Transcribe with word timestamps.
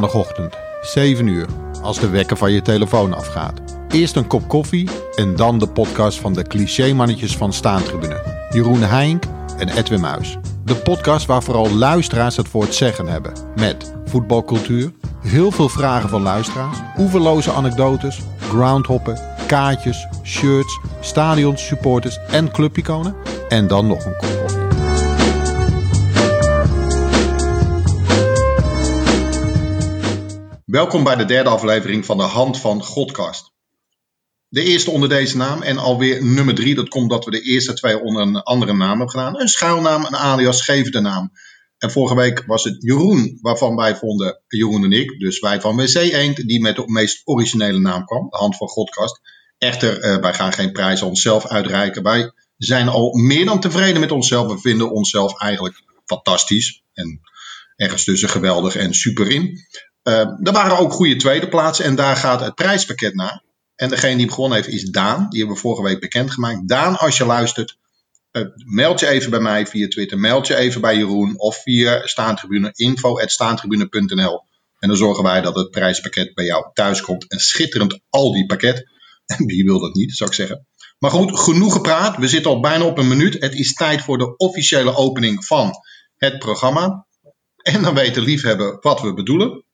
maandagochtend, 0.00 0.56
7 0.80 1.26
uur, 1.26 1.46
als 1.82 1.98
de 1.98 2.08
wekker 2.08 2.36
van 2.36 2.52
je 2.52 2.62
telefoon 2.62 3.14
afgaat. 3.14 3.60
Eerst 3.88 4.16
een 4.16 4.26
kop 4.26 4.48
koffie 4.48 4.88
en 5.14 5.36
dan 5.36 5.58
de 5.58 5.68
podcast 5.68 6.20
van 6.20 6.32
de 6.32 6.42
clichémannetjes 6.42 7.36
van 7.36 7.52
Staantribune. 7.52 8.22
Jeroen 8.50 8.82
Heink 8.82 9.24
en 9.58 9.68
Edwin 9.68 10.00
Muis. 10.00 10.38
De 10.64 10.74
podcast 10.74 11.26
waar 11.26 11.42
vooral 11.42 11.70
luisteraars 11.70 12.36
het 12.36 12.48
voor 12.48 12.62
het 12.62 12.74
zeggen 12.74 13.06
hebben. 13.06 13.32
Met 13.54 13.94
voetbalcultuur, 14.04 14.92
heel 15.20 15.50
veel 15.50 15.68
vragen 15.68 16.08
van 16.08 16.22
luisteraars, 16.22 16.78
oeverloze 16.98 17.52
anekdotes, 17.52 18.20
groundhoppen, 18.38 19.20
kaartjes, 19.46 20.06
shirts, 20.22 20.80
stadions, 21.00 21.66
supporters 21.66 22.18
en 22.30 22.50
clubiconen. 22.50 23.14
En 23.48 23.66
dan 23.66 23.86
nog 23.86 24.04
een 24.04 24.16
kop 24.16 24.45
Welkom 30.76 31.04
bij 31.04 31.16
de 31.16 31.24
derde 31.24 31.50
aflevering 31.50 32.04
van 32.04 32.16
de 32.16 32.22
Hand 32.22 32.60
van 32.60 32.82
Godcast. 32.82 33.52
De 34.48 34.62
eerste 34.62 34.90
onder 34.90 35.08
deze 35.08 35.36
naam 35.36 35.62
en 35.62 35.78
alweer 35.78 36.24
nummer 36.24 36.54
drie. 36.54 36.74
Dat 36.74 36.88
komt 36.88 37.10
dat 37.10 37.24
we 37.24 37.30
de 37.30 37.40
eerste 37.40 37.74
twee 37.74 38.00
onder 38.00 38.22
een 38.22 38.36
andere 38.36 38.72
naam 38.72 38.88
hebben 38.88 39.10
gedaan. 39.10 39.40
Een 39.40 39.48
schuilnaam, 39.48 40.04
een 40.04 40.16
alias, 40.16 40.62
geef 40.62 40.90
de 40.90 41.00
naam. 41.00 41.32
En 41.78 41.90
vorige 41.90 42.14
week 42.14 42.44
was 42.46 42.64
het 42.64 42.76
Jeroen, 42.78 43.38
waarvan 43.40 43.76
wij 43.76 43.96
vonden, 43.96 44.42
Jeroen 44.48 44.84
en 44.84 44.92
ik, 44.92 45.18
dus 45.18 45.38
wij 45.38 45.60
van 45.60 45.76
WC 45.76 45.94
Eend, 45.94 46.36
die 46.36 46.60
met 46.60 46.76
de 46.76 46.82
meest 46.86 47.20
originele 47.24 47.78
naam 47.78 48.04
kwam, 48.04 48.28
de 48.30 48.36
Hand 48.36 48.56
van 48.56 48.68
Godcast. 48.68 49.20
Echter, 49.58 50.00
eh, 50.00 50.16
wij 50.16 50.34
gaan 50.34 50.52
geen 50.52 50.72
prijs 50.72 51.02
aan 51.02 51.08
onszelf 51.08 51.46
uitreiken. 51.46 52.02
Wij 52.02 52.32
zijn 52.56 52.88
al 52.88 53.14
meer 53.14 53.44
dan 53.44 53.60
tevreden 53.60 54.00
met 54.00 54.12
onszelf. 54.12 54.52
We 54.52 54.58
vinden 54.58 54.90
onszelf 54.90 55.40
eigenlijk 55.40 55.82
fantastisch. 56.04 56.82
En 56.92 57.20
ergens 57.76 58.04
tussen 58.04 58.28
geweldig 58.28 58.76
en 58.76 58.94
super 58.94 59.30
in. 59.30 59.58
Uh, 60.08 60.14
er 60.18 60.52
waren 60.52 60.78
ook 60.78 60.92
goede 60.92 61.16
tweede 61.16 61.48
plaatsen 61.48 61.84
en 61.84 61.94
daar 61.94 62.16
gaat 62.16 62.40
het 62.40 62.54
prijspakket 62.54 63.14
naar. 63.14 63.42
En 63.74 63.88
degene 63.88 64.16
die 64.16 64.26
begonnen 64.26 64.56
heeft 64.56 64.74
is 64.74 64.84
Daan. 64.84 65.26
Die 65.28 65.38
hebben 65.38 65.56
we 65.56 65.62
vorige 65.62 65.82
week 65.82 66.00
bekendgemaakt. 66.00 66.68
Daan, 66.68 66.98
als 66.98 67.16
je 67.16 67.24
luistert, 67.24 67.76
uh, 68.32 68.42
meld 68.64 69.00
je 69.00 69.06
even 69.06 69.30
bij 69.30 69.40
mij 69.40 69.66
via 69.66 69.88
Twitter. 69.88 70.18
Meld 70.18 70.46
je 70.46 70.56
even 70.56 70.80
bij 70.80 70.96
Jeroen 70.96 71.38
of 71.38 71.62
via 71.62 72.06
Staantribune, 72.06 72.72
info.staantribune.nl. 72.74 74.44
En 74.78 74.88
dan 74.88 74.96
zorgen 74.96 75.24
wij 75.24 75.40
dat 75.40 75.54
het 75.54 75.70
prijspakket 75.70 76.34
bij 76.34 76.44
jou 76.44 76.66
thuis 76.72 77.00
komt. 77.00 77.24
Een 77.28 77.38
schitterend 77.38 78.00
Aldi 78.10 78.46
pakket. 78.46 78.84
En 79.26 79.46
wie 79.46 79.64
wil 79.64 79.80
dat 79.80 79.94
niet, 79.94 80.16
zou 80.16 80.30
ik 80.30 80.36
zeggen. 80.36 80.66
Maar 80.98 81.10
goed, 81.10 81.38
genoeg 81.38 81.72
gepraat. 81.72 82.16
We 82.16 82.28
zitten 82.28 82.50
al 82.50 82.60
bijna 82.60 82.84
op 82.84 82.98
een 82.98 83.08
minuut. 83.08 83.36
Het 83.40 83.54
is 83.54 83.72
tijd 83.72 84.02
voor 84.02 84.18
de 84.18 84.36
officiële 84.36 84.96
opening 84.96 85.44
van 85.44 85.72
het 86.16 86.38
programma. 86.38 87.06
En 87.56 87.82
dan 87.82 87.94
weten 87.94 88.22
liefhebben 88.22 88.78
wat 88.80 89.00
we 89.00 89.14
bedoelen. 89.14 89.65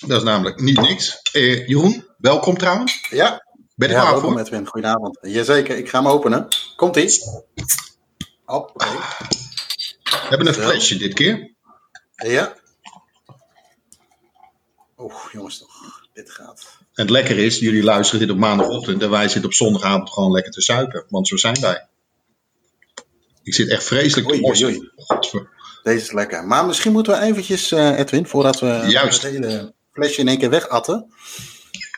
Dat 0.00 0.18
is 0.18 0.22
namelijk 0.22 0.60
niet 0.60 0.80
niks. 0.80 1.20
Eh, 1.32 1.66
Jeroen, 1.66 2.06
welkom 2.18 2.58
trouwens. 2.58 3.06
Ja. 3.10 3.46
Ben 3.76 3.88
je 3.88 3.94
ja, 3.94 4.00
klaar 4.00 4.12
welkom 4.12 4.32
voor? 4.32 4.40
Edwin. 4.40 4.66
Goedenavond. 4.66 5.18
Jazeker, 5.22 5.76
ik 5.76 5.88
ga 5.88 5.98
hem 5.98 6.08
openen. 6.08 6.48
Komt 6.76 6.96
ie. 6.96 7.20
Hop. 8.44 8.72
We 10.04 10.26
hebben 10.28 10.46
een 10.46 10.54
flesje 10.54 10.96
dit 10.96 11.14
keer. 11.14 11.52
Ja. 12.14 12.54
Oeh, 14.98 15.14
jongens 15.32 15.58
toch. 15.58 16.02
Dit 16.12 16.30
gaat. 16.30 16.76
En 16.78 17.02
het 17.02 17.10
lekker 17.10 17.38
is, 17.38 17.58
jullie 17.58 17.82
luisteren 17.82 18.20
dit 18.20 18.30
op 18.30 18.38
maandagochtend 18.38 19.02
en 19.02 19.10
wij 19.10 19.28
zitten 19.28 19.44
op 19.44 19.52
zondagavond 19.52 20.10
gewoon 20.10 20.30
lekker 20.30 20.52
te 20.52 20.60
suiken. 20.60 21.04
Want 21.08 21.28
zo 21.28 21.36
zijn 21.36 21.60
wij. 21.60 21.86
Ik 23.42 23.54
zit 23.54 23.68
echt 23.68 23.84
vreselijk 23.84 24.28
te 24.28 24.44
Oei, 24.44 24.64
oei. 24.64 24.90
Deze 25.82 26.04
is 26.04 26.12
lekker. 26.12 26.44
Maar 26.44 26.66
misschien 26.66 26.92
moeten 26.92 27.12
we 27.12 27.20
eventjes, 27.26 27.72
eh, 27.72 27.98
Edwin, 27.98 28.26
voordat 28.26 28.60
we 28.60 28.84
Juist. 28.88 29.22
het 29.22 29.32
hele 29.32 29.74
flesje 29.94 30.20
in 30.20 30.28
één 30.28 30.38
keer 30.38 30.50
wegatten. 30.50 31.06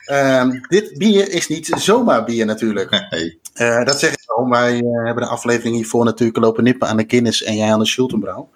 Ehm, 0.05 0.59
dit 0.67 0.97
bier 0.97 1.31
is 1.31 1.47
niet 1.47 1.65
zomaar 1.65 2.23
bier 2.23 2.45
natuurlijk. 2.45 2.89
Nee. 3.09 3.39
Eh, 3.53 3.85
dat 3.85 3.99
zeg 3.99 4.11
ik 4.11 4.23
waarom. 4.25 4.49
Wij 4.49 4.77
eh, 4.77 5.05
hebben 5.05 5.23
de 5.23 5.29
aflevering 5.29 5.75
hiervoor 5.75 6.05
natuurlijk 6.05 6.37
lopen 6.37 6.63
nippen 6.63 6.87
aan 6.87 6.97
de 6.97 7.03
Guinness 7.07 7.43
en 7.43 7.55
jij 7.55 7.71
aan 7.71 7.79
de 7.79 7.85
Schultenbrouw. 7.85 8.49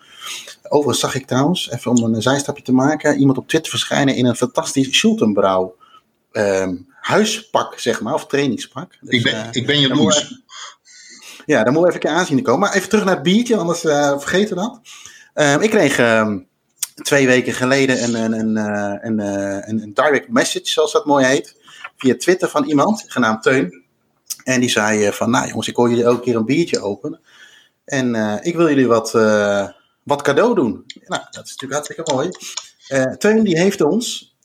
Overigens 0.63 0.99
zag 0.99 1.15
ik 1.15 1.27
trouwens, 1.27 1.71
even 1.71 1.91
om 1.91 2.13
een 2.13 2.21
zijstapje 2.21 2.63
te 2.63 2.73
maken, 2.73 3.17
iemand 3.17 3.37
op 3.37 3.47
Twitter 3.47 3.71
verschijnen 3.71 4.15
in 4.15 4.25
een 4.25 4.35
fantastisch 4.35 4.97
Schultenbrouw 4.97 5.75
ehm, 6.31 6.75
huispak, 6.99 7.79
zeg 7.79 8.01
maar, 8.01 8.13
of 8.13 8.27
trainingspak. 8.27 8.97
Dus, 9.01 9.09
Ik 9.09 9.23
ben, 9.23 9.33
eh, 9.33 9.47
ik 9.51 9.65
ben 9.65 9.79
moet 9.79 9.87
jaloers. 9.87 10.41
ja, 11.45 11.63
daar 11.63 11.73
moeten 11.73 11.81
we 11.81 11.87
even 11.87 11.93
een 11.93 11.99
keer 11.99 12.19
aanzien 12.19 12.37
te 12.37 12.43
komen. 12.43 12.59
Maar 12.59 12.73
even 12.73 12.89
terug 12.89 13.05
naar 13.05 13.13
het 13.13 13.23
biertje, 13.23 13.57
anders 13.57 13.79
vergeten 14.21 14.55
we 14.55 14.61
dat. 14.61 14.79
Ehm, 15.33 15.61
ik 15.61 15.69
kreeg 15.69 15.97
twee 16.95 17.27
weken 17.27 17.53
geleden 17.53 18.03
een, 18.03 18.13
een, 18.15 18.33
een, 18.33 18.57
eh, 18.57 18.97
een, 19.01 19.19
eh, 19.19 19.67
een, 19.69 19.81
een 19.81 19.93
direct 19.93 20.29
message, 20.29 20.69
zoals 20.69 20.91
dat 20.91 21.05
mooi 21.05 21.25
heet, 21.25 21.55
via 21.97 22.15
Twitter 22.17 22.49
van 22.49 22.63
iemand, 22.63 23.03
genaamd 23.07 23.43
Teun. 23.43 23.83
En 24.43 24.59
die 24.59 24.69
zei 24.69 25.05
eh, 25.05 25.11
van, 25.11 25.29
nou 25.29 25.47
jongens, 25.47 25.67
ik 25.67 25.75
hoor 25.75 25.89
jullie 25.89 26.03
elke 26.03 26.21
keer 26.21 26.35
een 26.35 26.45
biertje 26.45 26.81
openen. 26.81 27.19
En 27.85 28.39
ik 28.43 28.55
wil 28.55 28.67
jullie 28.67 28.87
wat, 28.87 29.11
wat 30.03 30.21
cadeau 30.21 30.55
doen. 30.55 30.83
Nou, 31.05 31.23
dat 31.31 31.45
is 31.45 31.55
natuurlijk 31.57 31.73
hartstikke 31.73 32.13
mooi. 32.13 32.29
Teun 33.17 33.43
die 33.43 33.59
heeft 33.59 33.81
ons 33.81 34.35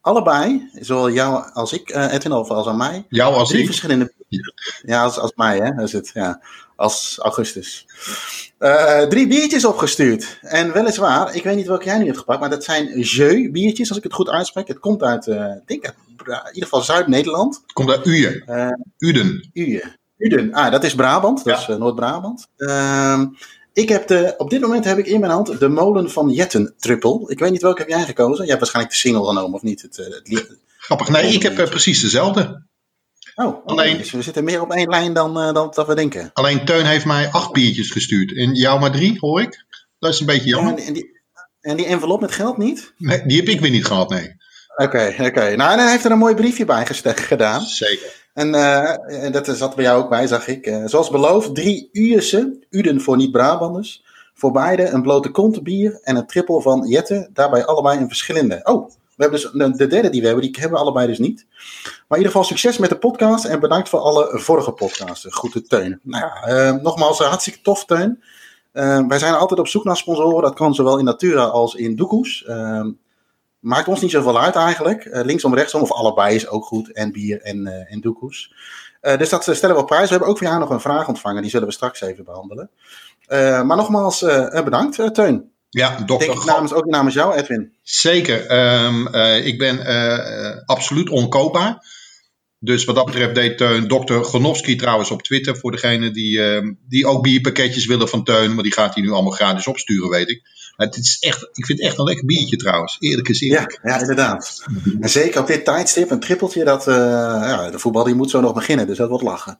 allebei, 0.00 0.70
zowel 0.72 1.10
jou 1.10 1.52
als 1.52 1.72
ik, 1.72 1.90
Edwin, 1.90 2.32
of 2.32 2.50
als 2.50 2.66
aan 2.66 2.76
mij, 2.76 3.06
Jou 3.08 3.34
als 3.34 3.48
drie 3.48 3.60
ik. 3.60 3.66
verschillende. 3.66 4.12
Ja, 4.82 5.02
als, 5.02 5.18
als 5.18 5.32
mij, 5.34 5.58
hè? 5.58 5.82
Is 5.82 5.92
het, 5.92 6.10
ja. 6.14 6.42
Als 6.76 7.18
augustus. 7.22 7.86
Eh, 8.58 9.02
drie 9.02 9.26
biertjes 9.26 9.64
opgestuurd. 9.64 10.38
En 10.42 10.72
weliswaar, 10.72 11.34
ik 11.34 11.42
weet 11.44 11.56
niet 11.56 11.66
welke 11.66 11.84
jij 11.84 11.98
nu 11.98 12.04
hebt 12.06 12.18
gepakt, 12.18 12.40
maar 12.40 12.50
dat 12.50 12.64
zijn 12.64 13.00
Jeu 13.00 13.50
biertjes, 13.50 13.88
als 13.88 13.98
ik 13.98 14.04
het 14.04 14.12
goed 14.12 14.28
uitspreek. 14.28 14.68
Het 14.68 14.78
komt 14.78 15.02
uit, 15.02 15.26
eh, 15.26 15.44
ik 15.44 15.66
denk 15.66 15.84
uit, 15.84 15.94
Bra- 16.16 16.40
in 16.40 16.46
ieder 16.54 16.62
geval 16.62 16.82
Zuid-Nederland. 16.82 17.62
Komt 17.72 17.90
uit 17.90 18.06
Uien. 18.06 18.42
Eh, 18.46 18.68
Uden. 18.98 19.50
Uien. 19.54 19.96
Uden. 20.18 20.52
Ah, 20.52 20.70
dat 20.72 20.84
is 20.84 20.94
Brabant. 20.94 21.44
Dat 21.44 21.64
Ja. 21.66 21.72
is 21.72 21.78
Noord-Brabant. 21.78 22.46
Ehm, 22.56 23.26
ik 23.72 23.88
heb 23.88 24.06
de, 24.06 24.34
op 24.38 24.50
dit 24.50 24.60
moment 24.60 24.84
heb 24.84 24.98
ik 24.98 25.06
in 25.06 25.20
mijn 25.20 25.32
hand 25.32 25.58
de 25.60 25.68
molen 25.68 26.10
van 26.10 26.30
Jetten 26.30 26.74
Triple. 26.78 27.22
Ik 27.26 27.38
weet 27.38 27.50
niet 27.50 27.62
welke 27.62 27.80
heb 27.80 27.88
jij 27.88 28.04
gekozen. 28.04 28.36
Jij 28.38 28.46
hebt 28.46 28.58
waarschijnlijk 28.58 28.94
de 28.94 29.00
single 29.00 29.26
genomen, 29.26 29.54
of 29.54 29.62
niet? 29.62 29.82
Het, 29.82 29.96
het, 29.96 30.20
li- 30.24 30.46
Grappig. 30.78 31.08
Nee, 31.08 31.32
ik 31.32 31.42
heb 31.42 31.54
precies 31.54 32.00
dezelfde. 32.00 32.62
Oh. 33.34 33.66
Alleen- 33.66 33.96
Dus 33.96 34.10
we 34.10 34.22
zitten 34.22 34.44
meer 34.44 34.60
op 34.60 34.72
één 34.72 34.88
lijn 34.88 35.12
dan, 35.12 35.40
eh, 35.40 35.52
dan 35.52 35.70
dat 35.74 35.86
we 35.86 35.94
denken. 35.94 36.30
Alleen 36.32 36.64
Teun 36.64 36.84
heeft 36.86 37.04
mij 37.04 37.28
acht 37.30 37.52
biertjes 37.52 37.90
gestuurd. 37.90 38.36
En 38.36 38.54
jou 38.54 38.80
maar 38.80 38.92
drie, 38.92 39.16
hoor 39.18 39.40
ik. 39.40 39.64
Dat 39.98 40.12
is 40.12 40.20
een 40.20 40.26
beetje 40.26 40.48
Ja, 40.48 40.56
jammer. 40.56 40.74
en, 40.78 40.84
en 40.86 40.92
die, 40.92 41.20
en 41.60 41.76
die 41.76 41.86
envelop 41.86 42.20
met 42.20 42.32
geld 42.32 42.56
niet? 42.58 42.92
Nee, 42.98 43.22
die 43.26 43.36
heb 43.36 43.48
ik 43.48 43.60
weer 43.60 43.70
niet 43.70 43.86
gehad, 43.86 44.08
nee. 44.10 44.36
Oké, 44.76 45.14
oké. 45.20 45.56
Nou, 45.56 45.72
en 45.72 45.78
hij 45.78 45.90
heeft 45.90 46.04
er 46.04 46.10
een 46.10 46.18
mooi 46.18 46.34
briefje 46.34 46.64
bij 46.64 46.86
gedaan. 47.02 47.60
Zeker. 47.60 48.22
En, 48.34 48.54
eh, 48.54 49.24
en 49.24 49.32
dat 49.32 49.46
zat 49.56 49.74
bij 49.74 49.84
jou 49.84 50.02
ook 50.02 50.08
bij, 50.08 50.26
zag 50.26 50.46
ik. 50.48 50.66
Eh, 50.66 50.82
zoals 50.84 51.10
beloofd, 51.10 51.54
drie 51.54 51.88
Uurse, 51.92 52.66
Uden 52.70 53.00
voor 53.00 53.16
niet-Brabanders. 53.16 54.02
Voor 54.34 54.52
beide 54.52 54.88
een 54.88 55.02
blote 55.02 55.30
kont 55.30 55.62
bier 55.62 55.98
en 56.02 56.16
een 56.16 56.26
trippel 56.26 56.60
van 56.60 56.88
Jette. 56.88 57.30
Daarbij 57.32 57.64
allebei 57.64 57.98
een 57.98 58.08
verschillende. 58.08 58.60
Oh, 58.62 58.90
hebben 59.22 59.40
dus 59.40 59.50
de, 59.52 59.76
de 59.76 59.86
derde 59.86 60.10
die 60.10 60.20
we 60.20 60.26
hebben, 60.26 60.44
die 60.44 60.60
hebben 60.60 60.78
we 60.78 60.84
allebei 60.84 61.06
dus 61.06 61.18
niet. 61.18 61.46
Maar 61.82 62.18
in 62.18 62.24
ieder 62.24 62.26
geval 62.26 62.44
succes 62.44 62.78
met 62.78 62.90
de 62.90 62.98
podcast 62.98 63.44
en 63.44 63.60
bedankt 63.60 63.88
voor 63.88 63.98
alle 63.98 64.38
vorige 64.38 64.72
podcasten. 64.72 65.32
Groete 65.32 65.62
Teun. 65.62 66.00
Nou 66.02 66.24
ja, 66.24 66.42
eh, 66.42 66.82
nogmaals, 66.82 67.20
eh, 67.20 67.28
hartstikke 67.28 67.60
tof 67.60 67.84
Teun. 67.84 68.22
Eh, 68.72 69.06
wij 69.08 69.18
zijn 69.18 69.34
altijd 69.34 69.60
op 69.60 69.68
zoek 69.68 69.84
naar 69.84 69.96
sponsoren. 69.96 70.42
Dat 70.42 70.54
kan 70.54 70.74
zowel 70.74 70.98
in 70.98 71.04
Natura 71.04 71.44
als 71.44 71.74
in 71.74 71.96
Doekoes. 71.96 72.44
Eh, 72.44 72.86
maakt 73.58 73.88
ons 73.88 74.00
niet 74.00 74.10
zoveel 74.10 74.40
uit 74.40 74.54
eigenlijk. 74.54 75.08
Linksom, 75.10 75.54
rechtsom 75.54 75.82
of 75.82 75.92
allebei 75.92 76.34
is 76.34 76.48
ook 76.48 76.64
goed. 76.64 76.92
En 76.92 77.12
bier 77.12 77.40
en, 77.40 77.88
en 77.88 78.00
doekoes. 78.00 78.54
Dus 79.00 79.28
dat 79.28 79.42
stellen 79.42 79.74
we 79.74 79.80
op 79.82 79.86
prijs. 79.86 80.04
We 80.04 80.10
hebben 80.10 80.28
ook 80.28 80.38
voor 80.38 80.46
jou 80.46 80.58
nog 80.58 80.70
een 80.70 80.80
vraag 80.80 81.08
ontvangen. 81.08 81.42
Die 81.42 81.50
zullen 81.50 81.66
we 81.66 81.72
straks 81.72 82.00
even 82.00 82.24
behandelen. 82.24 82.70
Eh, 83.26 83.62
maar 83.62 83.76
nogmaals 83.76 84.20
bedankt 84.64 85.14
Teun. 85.14 85.53
Ja, 85.74 86.00
dokter 86.06 86.28
Denk 86.28 86.40
ik 86.40 86.46
namens, 86.46 86.72
ook 86.72 86.84
namens 86.84 87.14
jou 87.14 87.34
Edwin. 87.34 87.72
Zeker. 87.82 88.46
Ehm, 88.46 89.06
eh, 89.06 89.46
ik 89.46 89.58
ben 89.58 89.86
eh, 89.86 90.62
absoluut 90.66 91.10
onkoopbaar. 91.10 91.86
Dus 92.58 92.84
wat 92.84 92.94
dat 92.94 93.04
betreft 93.04 93.34
deed 93.34 93.58
Teun, 93.58 93.88
dokter 93.88 94.24
Gonowski 94.24 94.76
trouwens 94.76 95.10
op 95.10 95.22
Twitter. 95.22 95.56
Voor 95.56 95.70
degene 95.70 96.10
die, 96.10 96.42
ehm, 96.42 96.72
die 96.88 97.06
ook 97.06 97.22
bierpakketjes 97.22 97.86
willen 97.86 98.08
van 98.08 98.24
Teun. 98.24 98.54
Maar 98.54 98.62
die 98.62 98.72
gaat 98.72 98.94
hij 98.94 99.02
nu 99.02 99.10
allemaal 99.10 99.32
gratis 99.32 99.66
opsturen, 99.66 100.08
weet 100.08 100.30
ik. 100.30 100.42
Het 100.76 100.96
is 100.96 101.16
echt, 101.20 101.42
ik 101.52 101.66
vind 101.66 101.78
het 101.78 101.88
echt 101.88 101.98
een 101.98 102.04
lekker 102.04 102.26
biertje 102.26 102.56
trouwens. 102.56 102.96
Eerlijk 103.00 103.28
is 103.28 103.40
Ja, 103.40 103.46
eerlijk. 103.46 103.80
ja, 103.82 104.00
inderdaad. 104.00 104.64
En 105.00 105.10
zeker 105.10 105.40
op 105.40 105.46
dit 105.46 105.64
tijdstip, 105.64 106.10
een 106.10 106.20
trippeltje. 106.20 106.64
Dat, 106.64 106.88
eh, 106.88 106.94
ja, 106.94 107.70
de 107.70 107.78
voetbal 107.78 108.04
die 108.04 108.14
moet 108.14 108.30
zo 108.30 108.40
nog 108.40 108.54
beginnen. 108.54 108.86
Dus 108.86 108.96
dat 108.96 109.08
wordt 109.08 109.24
lachen. 109.24 109.56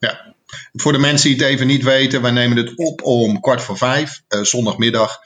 Voor 0.73 0.93
de 0.93 0.99
mensen 0.99 1.29
die 1.29 1.39
het 1.39 1.47
even 1.49 1.67
niet 1.67 1.83
weten. 1.83 2.23
Wij 2.23 2.31
nemen 2.31 2.57
het 2.57 2.73
op 2.77 3.03
om 3.03 3.41
kwart 3.41 3.63
voor 3.63 3.77
vijf. 3.77 4.23
zondagmiddag. 4.43 5.19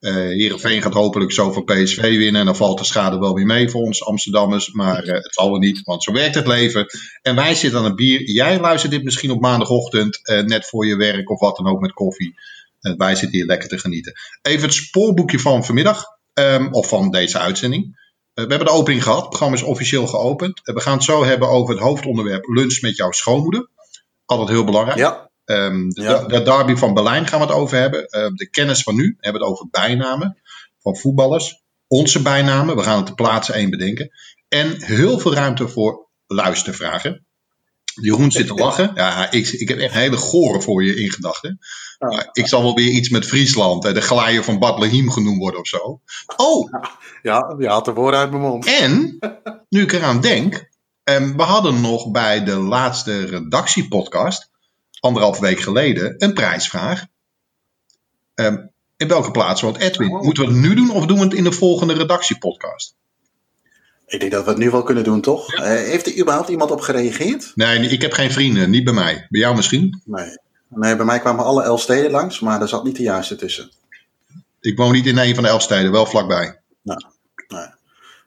Eh 0.00 0.14
Heerenveen 0.14 0.82
gaat 0.82 0.92
hopelijk 0.94 1.32
zo 1.32 1.52
van 1.52 1.64
PSV 1.64 2.00
winnen. 2.16 2.40
En 2.40 2.46
dan 2.46 2.56
valt 2.56 2.78
de 2.78 2.84
schade 2.84 3.18
wel 3.18 3.34
weer 3.34 3.46
mee 3.46 3.68
voor 3.68 3.82
ons 3.82 4.04
Amsterdammers. 4.04 4.72
Maar 4.72 5.02
eh, 5.02 5.14
het 5.14 5.34
zal 5.34 5.50
wel 5.50 5.58
niet, 5.58 5.82
want 5.84 6.02
zo 6.02 6.12
werkt 6.12 6.34
het 6.34 6.46
leven. 6.46 6.86
En 7.22 7.34
wij 7.34 7.54
zitten 7.54 7.78
aan 7.78 7.84
het 7.84 7.96
bier. 7.96 8.30
Jij 8.30 8.60
luistert 8.60 8.92
dit 8.92 9.04
misschien 9.04 9.30
op 9.30 9.40
maandagochtend. 9.40 10.20
eh, 10.22 10.42
net 10.42 10.66
voor 10.66 10.86
je 10.86 10.96
werk 10.96 11.30
of 11.30 11.40
wat 11.40 11.56
dan 11.56 11.66
ook 11.66 11.80
met 11.80 11.92
koffie. 11.92 12.34
Wij 12.80 13.14
zitten 13.14 13.38
hier 13.38 13.46
lekker 13.46 13.68
te 13.68 13.78
genieten. 13.78 14.12
Even 14.42 14.62
het 14.62 14.74
spoorboekje 14.74 15.38
van 15.38 15.64
vanmiddag. 15.64 16.04
ehm, 16.34 16.68
of 16.72 16.88
van 16.88 17.10
deze 17.10 17.38
uitzending. 17.38 18.08
we 18.34 18.40
hebben 18.40 18.64
de 18.66 18.72
opening 18.72 19.02
gehad. 19.02 19.18
Het 19.20 19.28
programma 19.28 19.56
is 19.56 19.62
officieel 19.62 20.06
geopend. 20.06 20.60
we 20.62 20.80
gaan 20.80 20.94
het 20.94 21.04
zo 21.04 21.24
hebben 21.24 21.48
over 21.48 21.74
het 21.74 21.82
hoofdonderwerp 21.82 22.44
lunch 22.46 22.80
met 22.80 22.96
jouw 22.96 23.10
schoonmoeder. 23.10 23.68
Altijd 24.26 24.48
heel 24.48 24.64
belangrijk. 24.64 24.98
Ja. 24.98 25.29
Ehm, 25.50 25.88
de, 25.88 26.02
Ja. 26.02 26.24
de 26.26 26.42
derby 26.42 26.74
van 26.74 26.94
Berlijn 26.94 27.26
gaan 27.26 27.40
we 27.40 27.46
het 27.46 27.54
over 27.54 27.78
hebben. 27.78 28.06
Ehm, 28.06 28.34
de 28.34 28.50
kennis 28.50 28.82
van 28.82 28.94
nu 28.94 29.16
hebben 29.18 29.40
we 29.40 29.46
het 29.46 29.56
over 29.56 29.68
bijnamen 29.70 30.38
van 30.82 30.96
voetballers. 30.96 31.62
Onze 31.86 32.22
bijnamen. 32.22 32.76
We 32.76 32.82
gaan 32.82 32.96
het 32.96 33.06
te 33.06 33.14
plaatsen 33.14 33.54
één 33.54 33.70
bedenken. 33.70 34.10
En 34.48 34.82
heel 34.84 35.18
veel 35.18 35.34
ruimte 35.34 35.68
voor 35.68 36.08
luistervragen. 36.26 37.24
Jeroen 38.00 38.30
zit 38.30 38.46
te 38.46 38.54
lachen. 38.64 38.90
Ja, 38.94 39.30
ik, 39.30 39.48
ik 39.48 39.68
heb 39.68 39.78
echt 39.78 39.94
hele 39.94 40.16
gore 40.16 40.60
voor 40.60 40.84
je 40.84 40.96
in 41.02 41.10
gedachten. 41.10 41.58
Maar 41.98 42.28
ik 42.32 42.46
zal 42.46 42.62
wel 42.62 42.74
weer 42.74 42.88
iets 42.90 43.08
met 43.08 43.26
Friesland. 43.26 43.84
eh, 43.84 43.94
De 43.94 44.00
glaaier 44.00 44.44
van 44.44 44.58
Bad 44.58 44.78
Lahim 44.78 45.10
genoemd 45.10 45.38
worden 45.38 45.60
of 45.60 45.66
zo. 45.66 46.00
Oh, 46.36 46.72
Ja, 47.22 47.54
je 47.58 47.68
had 47.68 47.84
de 47.84 47.92
woorden 47.92 48.20
uit 48.20 48.30
mijn 48.30 48.42
mond. 48.42 48.66
en, 48.66 49.18
nu 49.68 49.82
ik 49.82 49.92
eraan 49.92 50.20
denk, 50.20 50.68
ehm, 51.04 51.36
we 51.36 51.42
hadden 51.42 51.80
nog 51.80 52.10
bij 52.10 52.44
de 52.44 52.56
laatste 52.56 53.24
redactiepodcast, 53.24 54.49
anderhalf 55.00 55.38
week 55.38 55.60
geleden, 55.60 56.14
een 56.18 56.32
prijsvraag. 56.32 57.06
Ehm, 58.34 58.56
in 58.96 59.08
welke 59.08 59.30
plaats 59.30 59.60
wordt 59.60 59.78
Edwin? 59.78 60.12
Oh. 60.12 60.22
Moeten 60.22 60.46
we 60.46 60.50
het 60.52 60.60
nu 60.60 60.74
doen 60.74 60.90
of 60.90 61.06
doen 61.06 61.18
we 61.18 61.24
het 61.24 61.34
in 61.34 61.44
de 61.44 61.52
volgende 61.52 61.94
redactiepodcast? 61.94 62.94
Ik 64.06 64.20
denk 64.20 64.32
dat 64.32 64.44
we 64.44 64.50
het 64.50 64.58
nu 64.58 64.70
wel 64.70 64.82
kunnen 64.82 65.04
doen, 65.04 65.20
toch? 65.20 65.54
Eh, 65.54 65.64
heeft 65.64 66.06
er 66.06 66.18
überhaupt 66.18 66.48
iemand 66.48 66.70
op 66.70 66.80
gereageerd? 66.80 67.52
Nee, 67.54 67.78
ik 67.78 68.02
heb 68.02 68.12
geen 68.12 68.32
vrienden, 68.32 68.70
niet 68.70 68.84
bij 68.84 68.92
mij. 68.92 69.26
Bij 69.28 69.40
jou 69.40 69.56
misschien? 69.56 70.02
Nee. 70.04 70.38
Nee, 70.68 70.96
bij 70.96 71.04
mij 71.04 71.20
kwamen 71.20 71.44
alle 71.44 71.62
elf 71.62 71.80
steden 71.80 72.10
langs, 72.10 72.40
maar 72.40 72.60
er 72.60 72.68
zat 72.68 72.84
niet 72.84 72.96
de 72.96 73.02
juiste 73.02 73.36
tussen. 73.36 73.70
Ik 74.60 74.76
woon 74.76 74.92
niet 74.92 75.06
in 75.06 75.18
een 75.18 75.34
van 75.34 75.42
de 75.42 75.48
elf 75.48 75.62
steden, 75.62 75.92
wel 75.92 76.06
vlakbij. 76.06 76.60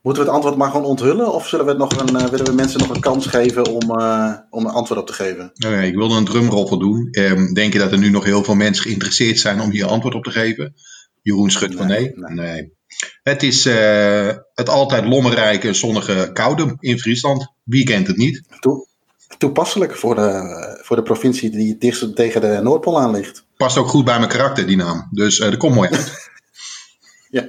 Moeten 0.03 0.23
we 0.23 0.27
het 0.27 0.38
antwoord 0.38 0.57
maar 0.57 0.71
gewoon 0.71 0.85
onthullen? 0.85 1.33
Of 1.33 1.47
zullen 1.47 1.65
we 1.65 1.71
het 1.71 1.79
nog 1.79 1.91
een, 2.00 2.15
eh, 2.15 2.25
willen 2.27 2.45
we 2.45 2.53
mensen 2.53 2.79
nog 2.79 2.89
een 2.89 3.01
kans 3.01 3.25
geven 3.25 3.65
om, 3.67 4.00
eh, 4.00 4.33
om 4.50 4.65
een 4.65 4.71
antwoord 4.71 5.00
op 5.00 5.07
te 5.07 5.13
geven? 5.13 5.51
Nee, 5.53 5.71
nee, 5.75 5.88
ik 5.89 5.95
wilde 5.95 6.15
een 6.15 6.25
drumroffel 6.25 6.77
doen. 6.77 7.07
Ehm, 7.11 7.53
denk 7.53 7.73
je 7.73 7.79
dat 7.79 7.91
er 7.91 7.97
nu 7.97 8.09
nog 8.09 8.23
heel 8.23 8.44
veel 8.44 8.55
mensen 8.55 8.83
geïnteresseerd 8.83 9.39
zijn 9.39 9.61
om 9.61 9.71
hier 9.71 9.85
antwoord 9.85 10.15
op 10.15 10.23
te 10.23 10.31
geven? 10.31 10.73
Jeroen 11.21 11.51
schudt 11.51 11.75
van 11.75 11.88
nee. 11.88 12.11
Nee, 12.15 12.33
nee. 12.35 12.73
Het 13.23 13.44
is 13.44 13.65
eh, 13.65 14.29
het 14.53 14.69
altijd 14.69 15.05
lommerrijke, 15.05 15.73
zonnige 15.73 16.29
koude 16.33 16.75
in 16.79 17.00
Friesland. 17.00 17.53
Wie 17.63 17.83
kent 17.85 18.07
het 18.07 18.17
niet? 18.17 18.44
Toe- 18.59 18.88
toepasselijk 19.38 19.95
voor 19.95 20.15
de, 20.15 20.79
voor 20.83 20.95
de 20.95 21.03
provincie 21.03 21.50
die 21.50 21.77
dichtst 21.77 22.15
tegen 22.15 22.41
de 22.41 22.59
Noordpool 22.63 23.00
aan 23.00 23.11
ligt. 23.11 23.45
Past 23.57 23.77
ook 23.77 23.88
goed 23.88 24.05
bij 24.05 24.17
mijn 24.17 24.29
karakter, 24.29 24.65
die 24.67 24.75
naam. 24.77 25.07
Dus 25.11 25.38
dat 25.38 25.57
komt 25.57 25.75
mooi 25.75 25.89
uit. 25.89 26.11
Ja. 27.29 27.45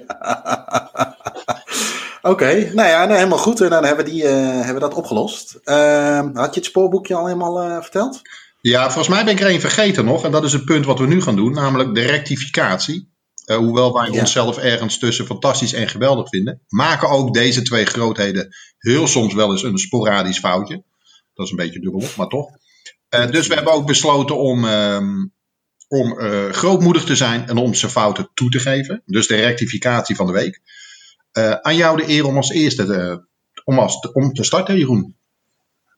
Oké, 2.26 2.70
nou 2.74 2.88
ja, 2.88 3.04
nou, 3.04 3.14
helemaal 3.14 3.38
goed. 3.38 3.60
En 3.60 3.70
dan 3.70 3.84
hebben 3.84 4.04
we, 4.04 4.10
die, 4.10 4.24
eh, 4.24 4.54
hebben 4.54 4.74
we 4.74 4.80
dat 4.80 4.94
opgelost. 4.94 5.60
Ehm, 5.64 6.36
had 6.36 6.54
je 6.54 6.60
het 6.60 6.68
spoorboekje 6.68 7.14
al 7.14 7.26
helemaal 7.26 7.60
eh, 7.60 7.82
verteld? 7.82 8.20
Ja, 8.60 8.82
volgens 8.82 9.08
mij 9.08 9.24
ben 9.24 9.34
ik 9.34 9.40
er 9.40 9.46
één 9.46 9.60
vergeten 9.60 10.04
nog. 10.04 10.24
En 10.24 10.30
dat 10.30 10.44
is 10.44 10.52
het 10.52 10.64
punt 10.64 10.84
wat 10.84 10.98
we 10.98 11.06
nu 11.06 11.22
gaan 11.22 11.36
doen, 11.36 11.52
namelijk 11.52 11.94
de 11.94 12.00
rectificatie. 12.00 13.12
Eh, 13.44 13.56
hoewel 13.56 13.92
wij 13.92 14.10
Ja. 14.10 14.20
onszelf 14.20 14.58
ergens 14.58 14.98
tussen 14.98 15.26
fantastisch 15.26 15.72
en 15.72 15.88
geweldig 15.88 16.28
vinden, 16.28 16.60
maken 16.68 17.08
ook 17.08 17.34
deze 17.34 17.62
twee 17.62 17.84
grootheden 17.84 18.48
heel 18.78 19.06
soms 19.06 19.34
wel 19.34 19.50
eens 19.50 19.62
een 19.62 19.78
sporadisch 19.78 20.38
foutje. 20.38 20.82
Dat 21.34 21.44
is 21.46 21.50
een 21.50 21.56
beetje 21.56 21.80
dubbel, 21.80 22.08
maar 22.16 22.28
toch. 22.28 22.50
Dus 23.30 23.46
we 23.46 23.54
hebben 23.54 23.72
ook 23.72 23.86
besloten 23.86 24.38
om, 24.38 24.64
ehm, 24.64 25.26
om 25.88 26.18
grootmoedig 26.52 27.04
te 27.04 27.16
zijn 27.16 27.48
en 27.48 27.56
om 27.56 27.74
zijn 27.74 27.92
fouten 27.92 28.30
toe 28.34 28.50
te 28.50 28.58
geven. 28.58 29.02
Dus 29.06 29.26
de 29.26 29.36
rectificatie 29.36 30.16
van 30.16 30.26
de 30.26 30.32
week. 30.32 30.60
Eh, 31.34 31.52
aan 31.52 31.76
jou 31.76 31.96
de 31.96 32.08
eer 32.08 32.26
om 32.26 32.36
als 32.36 32.50
eerste 32.50 32.84
te, 32.86 33.24
om, 33.64 33.78
als, 33.78 34.10
om 34.12 34.32
te 34.32 34.44
starten, 34.44 34.78
Jeroen. 34.78 35.16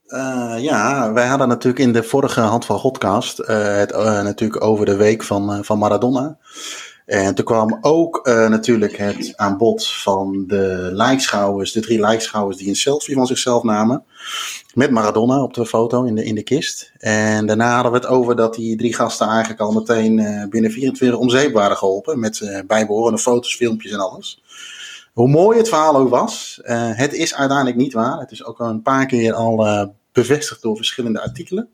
Eh, 0.06 0.56
ja, 0.58 1.12
wij 1.12 1.26
hadden 1.26 1.48
natuurlijk 1.48 1.84
in 1.84 1.92
de 1.92 2.02
vorige 2.02 2.40
Hand 2.40 2.64
van 2.64 2.78
Godcast 2.78 3.38
eh, 3.38 3.76
het 3.76 3.92
natuurlijk 4.22 4.64
over 4.64 4.86
de 4.86 4.96
week 4.96 5.22
van, 5.22 5.64
van 5.64 5.78
Maradona. 5.78 6.38
En 7.06 7.34
toen 7.34 7.44
kwam 7.44 7.78
ook 7.80 8.26
natuurlijk 8.26 8.96
het 8.96 9.32
aan 9.36 9.56
bod 9.56 9.88
van 9.88 10.44
de 10.46 10.90
lijkschouwers, 10.92 11.72
de 11.72 11.80
drie 11.80 12.00
lijkschouwers 12.00 12.56
die 12.56 12.68
een 12.68 12.76
selfie 12.76 13.14
van 13.14 13.26
zichzelf 13.26 13.62
namen. 13.62 14.04
Met 14.74 14.90
Maradona 14.90 15.42
op 15.42 15.54
de 15.54 15.66
foto 15.66 16.04
in 16.04 16.14
de, 16.14 16.24
in 16.24 16.34
de 16.34 16.42
kist. 16.42 16.92
En 16.98 17.46
daarna 17.46 17.74
hadden 17.74 17.92
we 17.92 17.98
het 17.98 18.06
over 18.06 18.36
dat 18.36 18.54
die 18.54 18.76
drie 18.76 18.94
gasten 18.94 19.28
eigenlijk 19.28 19.60
al 19.60 19.72
meteen 19.72 20.46
binnen 20.50 20.70
24 20.70 21.18
om 21.18 21.30
zeep 21.30 21.52
waren 21.52 21.76
geholpen. 21.76 22.18
Met 22.18 22.40
eh, 22.40 22.60
bijbehorende 22.66 23.18
foto's, 23.18 23.56
filmpjes 23.56 23.92
en 23.92 24.00
alles. 24.00 24.42
Hoe 25.16 25.28
mooi 25.28 25.58
het 25.58 25.68
verhaal 25.68 25.96
ook 25.96 26.08
was, 26.08 26.60
eh, 26.62 26.90
het 26.92 27.12
is 27.12 27.34
uiteindelijk 27.34 27.76
niet 27.76 27.92
waar. 27.92 28.18
Het 28.18 28.30
is 28.30 28.44
ook 28.44 28.60
al 28.60 28.68
een 28.68 28.82
paar 28.82 29.06
keer 29.06 29.32
al 29.32 29.66
eh, 29.66 29.86
bevestigd 30.12 30.62
door 30.62 30.76
verschillende 30.76 31.22
artikelen. 31.22 31.68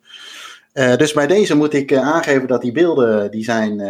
Eh, 0.73 0.97
dus 0.97 1.13
bij 1.13 1.27
deze 1.27 1.55
moet 1.55 1.73
ik 1.73 1.95
aangeven 1.97 2.49
dat 2.49 2.61
die 2.61 2.73
beelden 2.73 3.31
die 3.31 3.45
zijn 3.45 3.81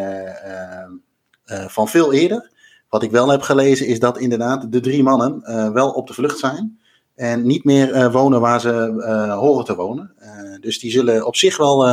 van 1.47 1.89
veel 1.89 2.13
eerder. 2.13 2.51
Wat 2.89 3.03
ik 3.03 3.11
wel 3.11 3.29
heb 3.29 3.43
gelezen 3.43 3.87
is 3.87 3.99
dat 3.99 4.19
inderdaad 4.19 4.73
de 4.73 4.81
drie 4.81 5.03
mannen 5.03 5.43
wel 5.73 5.91
op 5.91 6.07
de 6.07 6.15
vlucht 6.15 6.39
zijn. 6.39 6.79
En 7.15 7.47
niet 7.47 7.65
meer 7.65 8.11
wonen 8.11 8.41
waar 8.41 8.61
ze 8.61 9.35
horen 9.39 9.65
te 9.65 9.75
wonen. 9.75 10.15
Dus 10.61 10.79
die 10.79 10.91
zullen 10.91 11.27
op 11.27 11.37
zich 11.37 11.57
wel 11.57 11.87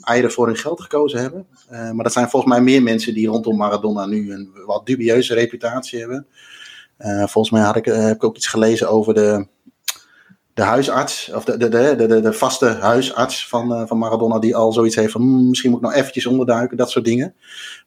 eieren 0.00 0.32
voor 0.32 0.46
hun 0.46 0.56
geld 0.56 0.80
gekozen 0.80 1.20
hebben. 1.20 1.46
Maar 1.68 2.04
dat 2.04 2.12
zijn 2.12 2.28
volgens 2.28 2.52
mij 2.52 2.62
meer 2.62 2.82
mensen 2.82 3.14
die 3.14 3.28
rondom 3.28 3.56
Maradona 3.56 4.06
nu 4.06 4.32
een 4.32 4.50
wat 4.66 4.86
dubieuze 4.86 5.34
reputatie 5.34 5.98
hebben. 5.98 6.26
Eh, 6.96 7.18
volgens 7.18 7.50
mij 7.50 7.62
had 7.62 7.76
ik, 7.76 7.86
eh, 7.86 8.04
heb 8.04 8.14
ik 8.14 8.24
ook 8.24 8.36
iets 8.36 8.46
gelezen 8.46 8.88
over 8.88 9.14
de, 9.14 9.46
de 10.54 10.62
huisarts, 10.62 11.30
of 11.34 11.44
de, 11.44 11.56
de, 11.56 11.68
de, 11.68 12.06
de, 12.06 12.20
de 12.20 12.32
vaste 12.32 12.66
huisarts 12.66 13.48
van, 13.48 13.74
eh, 13.74 13.86
van 13.86 13.98
Maradona, 13.98 14.38
die 14.38 14.56
al 14.56 14.72
zoiets 14.72 14.96
heeft 14.96 15.12
van 15.12 15.20
"Hmm, 15.20 15.48
misschien 15.48 15.70
moet 15.70 15.78
ik 15.78 15.86
nou 15.86 15.98
eventjes 15.98 16.26
onderduiken, 16.26 16.76
dat 16.76 16.90
soort 16.90 17.04
dingen. 17.04 17.34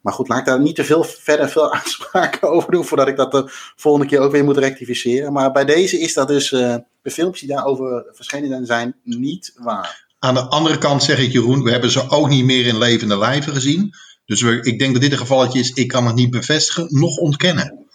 Maar 0.02 0.14
goed, 0.14 0.28
laat 0.28 0.40
ik 0.40 0.46
daar 0.46 0.60
niet 0.62 0.76
te 0.76 0.84
veel 0.84 1.04
verder 1.04 1.50
veel 1.50 1.74
uitspraken 1.80 2.50
over 2.50 2.72
doen, 2.72 2.86
voordat 2.86 3.08
ik 3.08 3.16
dat 3.16 3.32
de 3.32 3.44
volgende 3.76 4.08
keer 4.08 4.20
ook 4.20 4.32
weer 4.32 4.44
moet 4.44 4.58
rectificeren. 4.58 5.34
Maar 5.34 5.52
bij 5.52 5.66
deze 5.66 6.00
is 6.00 6.14
dat 6.14 6.28
dus, 6.28 6.52
eh, 6.52 6.76
de 7.02 7.12
filmpjes 7.12 7.42
die 7.48 7.56
daarover 7.56 8.06
verschenen 8.12 8.50
zijn, 8.50 8.66
zijn 8.66 8.96
niet 9.04 9.54
waar. 9.58 10.06
Aan 10.20 10.34
de 10.34 10.48
andere 10.48 10.78
kant 10.78 11.04
zeg 11.04 11.20
ik, 11.20 11.32
Jeroen, 11.32 11.64
we 11.64 11.72
hebben 11.72 11.92
ze 11.92 12.10
ook 12.10 12.30
niet 12.30 12.46
meer 12.46 12.66
in 12.66 12.78
levende 12.78 13.18
lijven 13.18 13.54
gezien. 13.54 13.94
Dus 14.26 14.42
we, 14.42 14.62
ik 14.62 14.80
denk 14.80 14.94
dat 14.94 15.02
dit 15.02 15.12
een 15.12 15.18
gevalletje 15.18 15.60
is, 15.60 15.72
ik 15.72 15.88
kan 15.88 16.06
het 16.06 16.16
niet 16.16 16.30
bevestigen, 16.30 16.88
nog 16.90 17.18
ontkennen. 17.18 17.87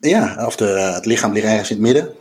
Ja, 0.00 0.46
of 0.46 0.56
de, 0.56 0.64
het 0.64 1.06
lichaam 1.06 1.32
ligt 1.32 1.46
ergens 1.46 1.70
in 1.70 1.76
het 1.76 1.84
midden. 1.84 2.14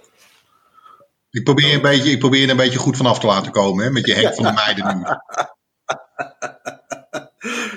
Ik 1.32 1.44
probeer, 1.44 1.74
een 1.74 1.82
beetje, 1.82 2.12
ik 2.12 2.20
probeer 2.20 2.44
er 2.44 2.50
een 2.50 2.58
beetje 2.58 2.80
goed 2.80 2.98
vanaf 2.98 3.20
te 3.20 3.26
laten 3.26 3.52
komen, 3.52 3.84
hè, 3.84 3.92
met 3.92 4.06
je 4.06 4.14
hek 4.14 4.36
van 4.36 4.44
de 4.44 4.52
meiden 4.66 4.98
nu. 4.98 5.04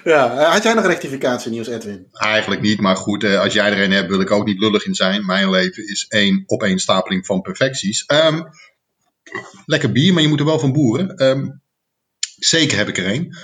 Ja, 0.04 0.38
eh, 0.38 0.52
had 0.52 0.62
jij 0.62 0.74
nog 0.74 0.86
rectificatie 0.86 1.50
nieuws, 1.50 1.66
Edwin? 1.66 2.06
Eigenlijk 2.12 2.60
niet, 2.60 2.80
maar 2.80 2.96
goed, 2.96 3.24
eh, 3.24 3.40
als 3.40 3.52
jij 3.52 3.72
er 3.72 3.82
een 3.82 3.92
hebt, 3.92 4.08
wil 4.08 4.20
ik 4.20 4.30
ook 4.30 4.46
niet 4.46 4.58
lullig 4.58 4.86
in 4.86 4.94
zijn. 4.94 5.26
Mijn 5.26 5.50
leven 5.50 5.88
is 5.88 6.06
één 6.08 6.42
opeenstapeling 6.46 7.26
van 7.26 7.40
perfecties. 7.40 8.04
Ehm, 8.04 8.42
lekker 9.66 9.92
bier, 9.92 10.12
maar 10.12 10.22
je 10.22 10.28
moet 10.28 10.40
er 10.40 10.46
wel 10.46 10.58
van 10.58 10.72
boeren. 10.72 11.16
Ehm, 11.16 11.46
zeker 12.38 12.76
heb 12.76 12.88
ik 12.88 12.98
er 12.98 13.12
een. 13.12 13.36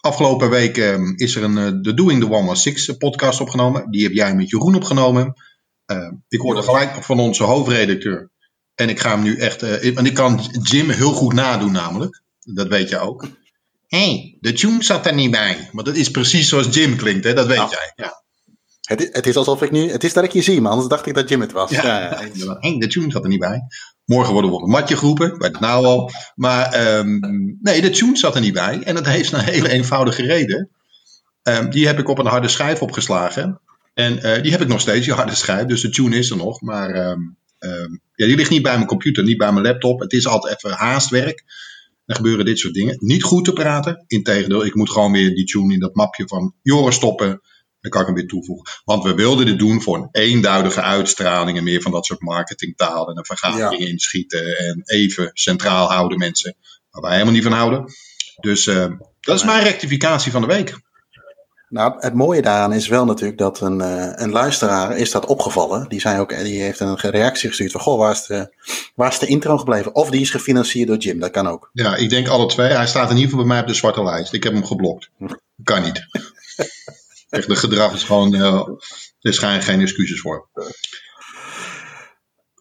Afgelopen 0.00 0.50
week 0.50 0.76
ehm, 0.76 1.12
is 1.16 1.34
er 1.34 1.42
een 1.42 1.58
eh, 1.58 1.72
de 1.80 1.94
Doing 1.94 2.20
the 2.20 2.26
116 2.26 2.96
podcast 2.96 3.40
opgenomen. 3.40 3.90
Die 3.90 4.02
heb 4.02 4.12
jij 4.12 4.34
met 4.34 4.50
Jeroen 4.50 4.74
opgenomen. 4.74 5.34
Ehm, 5.90 6.12
ik 6.28 6.40
hoorde 6.40 6.62
gelijk 6.62 7.04
van 7.04 7.20
onze 7.20 7.42
hoofdredacteur. 7.44 8.30
En 8.74 8.88
ik 8.88 9.00
ga 9.00 9.10
hem 9.10 9.22
nu 9.22 9.36
echt. 9.36 9.62
eh, 9.62 9.94
want 9.94 10.06
ik 10.06 10.14
kan 10.14 10.40
Jim 10.62 10.90
heel 10.90 11.12
goed 11.12 11.32
nadoen, 11.32 11.72
namelijk. 11.72 12.22
Dat 12.40 12.68
weet 12.68 12.88
je 12.88 12.98
ook. 12.98 13.26
Hé, 13.86 13.98
hey, 13.98 14.36
de 14.40 14.52
tune 14.52 14.82
zat 14.84 15.06
er 15.06 15.14
niet 15.14 15.30
bij. 15.30 15.68
Want 15.72 15.86
dat 15.86 15.96
is 15.96 16.10
precies 16.10 16.48
zoals 16.48 16.66
Jim 16.74 16.96
klinkt, 16.96 17.24
hè? 17.24 17.32
dat 17.34 17.46
weet 17.46 17.56
Ja. 17.56 17.68
jij. 17.70 17.92
Ja. 17.94 18.22
Het 18.80 19.00
is, 19.02 19.08
het 19.12 19.26
is 19.26 19.36
alsof 19.36 19.62
ik 19.62 19.70
nu, 19.70 19.90
het 19.90 20.04
is 20.04 20.12
dat 20.12 20.24
ik 20.24 20.32
je 20.32 20.42
zie, 20.42 20.60
maar 20.60 20.70
anders 20.70 20.88
dacht 20.88 21.06
ik 21.06 21.14
dat 21.14 21.28
Jim 21.28 21.40
het 21.40 21.52
was. 21.52 21.70
Ja, 21.70 21.82
Ja, 21.84 22.20
ja. 22.32 22.56
Hé, 22.60 22.76
de 22.78 22.86
tune 22.86 23.10
zat 23.10 23.22
er 23.22 23.28
niet 23.28 23.38
bij. 23.40 23.60
Morgen 24.04 24.32
worden 24.32 24.50
we 24.50 24.56
op 24.56 24.62
een 24.62 24.70
matje 24.70 24.96
geroepen, 24.96 25.26
ik 25.34 25.40
weet 25.40 25.52
het 25.52 25.60
nou 25.60 25.84
al. 25.84 26.10
Maar 26.34 26.72
ehm, 26.72 27.18
nee, 27.62 27.80
de 27.80 27.90
tune 27.90 28.16
zat 28.16 28.34
er 28.34 28.40
niet 28.40 28.52
bij. 28.52 28.82
En 28.82 28.94
dat 28.94 29.06
heeft 29.06 29.32
een 29.32 29.40
hele 29.44 29.68
eenvoudige 29.68 30.22
reden. 30.22 30.70
Ehm, 31.42 31.70
die 31.70 31.86
heb 31.86 31.98
ik 31.98 32.08
op 32.08 32.18
een 32.18 32.26
harde 32.26 32.48
schijf 32.48 32.82
opgeslagen. 32.82 33.60
En 33.94 34.22
eh, 34.22 34.42
die 34.42 34.50
heb 34.50 34.60
ik 34.60 34.68
nog 34.68 34.80
steeds, 34.80 35.04
die 35.04 35.14
harde 35.14 35.34
schijf. 35.34 35.66
Dus 35.66 35.80
de 35.80 35.90
tune 35.90 36.16
is 36.16 36.30
er 36.30 36.36
nog. 36.36 36.60
Maar 36.60 36.90
ehm, 36.90 37.20
ehm, 37.58 37.92
ja, 38.14 38.26
die 38.26 38.36
ligt 38.36 38.50
niet 38.50 38.62
bij 38.62 38.74
mijn 38.74 38.86
computer, 38.86 39.24
niet 39.24 39.38
bij 39.38 39.52
mijn 39.52 39.64
laptop. 39.64 40.00
Het 40.00 40.12
is 40.12 40.26
altijd 40.26 40.56
even 40.56 40.78
haastwerk. 40.78 41.44
Dan 42.06 42.16
gebeuren 42.16 42.44
dit 42.44 42.58
soort 42.58 42.74
dingen. 42.74 42.96
Niet 42.98 43.22
goed 43.22 43.44
te 43.44 43.52
praten. 43.52 44.04
Integendeel, 44.06 44.64
ik 44.64 44.74
moet 44.74 44.90
gewoon 44.90 45.12
weer 45.12 45.34
die 45.34 45.44
tune 45.44 45.72
in 45.72 45.80
dat 45.80 45.94
mapje 45.94 46.26
van 46.26 46.54
Joris 46.62 46.94
stoppen. 46.94 47.40
Dan 47.80 47.90
kan 47.90 48.00
ik 48.00 48.06
hem 48.06 48.16
weer 48.16 48.26
toevoegen. 48.26 48.72
Want 48.84 49.02
we 49.02 49.14
wilden 49.14 49.46
dit 49.46 49.58
doen 49.58 49.82
voor 49.82 49.96
een 49.96 50.08
eenduidige 50.10 50.82
uitstraling 50.82 51.58
en 51.58 51.64
meer 51.64 51.82
van 51.82 51.92
dat 51.92 52.06
soort 52.06 52.20
marketingtaal 52.20 53.10
en 53.10 53.18
een 53.18 53.24
vergadering 53.24 53.88
inschieten 53.88 54.58
en 54.58 54.82
even 54.84 55.30
centraal 55.32 55.90
houden 55.90 56.18
mensen 56.18 56.56
waar 56.90 57.02
wij 57.02 57.12
helemaal 57.12 57.34
niet 57.34 57.42
van 57.42 57.52
houden. 57.52 57.84
Dus 58.40 58.66
eh, 58.66 58.90
dat 59.20 59.36
is 59.36 59.44
mijn 59.44 59.62
rectificatie 59.62 60.32
van 60.32 60.40
de 60.40 60.46
week. 60.46 60.80
Nou, 61.70 61.94
het 61.98 62.14
mooie 62.14 62.42
daaraan 62.42 62.72
is 62.72 62.88
wel 62.88 63.04
natuurlijk 63.04 63.38
dat 63.38 63.60
een, 63.60 63.78
uh, 63.78 64.12
een 64.14 64.30
luisteraar 64.30 64.96
is 64.96 65.10
dat 65.10 65.26
opgevallen. 65.26 65.88
Die, 65.88 66.00
zei 66.00 66.20
ook, 66.20 66.28
die 66.28 66.60
heeft 66.60 66.80
een 66.80 66.96
reactie 66.96 67.48
gestuurd 67.48 67.72
van, 67.72 67.80
goh, 67.80 67.98
waar 67.98 68.12
is, 68.12 68.26
de, 68.26 68.54
waar 68.94 69.10
is 69.10 69.18
de 69.18 69.26
intro 69.26 69.58
gebleven? 69.58 69.94
Of 69.94 70.10
die 70.10 70.20
is 70.20 70.30
gefinancierd 70.30 70.88
door 70.88 70.96
Jim, 70.96 71.20
dat 71.20 71.30
kan 71.30 71.48
ook. 71.48 71.70
Ja, 71.72 71.96
ik 71.96 72.10
denk 72.10 72.28
alle 72.28 72.46
twee. 72.46 72.68
Hij 72.68 72.86
staat 72.86 73.10
in 73.10 73.16
ieder 73.16 73.30
geval 73.30 73.44
bij 73.44 73.54
mij 73.54 73.60
op 73.60 73.68
de 73.68 73.74
zwarte 73.74 74.02
lijst. 74.02 74.32
Ik 74.32 74.42
heb 74.42 74.52
hem 74.52 74.64
geblokt. 74.64 75.10
Kan 75.64 75.82
niet. 75.82 76.06
Echt, 77.28 77.46
de 77.46 77.56
gedrag 77.56 77.94
is 77.94 78.04
gewoon, 78.04 78.34
uh, 78.34 78.68
er 79.20 79.34
zijn 79.34 79.62
geen 79.62 79.80
excuses 79.80 80.20
voor. 80.20 80.48
Oké, 80.54 80.66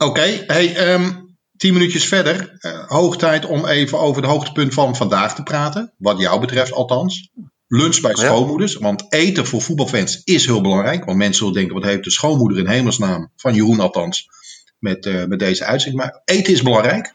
okay, 0.05 0.43
hey, 0.47 0.93
um, 0.93 1.37
tien 1.57 1.73
minuutjes 1.73 2.05
verder. 2.05 2.57
Uh, 2.61 2.87
hoog 2.87 3.17
tijd 3.17 3.45
om 3.45 3.65
even 3.65 3.99
over 3.99 4.21
de 4.21 4.27
hoogtepunt 4.27 4.73
van 4.73 4.95
vandaag 4.95 5.35
te 5.35 5.43
praten. 5.43 5.93
Wat 5.97 6.19
jou 6.19 6.39
betreft 6.39 6.71
althans. 6.71 7.29
Lunch 7.71 8.01
bij 8.01 8.15
schoonmoeders. 8.15 8.75
Want 8.75 9.05
eten 9.09 9.45
voor 9.45 9.61
voetbalfans 9.61 10.21
is 10.23 10.45
heel 10.45 10.61
belangrijk. 10.61 11.05
Want 11.05 11.17
mensen 11.17 11.38
zullen 11.38 11.53
denken, 11.53 11.73
wat 11.73 11.83
heeft 11.83 12.03
de 12.03 12.11
schoonmoeder 12.11 12.57
in 12.57 12.67
hemelsnaam? 12.67 13.31
Van 13.35 13.53
Jeroen 13.53 13.79
althans. 13.79 14.29
Met, 14.79 15.05
uh, 15.05 15.25
met 15.25 15.39
deze 15.39 15.65
uitzending. 15.65 16.03
Maar 16.03 16.21
eten 16.25 16.53
is 16.53 16.61
belangrijk. 16.61 17.13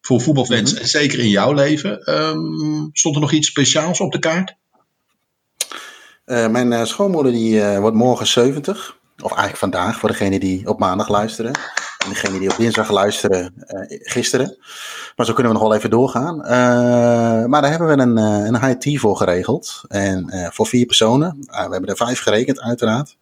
Voor 0.00 0.20
voetbalfans. 0.20 0.72
Mm 0.72 0.78
-hmm. 0.78 0.86
Zeker 0.86 1.18
in 1.18 1.28
jouw 1.28 1.52
leven. 1.52 2.14
Um, 2.14 2.90
stond 2.92 3.14
er 3.14 3.20
nog 3.20 3.32
iets 3.32 3.48
speciaals 3.48 4.00
op 4.00 4.12
de 4.12 4.18
kaart? 4.18 4.56
Uh, 6.26 6.48
mijn 6.48 6.72
uh, 6.72 6.84
schoonmoeder 6.84 7.32
die 7.32 7.62
wordt 7.62 7.96
morgen 7.96 8.26
70. 8.26 8.96
Of 9.16 9.30
eigenlijk 9.30 9.58
vandaag, 9.58 9.98
voor 9.98 10.08
degenen 10.08 10.40
die 10.40 10.68
op 10.68 10.78
maandag 10.78 11.08
luisteren. 11.08 11.52
En 12.06 12.12
degene 12.12 12.38
die 12.38 12.50
op 12.50 12.56
dinsdag 12.56 12.90
luisteren, 12.90 13.54
uh, 13.56 13.98
gisteren. 14.02 14.56
Maar 15.16 15.26
zo 15.26 15.32
kunnen 15.32 15.52
we 15.52 15.58
nog 15.58 15.68
wel 15.68 15.76
even 15.76 15.90
doorgaan. 15.90 16.38
Uh, 16.38 17.46
maar 17.46 17.62
daar 17.62 17.70
hebben 17.70 17.96
we 17.96 18.02
een, 18.02 18.18
uh, 18.18 18.46
een 18.46 18.60
high 18.64 18.78
tea 18.78 18.98
voor 18.98 19.16
geregeld. 19.16 19.84
En 19.88 20.50
voor 20.52 20.66
vier 20.66 20.86
personen. 20.86 21.36
we 21.40 21.56
hebben 21.56 21.86
er 21.86 21.96
vijf 21.96 22.20
gerekend, 22.20 22.60
uiteraard. 22.60 23.16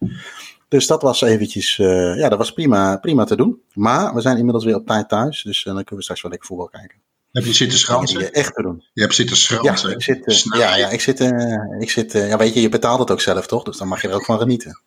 Dus 0.67 0.87
dat 0.87 1.01
was 1.01 1.21
eventjes, 1.21 1.75
ja, 2.15 2.29
dat 2.29 2.37
was 2.37 2.53
prima, 2.53 2.97
prima 2.97 3.23
te 3.23 3.35
doen. 3.35 3.61
Maar 3.73 4.13
we 4.13 4.21
zijn 4.21 4.37
inmiddels 4.37 4.65
weer 4.65 4.75
op 4.75 4.87
tijd 4.87 5.09
thuis. 5.09 5.43
Dus 5.43 5.63
dan 5.63 5.73
kunnen 5.73 5.95
we 5.95 6.01
straks 6.01 6.21
wel 6.21 6.31
lekker 6.31 6.49
voetbal 6.49 6.67
kijken. 6.67 6.97
Heb 7.31 7.45
je 7.45 7.53
zitten 7.53 7.79
schransen? 7.79 8.19
Ja, 8.19 8.29
echt 8.29 8.55
te 8.55 8.61
doen. 8.61 8.83
Je 8.93 9.01
hebt 9.01 9.15
zitten 9.15 9.37
schransen? 9.37 9.89
Ja, 9.89 9.95
ik 9.95 10.01
zit, 10.01 10.43
ja, 10.55 10.75
ja, 10.75 10.89
ik 10.89 11.01
zit, 11.01 11.19
ik 11.79 11.89
zit 11.89 12.11
ja, 12.11 12.37
weet 12.37 12.53
je, 12.53 12.61
je 12.61 12.69
betaalt 12.69 12.99
het 12.99 13.11
ook 13.11 13.21
zelf, 13.21 13.47
toch? 13.47 13.63
Dus 13.63 13.77
dan 13.77 13.87
mag 13.87 14.01
je 14.01 14.07
er 14.07 14.13
ook 14.13 14.25
van 14.25 14.39
genieten. 14.39 14.79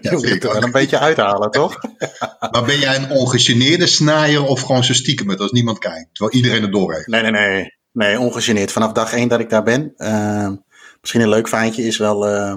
Ja, 0.00 0.10
je 0.10 0.16
moet 0.16 0.28
het 0.28 0.44
er 0.44 0.52
wel 0.52 0.62
een 0.62 0.72
beetje 0.72 0.98
uithalen, 0.98 1.50
toch? 1.50 1.78
maar 2.52 2.64
ben 2.64 2.78
jij 2.78 2.96
een 2.96 3.10
ongegeneerde 3.10 3.86
snaaier 3.86 4.44
of 4.44 4.60
gewoon 4.60 4.84
zo 4.84 4.92
stiekem 4.92 5.26
met 5.26 5.40
als 5.40 5.50
niemand 5.50 5.78
kijkt? 5.78 6.08
Terwijl 6.12 6.36
iedereen 6.36 6.62
het 6.62 6.72
door 6.72 6.94
heeft? 6.94 7.06
Nee, 7.06 7.22
nee, 7.22 7.30
nee. 7.30 7.80
Nee, 7.92 8.20
ongegeneerd. 8.20 8.72
Vanaf 8.72 8.92
dag 8.92 9.12
één 9.12 9.28
dat 9.28 9.40
ik 9.40 9.50
daar 9.50 9.62
ben. 9.62 9.92
Uh, 9.96 10.50
misschien 11.00 11.20
een 11.20 11.28
leuk 11.28 11.48
feitje 11.48 11.82
is 11.82 11.96
wel 11.96 12.28
uh, 12.28 12.54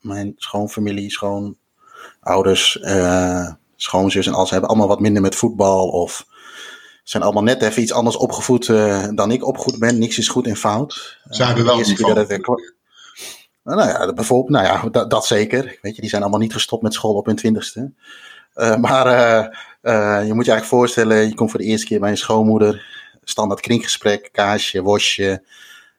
mijn 0.00 0.32
schoonfamilie, 0.36 1.10
schoonouders, 1.10 2.78
uh, 2.82 3.50
schoonzus 3.76 4.26
en 4.26 4.32
al. 4.32 4.46
Ze 4.46 4.52
hebben 4.52 4.70
allemaal 4.70 4.88
wat 4.88 5.00
minder 5.00 5.22
met 5.22 5.34
voetbal 5.34 5.88
of 5.88 6.26
zijn 7.02 7.22
allemaal 7.22 7.42
net 7.42 7.62
even 7.62 7.82
iets 7.82 7.92
anders 7.92 8.16
opgevoed 8.16 8.66
dan 9.16 9.30
ik 9.30 9.44
opgevoed 9.44 9.78
ben. 9.78 9.98
Niks 9.98 10.18
is 10.18 10.28
goed 10.28 10.46
en 10.46 10.56
fout. 10.56 11.18
Zijn 11.24 11.56
we 11.56 11.62
wel 11.62 11.76
niet 11.76 12.00
van. 12.00 12.74
Nou 13.74 13.88
ja, 13.88 14.12
bijvoorbeeld, 14.12 14.50
nou 14.50 14.64
ja, 14.66 14.88
dat, 14.88 15.10
dat, 15.10 15.26
zeker. 15.26 15.78
Weet 15.82 15.94
je, 15.94 16.00
die 16.00 16.10
zijn 16.10 16.22
allemaal 16.22 16.40
niet 16.40 16.52
gestopt 16.52 16.82
met 16.82 16.94
school 16.94 17.14
op 17.14 17.26
hun 17.26 17.36
twintigste. 17.36 17.92
Uh, 18.56 18.76
maar 18.76 19.06
uh, 19.06 19.46
uh, 19.82 20.26
je 20.26 20.34
moet 20.34 20.44
je 20.44 20.50
eigenlijk 20.50 20.64
voorstellen, 20.64 21.28
je 21.28 21.34
komt 21.34 21.50
voor 21.50 21.60
de 21.60 21.66
eerste 21.66 21.86
keer 21.86 22.00
bij 22.00 22.10
je 22.10 22.16
schoonmoeder. 22.16 22.86
Standaard 23.24 23.60
kringgesprek, 23.60 24.28
kaasje, 24.32 24.82
wasje, 24.82 25.42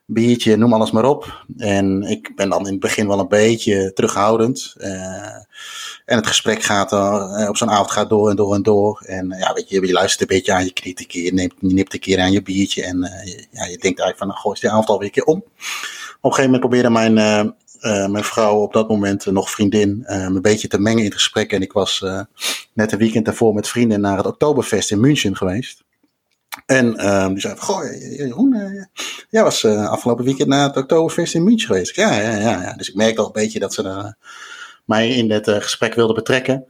biertje, 0.05 0.55
noem 0.55 0.74
alles 0.74 0.91
maar 0.91 1.05
op. 1.05 1.45
En 1.57 2.03
ik 2.03 2.36
ben 2.36 2.50
dan 2.50 2.65
in 2.65 2.71
het 2.71 2.79
begin 2.79 3.07
wel 3.07 3.19
een 3.19 3.27
beetje 3.27 3.93
terughoudend. 3.93 4.75
en 6.05 6.15
het 6.15 6.27
gesprek 6.27 6.63
gaat 6.63 6.91
op 7.50 7.57
zo'n 7.57 7.69
avond 7.69 7.91
gaat 7.91 8.09
door 8.09 8.29
en 8.29 8.36
door 8.36 8.53
en 8.53 8.63
door. 8.63 9.03
En 9.05 9.36
ja, 9.39 9.53
weet 9.53 9.69
je, 9.69 9.88
je 9.88 9.93
luistert 9.93 10.21
een 10.21 10.38
beetje 10.38 10.53
aan, 10.53 10.63
je 10.63 10.74
keer, 10.74 11.24
je, 11.24 11.33
neemt, 11.33 11.53
je 11.59 11.74
nipt 11.74 11.93
een 11.93 12.00
keer 12.00 12.19
aan 12.19 12.31
je 12.31 12.41
biertje. 12.41 12.83
En 12.83 13.00
ja, 13.51 13.65
je 13.65 13.77
denkt 13.77 13.83
eigenlijk 13.83 14.17
van, 14.17 14.27
nou, 14.27 14.39
goh, 14.39 14.53
is 14.53 14.59
die 14.59 14.69
avond 14.69 14.88
alweer 14.88 15.07
een 15.07 15.13
keer 15.13 15.24
om. 15.24 15.43
Op 16.21 16.31
een 16.31 16.38
gegeven 16.38 16.43
moment 16.43 16.59
probeerde 16.59 16.89
mijn, 16.89 17.17
uh, 17.17 17.43
uh, 17.81 18.07
mijn 18.07 18.24
vrouw 18.24 18.55
op 18.55 18.74
dat 18.74 18.89
moment 18.89 19.25
uh, 19.25 19.33
nog 19.33 19.51
vriendin 19.51 20.03
een 20.05 20.41
beetje 20.41 20.67
te 20.67 20.79
mengen 20.79 21.00
in 21.00 21.05
het 21.05 21.13
gesprek. 21.13 21.51
En 21.51 21.62
ik 21.62 21.71
was 21.71 22.05
net 22.74 22.91
een 22.91 22.97
weekend 22.97 23.25
daarvoor 23.25 23.53
met 23.53 23.67
vrienden 23.67 24.01
naar 24.01 24.17
het 24.17 24.25
Oktoberfest 24.25 24.91
in 24.91 25.00
München 25.00 25.36
geweest. 25.36 25.83
En 26.65 26.91
die 27.29 27.39
zei: 27.39 27.57
Goh, 27.57 27.83
Jeroen, 28.17 28.88
jij 29.29 29.43
was 29.43 29.65
afgelopen 29.65 30.25
weekend 30.25 30.47
naar 30.47 30.67
het 30.67 30.77
Oktoberfest 30.77 31.36
in 31.36 31.43
München 31.43 31.67
geweest. 31.67 31.95
Ja, 31.95 32.13
ja, 32.13 32.36
ja, 32.36 32.62
ja. 32.62 32.74
Dus 32.74 32.89
ik 32.89 32.95
merkte 32.95 33.21
al 33.21 33.25
een 33.25 33.31
beetje 33.31 33.59
dat 33.59 33.74
ze 33.74 34.15
mij 34.86 35.09
in 35.09 35.27
dit 35.27 35.50
gesprek 35.50 35.93
wilden 35.93 36.15
betrekken. 36.15 36.65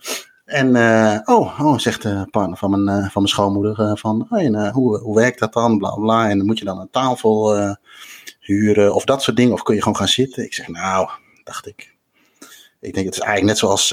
En 0.45 0.75
uh, 0.75 1.17
oh, 1.25 1.59
oh, 1.59 1.77
zegt 1.77 2.01
de 2.01 2.27
partner 2.31 2.57
van 2.57 2.69
mijn, 2.69 2.97
uh, 2.97 3.03
van 3.03 3.21
mijn 3.21 3.27
schoonmoeder 3.27 3.79
uh, 3.79 3.91
van, 3.95 4.27
hoe, 4.71 4.97
hoe 4.97 5.15
werkt 5.15 5.39
dat 5.39 5.53
dan, 5.53 5.77
bla 5.77 5.95
bla. 5.95 6.29
En 6.29 6.37
dan 6.37 6.47
moet 6.47 6.59
je 6.59 6.65
dan 6.65 6.79
een 6.79 6.89
tafel 6.91 7.57
huren 8.47 8.93
of 8.93 9.03
dat 9.03 9.23
soort 9.23 9.37
dingen. 9.37 9.53
Of 9.53 9.63
kun 9.63 9.75
je 9.75 9.81
gewoon 9.81 9.97
gaan 9.97 10.07
zitten? 10.07 10.43
Ik 10.43 10.53
zeg, 10.53 10.67
nou, 10.67 11.09
dacht 11.43 11.67
ik. 11.67 11.95
Ik 12.79 12.93
denk, 12.93 13.05
het 13.05 13.15
is 13.15 13.21
eigenlijk 13.21 13.51
net 13.51 13.57
zoals 13.57 13.91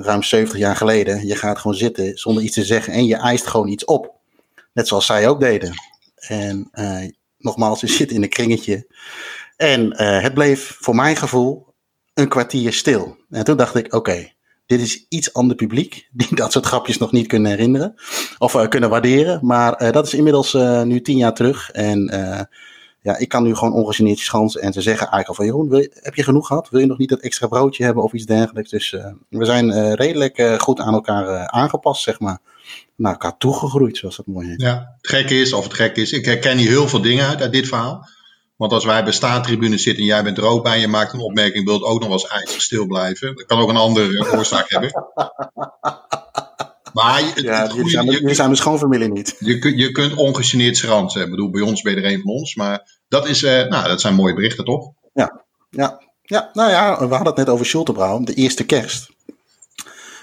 ruim 0.00 0.22
70 0.22 0.58
jaar 0.58 0.76
geleden. 0.76 1.26
Je 1.26 1.36
gaat 1.36 1.58
gewoon 1.58 1.76
zitten 1.76 2.18
zonder 2.18 2.42
iets 2.42 2.54
te 2.54 2.64
zeggen 2.64 2.92
en 2.92 3.06
je 3.06 3.16
eist 3.16 3.46
gewoon 3.46 3.68
iets 3.68 3.84
op. 3.84 4.14
Net 4.72 4.88
zoals 4.88 5.06
zij 5.06 5.28
ook 5.28 5.40
deden. 5.40 5.74
En 6.16 6.70
nogmaals, 7.38 7.80
je 7.80 7.86
zit 7.98 8.10
in 8.10 8.22
een 8.22 8.28
kringetje. 8.28 8.86
En 9.56 9.96
het 10.02 10.34
bleef 10.34 10.76
voor 10.80 10.94
mijn 10.94 11.16
gevoel 11.16 11.66
een 12.14 12.28
kwartier 12.28 12.72
stil. 12.72 13.16
En 13.30 13.44
toen 13.44 13.56
dacht 13.56 13.74
ik, 13.74 13.94
oké. 13.94 14.34
Dit 14.66 14.80
is 14.80 15.06
iets 15.08 15.32
ander 15.32 15.56
publiek 15.56 16.08
die 16.12 16.34
dat 16.34 16.52
soort 16.52 16.66
grapjes 16.66 16.98
nog 16.98 17.12
niet 17.12 17.26
kunnen 17.26 17.50
herinneren 17.50 17.94
of 18.38 18.68
kunnen 18.68 18.90
waarderen. 18.90 19.46
Maar 19.46 19.92
dat 19.92 20.06
is 20.06 20.14
inmiddels 20.14 20.52
nu 20.84 21.00
tien 21.00 21.16
jaar 21.16 21.34
terug. 21.34 21.70
En 21.70 22.08
ja, 23.06 23.16
ik 23.16 23.28
kan 23.28 23.42
nu 23.42 23.54
gewoon 23.54 23.72
ongegeneerd 23.72 24.18
schansen 24.18 24.60
en 24.60 24.72
ze 24.72 24.80
zeggen 24.80 25.10
eigenlijk 25.10 25.28
al 25.28 25.34
van 25.34 25.44
Jeroen, 25.44 25.68
wil 25.68 25.78
je, 25.78 25.90
heb 26.02 26.14
je 26.14 26.22
genoeg 26.22 26.46
gehad? 26.46 26.68
Wil 26.68 26.80
je 26.80 26.86
nog 26.86 26.98
niet 26.98 27.08
dat 27.08 27.20
extra 27.20 27.46
broodje 27.46 27.84
hebben 27.84 28.02
of 28.02 28.12
iets 28.12 28.24
dergelijks? 28.24 28.70
Dus 28.70 28.90
we 29.28 29.44
zijn 29.44 29.94
redelijk 29.94 30.54
goed 30.58 30.80
aan 30.80 30.94
elkaar 30.94 31.48
aangepast, 31.48 32.02
zeg 32.02 32.20
maar. 32.20 32.38
Naar 32.96 33.12
elkaar 33.12 33.36
toegegroeid, 33.36 33.96
zoals 33.96 34.16
dat 34.16 34.26
mooi 34.26 34.48
heet. 34.48 34.60
Ja, 34.60 34.94
het 35.00 35.10
gekke 35.10 35.40
is, 35.40 35.52
of 35.52 35.64
het 35.64 35.74
gek 35.74 35.96
is, 35.96 36.12
ik 36.12 36.24
herken 36.24 36.58
hier 36.58 36.68
heel 36.68 36.88
veel 36.88 37.00
dingen 37.00 37.26
uit, 37.26 37.40
uit 37.40 37.52
dit 37.52 37.68
verhaal. 37.68 38.08
Want 38.56 38.72
als 38.72 38.84
wij 38.84 39.02
bij 39.02 39.12
staantribune 39.12 39.78
zitten 39.78 40.02
en 40.02 40.08
jij 40.08 40.22
bent 40.22 40.38
er 40.38 40.44
ook 40.44 40.62
bij 40.62 40.74
en 40.74 40.80
je 40.80 40.88
maakt 40.88 41.12
een 41.12 41.20
opmerking, 41.20 41.64
wilt 41.64 41.82
ook 41.82 41.98
nog 42.00 42.08
wel 42.08 42.18
eens 42.18 42.28
ijzig 42.28 42.62
stil 42.62 42.86
blijven. 42.86 43.36
Dat 43.36 43.46
kan 43.46 43.58
ook 43.58 43.68
een 43.68 43.76
andere 43.76 44.32
oorzaak 44.36 44.70
hebben. 44.70 44.90
Maar 46.96 47.24
het, 47.34 47.40
ja, 47.40 47.62
het 47.62 47.72
goede, 47.72 47.90
zijn, 47.90 48.06
je, 48.06 48.34
zijn 48.34 48.46
mijn 48.46 48.56
schoonfamilie 48.56 49.12
niet. 49.12 49.36
Je, 49.38 49.76
je 49.76 49.92
kunt 49.92 50.14
ongegeneerd 50.14 50.76
schransen. 50.76 51.22
Ik 51.22 51.30
bedoel, 51.30 51.50
bij 51.50 51.60
ons 51.60 51.82
ben 51.82 51.94
je 51.94 52.00
er 52.00 52.12
een 52.12 52.20
van 52.20 52.30
ons. 52.30 52.54
Maar 52.54 53.00
dat, 53.08 53.28
is, 53.28 53.42
uh, 53.42 53.50
nou, 53.50 53.88
dat 53.88 54.00
zijn 54.00 54.14
mooie 54.14 54.34
berichten, 54.34 54.64
toch? 54.64 54.92
Ja, 55.12 55.44
ja. 55.70 56.02
ja 56.22 56.50
nou 56.52 56.70
ja, 56.70 56.98
we 56.98 57.14
hadden 57.14 57.26
het 57.26 57.36
net 57.36 57.48
over 57.48 57.66
Schultebrouw, 57.66 58.20
de 58.20 58.34
eerste 58.34 58.64
kerst. 58.64 59.10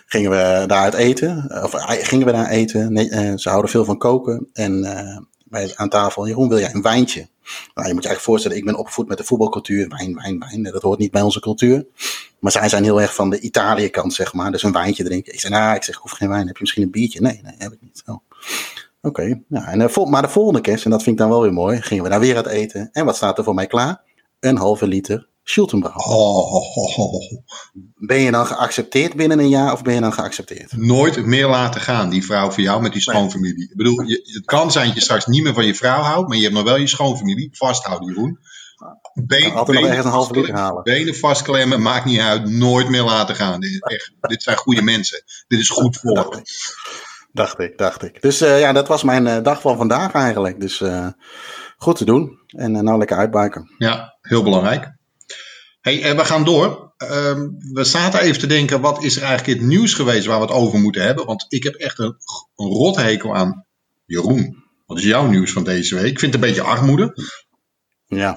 Gingen 0.06 0.30
we 0.30 0.64
daar 0.68 0.84
uit 0.84 0.94
eten, 0.94 1.64
of 1.64 1.72
gingen 1.86 2.26
we 2.26 2.32
daar 2.32 2.50
eten. 2.50 2.94
Nee, 2.94 3.10
uh, 3.10 3.34
ze 3.36 3.50
houden 3.50 3.72
veel 3.72 3.86
van 3.86 3.98
koken. 3.98 4.50
En 4.54 4.84
uh, 4.84 5.18
bij, 5.44 5.74
aan 5.76 5.90
tafel, 5.90 6.28
Jeroen, 6.28 6.50
wil 6.50 6.60
jij 6.60 6.74
een 6.74 6.82
wijntje? 6.82 7.28
Nou, 7.74 7.88
je 7.88 7.94
moet 7.94 8.04
je 8.04 8.10
eigenlijk 8.10 8.20
voorstellen, 8.20 8.58
ik 8.58 8.66
ben 8.66 8.76
opgevoed 8.76 9.08
met 9.08 9.18
de 9.18 9.24
voetbalcultuur. 9.24 9.88
Wijn, 9.88 10.16
wijn, 10.16 10.40
wijn. 10.40 10.64
Dat 10.64 10.82
hoort 10.82 11.00
niet 11.00 11.12
bij 11.12 11.22
onze 11.22 11.40
cultuur. 11.40 11.86
Maar 12.44 12.52
zij 12.52 12.70
zijn 12.70 12.84
heel 12.84 13.02
erg 13.02 13.16
van 13.16 13.30
de 13.30 13.40
Italië-kant, 13.40 14.14
zeg 14.14 14.34
maar. 14.34 14.52
Dus 14.52 14.64
een 14.64 14.72
wijntje 14.72 15.04
drinken. 15.04 15.34
Ik 15.34 15.40
zeg, 15.40 15.52
nou, 15.52 15.76
ik 15.76 15.84
zeg, 15.84 15.96
ik 15.96 16.02
hoef 16.02 16.12
geen 16.12 16.30
wijn. 16.30 16.48
Heb 16.48 16.56
je 16.56 16.62
misschien 16.62 16.84
een 16.84 16.92
biertje? 16.92 17.22
Nee, 17.22 17.40
nee, 17.44 17.56
heb 17.58 17.72
ik 17.72 17.82
niet. 17.82 18.04
Oh. 18.06 18.16
Oké. 18.16 18.22
Okay. 19.02 19.44
Ja, 19.48 19.68
en, 19.68 19.80
uh, 19.80 20.06
maar 20.06 20.22
de 20.22 20.30
volgende 20.30 20.62
kerst, 20.62 20.86
en 20.86 20.92
dat 20.92 21.04
vind 21.04 21.16
ik 21.16 21.22
dan 21.22 21.32
wel 21.32 21.42
weer 21.42 21.54
mooi, 21.54 21.82
gingen 21.82 22.04
we 22.04 22.10
daar 22.10 22.20
weer 22.20 22.36
uit 22.36 22.46
eten. 22.46 22.90
En 22.92 23.06
wat 23.06 23.16
staat 23.16 23.38
er 23.38 23.44
voor 23.44 23.54
mij 23.54 23.68
klaar? 23.68 24.02
Een 24.40 24.58
halve 24.58 24.88
liter 24.88 25.28
Schultenbrouw. 25.44 25.96
Oh, 25.96 26.54
oh, 26.54 27.00
oh, 27.00 27.42
ben 27.96 28.20
je 28.20 28.32
dan 28.32 28.46
geaccepteerd 28.46 29.16
binnen 29.16 29.40
een 29.40 29.50
jaar 29.50 29.72
of 29.72 29.82
ben 29.82 29.94
je 29.94 30.00
dan 30.00 30.14
geaccepteerd? 30.14 30.78
Nooit 30.78 31.26
meer 31.26 31.48
laten 31.48 31.82
gaan, 31.82 32.10
die 32.10 32.26
vrouw 32.26 32.52
voor 32.52 32.64
jou 32.64 32.82
met 32.82 32.92
die 32.92 33.02
schoonfamilie. 33.02 33.70
Ik 33.70 33.76
bedoel, 33.76 34.02
je, 34.02 34.30
het 34.34 34.46
kan 34.46 34.72
zijn 34.72 34.86
dat 34.86 34.96
je 34.96 35.02
straks 35.02 35.26
niet 35.26 35.44
meer 35.44 35.54
van 35.54 35.66
je 35.66 35.76
vrouw 35.76 36.02
houdt, 36.02 36.28
maar 36.28 36.38
je 36.38 36.44
hebt 36.44 36.56
nog 36.56 36.64
wel 36.64 36.78
je 36.78 36.88
schoonfamilie. 36.88 37.50
Vasthouden, 37.52 38.08
Jeroen. 38.08 38.40
Been, 39.14 39.52
altijd 39.52 39.80
nog 39.80 39.88
ergens 39.88 40.06
een 40.06 40.12
halve 40.12 40.34
liter 40.34 40.56
halen. 40.56 40.84
Benen 40.84 41.16
vastklemmen, 41.16 41.82
maakt 41.82 42.06
niet 42.06 42.20
uit. 42.20 42.50
Nooit 42.50 42.90
meer 42.90 43.04
laten 43.04 43.36
gaan. 43.36 43.60
Dit, 43.60 43.90
echt, 43.90 44.12
dit 44.20 44.44
zijn 44.44 44.58
goede 44.58 44.82
mensen. 44.82 45.24
Dit 45.48 45.60
is 45.60 45.70
goed 45.70 45.98
voor. 45.98 46.14
Dacht 46.14 46.36
ik, 46.36 46.48
dacht 47.32 47.60
ik. 47.60 47.78
Dacht 47.78 48.04
ik. 48.04 48.22
Dus 48.22 48.42
uh, 48.42 48.60
ja, 48.60 48.72
dat 48.72 48.88
was 48.88 49.04
mijn 49.04 49.26
uh, 49.26 49.44
dag 49.44 49.62
van 49.62 49.78
vandaag 49.78 50.14
eigenlijk. 50.14 50.60
Dus 50.60 50.80
uh, 50.80 51.08
goed 51.78 51.96
te 51.96 52.06
doen. 52.06 52.40
En 52.48 52.72
nou 52.72 52.98
lekker 52.98 53.18
uitbuiken. 53.18 53.76
Ja, 53.78 54.18
heel 54.22 54.44
belangrijk. 54.44 54.96
Hey, 55.82 56.16
we 56.16 56.26
gaan 56.26 56.44
door. 56.46 56.94
Uh, 56.98 57.10
we 57.74 57.84
zaten 57.84 58.20
even 58.20 58.40
te 58.40 58.48
denken, 58.48 58.82
wat 58.82 59.04
is 59.04 59.16
er 59.16 59.24
eigenlijk 59.24 59.58
in 59.58 59.64
het 59.64 59.74
nieuws 59.74 59.94
geweest 59.94 60.26
waar 60.26 60.40
we 60.40 60.46
het 60.46 60.54
over 60.54 60.80
moeten 60.80 61.02
hebben? 61.02 61.26
Want 61.26 61.46
ik 61.48 61.64
heb 61.64 61.74
echt 61.74 62.00
een, 62.00 62.16
een 62.56 62.68
rothekel 62.68 63.36
aan 63.36 63.66
Jeroen. 64.06 64.64
Wat 64.86 64.98
is 64.98 65.04
jouw 65.04 65.28
nieuws 65.28 65.52
van 65.52 65.64
deze 65.64 65.96
week? 65.96 66.12
Ik 66.12 66.20
vind 66.20 66.34
het 66.34 66.44
een 66.44 66.50
beetje 66.50 66.64
armoede. 66.64 67.14
Ja. 68.16 68.36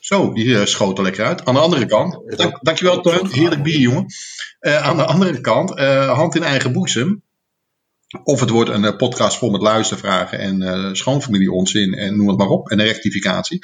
Zo, 0.00 0.32
die 0.32 0.66
schoot 0.66 0.98
er 0.98 1.04
lekker 1.04 1.24
uit. 1.24 1.44
Aan 1.44 1.54
de 1.54 1.60
andere 1.60 1.86
kant, 1.86 2.36
dank, 2.36 2.58
dankjewel 2.60 3.00
Teun, 3.00 3.26
heerlijk 3.26 3.62
bier 3.62 3.78
jongen. 3.78 4.06
Uh, 4.60 4.82
aan 4.82 4.96
de 4.96 5.04
andere 5.04 5.40
kant, 5.40 5.78
uh, 5.78 6.12
hand 6.12 6.34
in 6.34 6.42
eigen 6.42 6.72
boezem. 6.72 7.22
Of 8.22 8.40
het 8.40 8.50
wordt 8.50 8.70
een 8.70 8.96
podcast 8.96 9.38
vol 9.38 9.50
met 9.50 9.60
luistervragen 9.60 10.38
en 10.38 10.96
schoonfamilie 10.96 11.52
onzin 11.52 11.94
en 11.94 12.16
noem 12.16 12.28
het 12.28 12.38
maar 12.38 12.48
op. 12.48 12.70
En 12.70 12.80
een 12.80 12.86
rectificatie. 12.86 13.58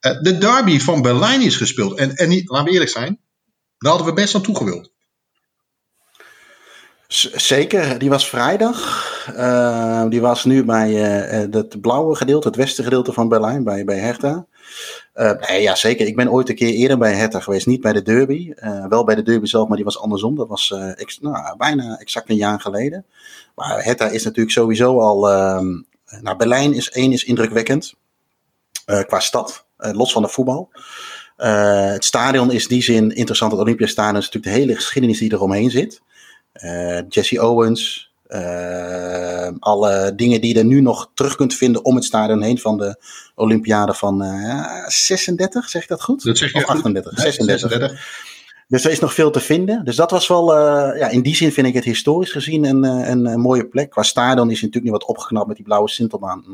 de 0.00 0.38
derby 0.38 0.78
van 0.78 1.02
Berlijn 1.02 1.40
is 1.40 1.56
gespeeld. 1.56 1.98
En, 1.98 2.14
en 2.14 2.28
niet, 2.28 2.48
laten 2.48 2.66
we 2.66 2.72
eerlijk 2.72 2.90
zijn, 2.90 3.20
daar 3.78 3.90
hadden 3.92 4.08
we 4.14 4.20
best 4.20 4.34
aan 4.34 4.42
toegewild. 4.42 4.92
Zeker, 7.08 7.98
die 7.98 8.08
was 8.08 8.28
vrijdag. 8.28 9.04
Uh, 9.36 10.08
die 10.08 10.20
was 10.20 10.44
nu 10.44 10.64
bij 10.64 10.90
uh, 10.90 11.54
het 11.54 11.80
blauwe 11.80 12.14
gedeelte, 12.14 12.48
het 12.48 12.56
westengedeelte 12.56 13.12
van 13.12 13.28
Berlijn, 13.28 13.64
bij, 13.64 13.84
bij 13.84 13.98
Hertha. 13.98 14.46
Nee, 15.14 15.62
ja, 15.62 15.74
zeker. 15.74 16.06
Ik 16.06 16.16
ben 16.16 16.30
ooit 16.30 16.48
een 16.48 16.54
keer 16.54 16.72
eerder 16.72 16.98
bij 16.98 17.12
Hertha 17.12 17.40
geweest. 17.40 17.66
Niet 17.66 17.80
bij 17.80 17.92
de 17.92 18.02
derby. 18.02 18.52
wel 18.88 19.04
bij 19.04 19.14
de 19.14 19.22
derby 19.22 19.46
zelf, 19.46 19.68
maar 19.68 19.76
die 19.76 19.84
was 19.84 19.98
andersom. 19.98 20.36
Dat 20.36 20.48
was 20.48 20.74
nou, 21.20 21.56
bijna 21.56 21.98
exact 21.98 22.30
een 22.30 22.36
jaar 22.36 22.60
geleden. 22.60 23.04
Maar 23.54 23.84
Hertha 23.84 24.08
is 24.08 24.24
natuurlijk 24.24 24.54
sowieso 24.54 25.00
al... 25.00 25.30
Ehm, 25.30 25.66
nou, 26.20 26.36
Berlijn 26.36 26.74
is 26.74 26.90
één 26.90 27.12
is 27.12 27.24
indrukwekkend. 27.24 27.94
qua 28.84 29.20
stad, 29.20 29.64
los 29.76 30.12
van 30.12 30.22
de 30.22 30.28
voetbal. 30.28 30.70
het 31.36 32.04
stadion 32.04 32.52
is 32.52 32.62
in 32.62 32.68
die 32.68 32.82
zin 32.82 33.10
interessant. 33.14 33.52
Het 33.52 33.60
Olympiastadion 33.60 34.16
is 34.16 34.24
natuurlijk 34.24 34.54
de 34.54 34.60
hele 34.60 34.74
geschiedenis 34.74 35.18
die 35.18 35.32
eromheen 35.32 35.70
zit. 35.70 36.00
Uh, 36.64 36.98
Jesse 37.08 37.42
Owens. 37.42 38.04
Uh, 38.28 39.48
alle 39.58 40.12
dingen 40.16 40.40
die 40.40 40.52
je 40.54 40.58
er 40.58 40.66
nu 40.66 40.80
nog 40.80 41.10
terug 41.14 41.36
kunt 41.36 41.54
vinden 41.54 41.84
om 41.84 41.94
het 41.94 42.04
stadion 42.04 42.42
heen 42.42 42.58
van 42.58 42.78
de 42.78 43.02
Olympiade 43.34 43.94
van 43.94 44.22
uh, 44.22 44.86
36, 44.86 45.68
zeg 45.68 45.82
ik 45.82 45.88
dat 45.88 46.02
goed? 46.02 46.24
Dat 46.24 46.38
zeg 46.38 46.52
je 46.52 46.58
of 46.58 46.64
38, 46.64 47.12
goed. 47.12 47.20
36. 47.20 47.70
36. 47.70 48.34
Dus 48.68 48.84
er 48.84 48.90
is 48.90 49.00
nog 49.00 49.14
veel 49.14 49.30
te 49.30 49.40
vinden. 49.40 49.84
Dus 49.84 49.96
dat 49.96 50.10
was 50.10 50.28
wel, 50.28 50.52
uh, 50.52 50.98
ja, 50.98 51.08
in 51.08 51.22
die 51.22 51.36
zin 51.36 51.52
vind 51.52 51.66
ik 51.66 51.74
het 51.74 51.84
historisch 51.84 52.32
gezien 52.32 52.64
een, 52.64 52.84
een, 52.84 53.26
een 53.26 53.40
mooie 53.40 53.66
plek. 53.66 53.90
Qua 53.90 54.02
stadion 54.02 54.50
is 54.50 54.60
het 54.60 54.64
natuurlijk 54.64 54.84
nu 54.84 54.90
wat 54.90 55.04
opgeknapt 55.04 55.46
met 55.46 55.56
die 55.56 55.64
blauwe 55.64 55.88
Sintelbaan 55.88 56.44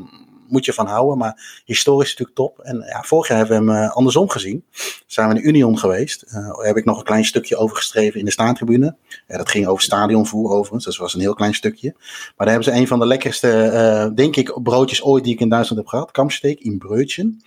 moet 0.53 0.65
je 0.65 0.73
van 0.73 0.87
houden. 0.87 1.17
Maar 1.17 1.61
historisch 1.65 2.13
is 2.13 2.17
natuurlijk 2.17 2.37
top. 2.37 2.59
En 2.59 2.83
ja, 2.87 3.01
vorig 3.01 3.27
jaar 3.27 3.37
hebben 3.37 3.65
we 3.65 3.71
hem 3.71 3.83
uh, 3.83 3.91
andersom 3.91 4.29
gezien. 4.29 4.65
Zijn 5.07 5.29
we 5.29 5.35
in 5.35 5.47
Union 5.47 5.77
geweest. 5.77 6.23
Uh, 6.27 6.33
daar 6.33 6.65
heb 6.65 6.77
ik 6.77 6.85
nog 6.85 6.97
een 6.97 7.03
klein 7.03 7.25
stukje 7.25 7.57
over 7.57 7.75
geschreven 7.75 8.19
in 8.19 8.25
de 8.25 8.31
staantribune. 8.31 8.95
Dat 9.27 9.49
ging 9.49 9.67
over 9.67 9.83
stadionvoer 9.83 10.51
overigens. 10.51 10.85
Dat 10.85 10.95
was 10.95 11.13
een 11.13 11.19
heel 11.19 11.33
klein 11.33 11.53
stukje. 11.53 11.93
Maar 11.97 12.33
daar 12.47 12.55
hebben 12.55 12.73
ze 12.73 12.79
een 12.79 12.87
van 12.87 12.99
de 12.99 13.07
lekkerste, 13.07 13.71
uh, 13.73 14.15
denk 14.15 14.35
ik, 14.35 14.63
broodjes 14.63 15.03
ooit 15.03 15.23
die 15.23 15.33
ik 15.33 15.39
in 15.39 15.49
Duitsland 15.49 15.81
heb 15.81 15.89
gehad. 15.89 16.11
Kampsteek 16.11 16.59
in 16.59 16.77
Breutjen. 16.77 17.43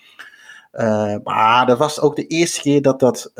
maar 1.24 1.66
dat 1.66 1.78
was 1.78 2.00
ook 2.00 2.16
de 2.16 2.26
eerste 2.26 2.60
keer 2.60 2.82
dat 2.82 3.00
dat 3.00 3.32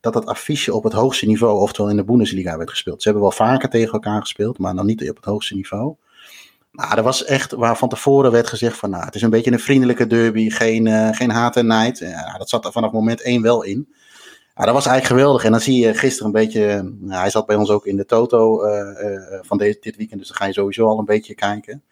dat 0.00 0.12
dat 0.12 0.26
affiche 0.26 0.74
op 0.74 0.84
het 0.84 0.92
hoogste 0.92 1.26
niveau, 1.26 1.60
oftewel 1.60 1.90
in 1.90 1.96
de 1.96 2.04
Bundesliga, 2.04 2.56
werd 2.56 2.70
gespeeld. 2.70 3.02
Ze 3.02 3.08
hebben 3.08 3.28
wel 3.28 3.36
vaker 3.36 3.68
tegen 3.68 3.92
elkaar 3.92 4.20
gespeeld, 4.20 4.58
maar 4.58 4.74
dan 4.74 4.86
niet 4.86 5.10
op 5.10 5.16
het 5.16 5.24
hoogste 5.24 5.54
niveau. 5.54 5.94
Nou, 6.76 6.94
dat 6.94 7.04
was 7.04 7.24
echt 7.24 7.52
waar 7.52 7.76
van 7.76 7.88
tevoren 7.88 8.32
werd 8.32 8.46
gezegd 8.46 8.76
van, 8.76 8.90
nou, 8.90 9.04
het 9.04 9.14
is 9.14 9.22
een 9.22 9.30
beetje 9.30 9.52
een 9.52 9.60
vriendelijke 9.60 10.06
derby, 10.06 10.50
geen, 10.50 10.86
uh, 10.86 11.08
geen 11.12 11.30
haat 11.30 11.56
en 11.56 11.66
nijd. 11.66 12.06
Dat 12.38 12.48
zat 12.48 12.64
er 12.64 12.72
vanaf 12.72 12.92
moment 12.92 13.22
één 13.22 13.42
wel 13.42 13.62
in. 13.62 13.88
Ja, 14.54 14.64
dat 14.64 14.74
was 14.74 14.86
eigenlijk 14.86 15.20
geweldig. 15.20 15.44
En 15.44 15.50
dan 15.50 15.60
zie 15.60 15.86
je 15.86 15.94
gisteren 15.94 16.26
een 16.26 16.32
beetje, 16.32 16.94
nou, 16.98 17.20
hij 17.20 17.30
zat 17.30 17.46
bij 17.46 17.56
ons 17.56 17.70
ook 17.70 17.86
in 17.86 17.96
de 17.96 18.04
Toto 18.04 18.64
uh, 18.64 18.70
uh, 18.70 19.38
van 19.40 19.58
dit, 19.58 19.82
dit 19.82 19.96
weekend, 19.96 20.18
dus 20.18 20.28
dan 20.28 20.36
ga 20.36 20.44
je 20.44 20.52
sowieso 20.52 20.86
al 20.86 20.98
een 20.98 21.04
beetje 21.04 21.34
kijken. 21.34 21.82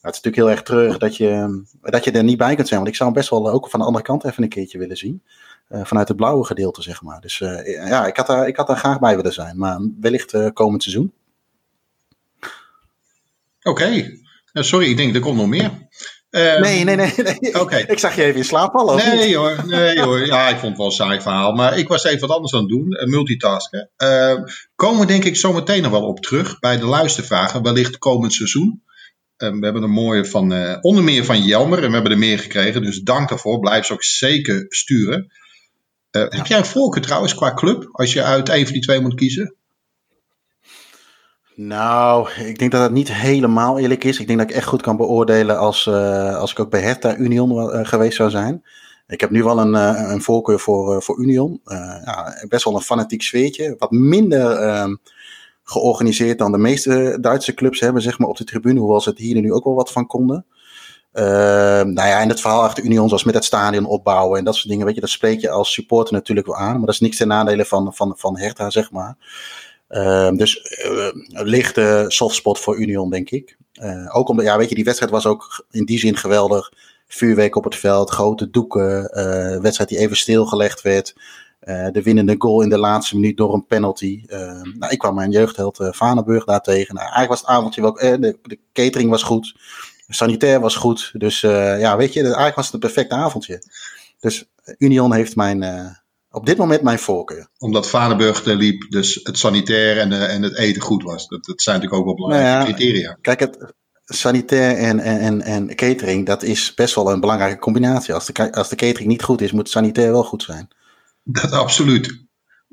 Maar 0.00 0.12
het 0.12 0.14
is 0.14 0.22
natuurlijk 0.22 0.36
heel 0.36 0.50
erg 0.50 0.62
terug 0.62 0.98
dat 0.98 1.16
je, 1.16 1.62
dat 1.82 2.04
je 2.04 2.10
er 2.10 2.24
niet 2.24 2.38
bij 2.38 2.54
kunt 2.54 2.68
zijn. 2.68 2.80
Want 2.80 2.90
ik 2.90 2.96
zou 2.96 3.10
hem 3.10 3.18
best 3.18 3.30
wel 3.30 3.50
ook 3.50 3.70
van 3.70 3.80
de 3.80 3.86
andere 3.86 4.04
kant 4.04 4.24
even 4.24 4.42
een 4.42 4.48
keertje 4.48 4.78
willen 4.78 4.96
zien. 4.96 5.22
vanuit 5.68 6.08
het 6.08 6.16
blauwe 6.16 6.44
gedeelte, 6.44 6.82
zeg 6.82 7.02
maar. 7.02 7.20
Dus 7.20 7.38
ja, 7.64 8.06
ik 8.06 8.16
had, 8.16 8.26
daar, 8.26 8.48
ik 8.48 8.56
had 8.56 8.66
daar 8.66 8.76
graag 8.76 8.98
bij 8.98 9.16
willen 9.16 9.32
zijn. 9.32 9.58
Maar 9.58 9.80
wellicht 10.00 10.52
komend 10.52 10.82
seizoen. 10.82 11.12
Oké. 13.68 13.82
Okay. 13.82 14.20
sorry, 14.52 14.90
ik 14.90 14.96
denk 14.96 15.14
er 15.14 15.20
komt 15.20 15.36
nog 15.36 15.46
meer. 15.46 15.70
Um, 16.30 16.60
nee, 16.60 16.84
nee, 16.84 16.96
nee. 16.96 17.12
nee. 17.16 17.60
Okay. 17.60 17.82
Ik 17.94 17.98
zag 17.98 18.16
je 18.16 18.22
even 18.22 18.36
in 18.36 18.44
slaap 18.44 18.72
vallen. 18.72 18.96
Nee 18.96 19.36
hoor, 19.36 19.64
nee 19.66 20.00
hoor. 20.00 20.26
Ja, 20.26 20.48
ik 20.48 20.58
vond 20.58 20.68
het 20.68 20.76
wel 20.76 20.86
een 20.86 20.92
saai 20.92 21.20
verhaal. 21.20 21.52
Maar 21.52 21.78
ik 21.78 21.88
was 21.88 22.04
even 22.04 22.20
wat 22.20 22.36
anders 22.36 22.54
aan 22.54 22.60
het 22.60 22.68
doen. 22.68 22.92
Uh, 22.92 23.06
multitasken. 23.06 23.90
Uh, 24.02 24.34
komen 24.74 25.00
we 25.00 25.06
denk 25.06 25.24
ik 25.24 25.36
zo 25.36 25.52
meteen 25.52 25.82
nog 25.82 25.90
wel 25.90 26.06
op 26.06 26.20
terug 26.20 26.58
bij 26.58 26.78
de 26.78 26.84
luistervragen. 26.84 27.62
Wellicht 27.62 27.98
komend 27.98 28.32
seizoen. 28.32 28.82
Uh, 29.38 29.50
we 29.50 29.64
hebben 29.64 29.82
een 29.82 29.90
mooie 29.90 30.24
van, 30.24 30.52
uh, 30.52 30.76
onder 30.80 31.04
meer 31.04 31.24
van 31.24 31.42
Jelmer. 31.42 31.82
En 31.82 31.88
we 31.88 31.94
hebben 31.94 32.12
er 32.12 32.18
meer 32.18 32.38
gekregen. 32.38 32.82
Dus 32.82 33.00
dank 33.00 33.28
daarvoor. 33.28 33.58
Blijf 33.58 33.86
ze 33.86 33.92
ook 33.92 34.04
zeker 34.04 34.66
sturen. 34.68 35.32
Ja. 36.10 36.26
Heb 36.28 36.46
jij 36.46 36.58
een 36.58 36.64
voorkeur 36.64 37.02
trouwens 37.02 37.34
qua 37.34 37.54
club? 37.54 37.88
Als 37.92 38.12
je 38.12 38.22
uit 38.22 38.48
een 38.48 38.64
van 38.64 38.72
die 38.72 38.82
twee 38.82 39.00
moet 39.00 39.14
kiezen? 39.14 39.56
Nou, 41.60 42.30
ik 42.30 42.58
denk 42.58 42.70
dat 42.70 42.82
het 42.82 42.92
niet 42.92 43.12
helemaal 43.12 43.78
eerlijk 43.78 44.04
is. 44.04 44.20
Ik 44.20 44.26
denk 44.26 44.38
dat 44.38 44.50
ik 44.50 44.56
echt 44.56 44.66
goed 44.66 44.82
kan 44.82 44.96
beoordelen 44.96 45.58
als, 45.58 45.86
uh, 45.86 46.36
als 46.36 46.50
ik 46.50 46.60
ook 46.60 46.70
bij 46.70 46.80
Hertha 46.80 47.16
Union 47.16 47.50
uh, 47.50 47.80
geweest 47.82 48.16
zou 48.16 48.30
zijn. 48.30 48.64
Ik 49.06 49.20
heb 49.20 49.30
nu 49.30 49.44
wel 49.44 49.58
een, 49.58 49.74
uh, 49.74 50.10
een 50.10 50.22
voorkeur 50.22 50.58
voor, 50.58 51.02
voor 51.02 51.18
Union. 51.18 51.60
ja, 52.04 52.44
best 52.48 52.64
wel 52.64 52.74
een 52.74 52.80
fanatiek 52.80 53.22
sfeertje. 53.22 53.74
Wat 53.78 53.90
minder 53.90 54.50
ehm, 54.50 54.94
georganiseerd 55.62 56.38
dan 56.38 56.52
de 56.52 56.58
meeste 56.58 57.18
Duitse 57.20 57.54
clubs 57.54 57.80
hebben, 57.80 58.02
zeg 58.02 58.18
maar, 58.18 58.28
op 58.28 58.36
de 58.36 58.44
tribune. 58.44 58.80
Hoewel 58.80 59.00
ze 59.00 59.08
het 59.08 59.18
hier 59.18 59.40
nu 59.40 59.52
ook 59.52 59.64
wel 59.64 59.74
wat 59.74 59.92
van 59.92 60.06
konden. 60.06 60.46
Ehm, 61.12 61.92
nou 61.92 62.08
ja, 62.08 62.20
en 62.20 62.28
het 62.28 62.40
verhaal 62.40 62.62
achter 62.62 62.84
Union, 62.84 63.08
zoals 63.08 63.24
met 63.24 63.34
het 63.34 63.44
stadion 63.44 63.84
opbouwen 63.84 64.38
en 64.38 64.44
dat 64.44 64.54
soort 64.54 64.68
dingen, 64.68 64.86
weet 64.86 64.94
je, 64.94 65.00
dat 65.00 65.10
spreek 65.10 65.40
je 65.40 65.50
als 65.50 65.72
supporter 65.72 66.14
natuurlijk 66.14 66.46
wel 66.46 66.56
aan. 66.56 66.76
Maar 66.76 66.86
dat 66.86 66.94
is 66.94 67.00
niks 67.00 67.16
ten 67.16 67.28
nadele 67.28 67.64
van, 67.64 67.94
van, 67.94 68.14
van 68.16 68.38
Hertha, 68.38 68.70
zeg 68.70 68.90
maar. 68.90 69.16
Uh, 69.88 70.30
dus 70.30 70.78
uh, 70.86 71.08
lichte 71.30 72.04
softspot 72.08 72.58
voor 72.58 72.78
Union, 72.78 73.10
denk 73.10 73.30
ik. 73.30 73.56
Uh, 73.82 74.16
ook 74.16 74.28
omdat, 74.28 74.44
ja, 74.44 74.58
weet 74.58 74.68
je, 74.68 74.74
die 74.74 74.84
wedstrijd 74.84 75.12
was 75.12 75.26
ook 75.26 75.66
in 75.70 75.84
die 75.84 75.98
zin 75.98 76.16
geweldig. 76.16 76.72
Vuurwerk 77.06 77.56
op 77.56 77.64
het 77.64 77.76
veld, 77.76 78.10
grote 78.10 78.50
doeken. 78.50 79.10
Uh, 79.18 79.60
wedstrijd 79.60 79.90
die 79.90 79.98
even 79.98 80.16
stilgelegd 80.16 80.82
werd. 80.82 81.14
de 81.92 82.00
winnende 82.02 82.34
goal 82.38 82.62
in 82.62 82.68
de 82.68 82.78
laatste 82.78 83.14
minuut 83.14 83.36
door 83.36 83.54
een 83.54 83.66
penalty. 83.66 84.24
nou, 84.78 84.88
ik 84.88 84.98
kwam 84.98 85.14
mijn 85.14 85.30
jeugdheld 85.30 85.78
Vanenburg 85.80 86.44
daar 86.44 86.60
tegen. 86.60 86.94
Nou, 86.94 87.06
eigenlijk 87.06 87.28
was 87.28 87.40
het 87.40 87.48
avondje 87.48 87.80
wel. 87.80 87.92
De, 87.92 88.38
de, 88.42 88.58
catering 88.72 89.10
was 89.10 89.22
goed. 89.22 89.54
Sanitair 90.08 90.60
was 90.60 90.76
goed. 90.76 91.10
Dus 91.14 91.40
ja, 91.40 91.96
weet 91.96 92.12
je, 92.12 92.22
eigenlijk 92.22 92.56
was 92.56 92.64
het 92.64 92.74
een 92.74 92.80
perfect 92.80 93.10
avondje. 93.10 93.62
Dus 94.20 94.50
Union 94.78 95.14
heeft 95.14 95.36
mijn 95.36 95.62
op 96.38 96.46
dit 96.46 96.56
moment 96.56 96.82
mijn 96.82 96.98
voorkeur. 96.98 97.48
Omdat 97.58 97.88
Vaneburg 97.88 98.44
er 98.44 98.56
liep, 98.56 98.90
dus 98.90 99.20
het 99.22 99.38
sanitair 99.38 99.98
en, 99.98 100.10
de, 100.10 100.16
en 100.16 100.42
het 100.42 100.56
eten 100.56 100.82
goed 100.82 101.02
was. 101.02 101.28
Dat, 101.28 101.44
dat 101.44 101.62
zijn 101.62 101.80
natuurlijk 101.80 102.08
ook 102.08 102.16
wel 102.16 102.28
belangrijke 102.28 102.58
nou 102.58 102.68
ja, 102.68 102.74
criteria. 102.74 103.18
Kijk, 103.20 103.40
het 103.40 103.74
sanitair 104.04 104.76
en, 104.76 105.00
en, 105.00 105.42
en 105.42 105.74
catering, 105.74 106.26
dat 106.26 106.42
is 106.42 106.74
best 106.74 106.94
wel 106.94 107.12
een 107.12 107.20
belangrijke 107.20 107.58
combinatie. 107.58 108.14
Als 108.14 108.26
de, 108.26 108.52
als 108.52 108.68
de 108.68 108.76
catering 108.76 109.08
niet 109.08 109.22
goed 109.22 109.40
is, 109.40 109.52
moet 109.52 109.62
het 109.62 109.70
sanitair 109.70 110.12
wel 110.12 110.24
goed 110.24 110.42
zijn. 110.42 110.68
Dat 111.22 111.52
absoluut. 111.52 112.27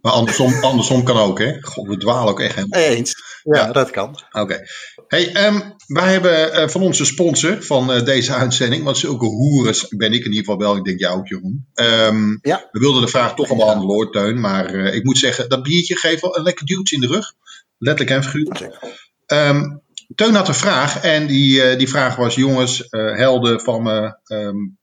Maar 0.06 0.13
andersom, 0.13 0.63
andersom 0.63 1.04
kan 1.04 1.18
ook, 1.18 1.39
hè? 1.39 1.62
God, 1.62 1.88
we 1.88 1.98
dwalen 1.98 2.30
ook 2.30 2.39
echt 2.39 2.56
helemaal. 2.56 2.80
Eens. 2.80 3.13
Ja, 3.44 3.65
ja. 3.65 3.72
dat 3.72 3.89
kan. 3.89 4.10
Oké. 4.32 4.39
Okay. 4.39 4.60
Hey, 5.08 5.48
um, 5.48 5.76
wij 5.88 6.12
hebben 6.12 6.60
uh, 6.62 6.68
van 6.68 6.82
onze 6.82 7.06
sponsor 7.06 7.63
van 7.63 7.96
uh, 7.96 8.04
deze 8.04 8.34
uitzending, 8.34 8.84
want 8.84 8.98
zulke 8.98 9.26
hoeren 9.26 9.76
ben 9.89 10.13
ik 10.13 10.20
in 10.20 10.30
ieder 10.30 10.38
geval 10.38 10.58
wel, 10.58 10.76
ik 10.76 10.84
denk 10.84 11.00
jou 11.00 11.18
ook, 11.18 11.28
Jeroen. 11.28 11.68
Um, 11.74 12.39
ja. 12.41 12.68
We 12.72 12.80
wilden 12.80 13.02
de 13.02 13.08
vraag 13.08 13.36
toch 13.36 13.50
al 13.50 13.56
behandelen, 13.56 13.96
hoor, 13.96 14.12
Teun. 14.12 14.39
Maar 14.39 14.76
uh, 14.76 14.94
ik 14.94 15.04
moet 15.04 15.18
zeggen, 15.18 15.50
dat 15.50 15.63
biertje 15.63 15.98
geeft 15.98 16.22
wel 16.22 16.38
een 16.38 16.44
lekker 16.44 16.65
duwtje 16.65 16.96
in 16.96 17.02
de 17.02 17.08
rug. 17.08 17.34
Letterlijk 17.78 18.18
en 18.18 18.24
figuurlijk. 18.24 18.80
Um, 19.28 19.82
Teun 20.15 20.36
had 20.36 20.48
een 20.48 20.56
vraag 20.56 21.02
en 21.02 21.28
die, 21.28 21.76
die 21.76 21.89
vraag 21.89 22.15
was: 22.15 22.36
jongens, 22.36 22.88
helden 22.89 23.62
van 23.62 23.84
me, 23.84 24.18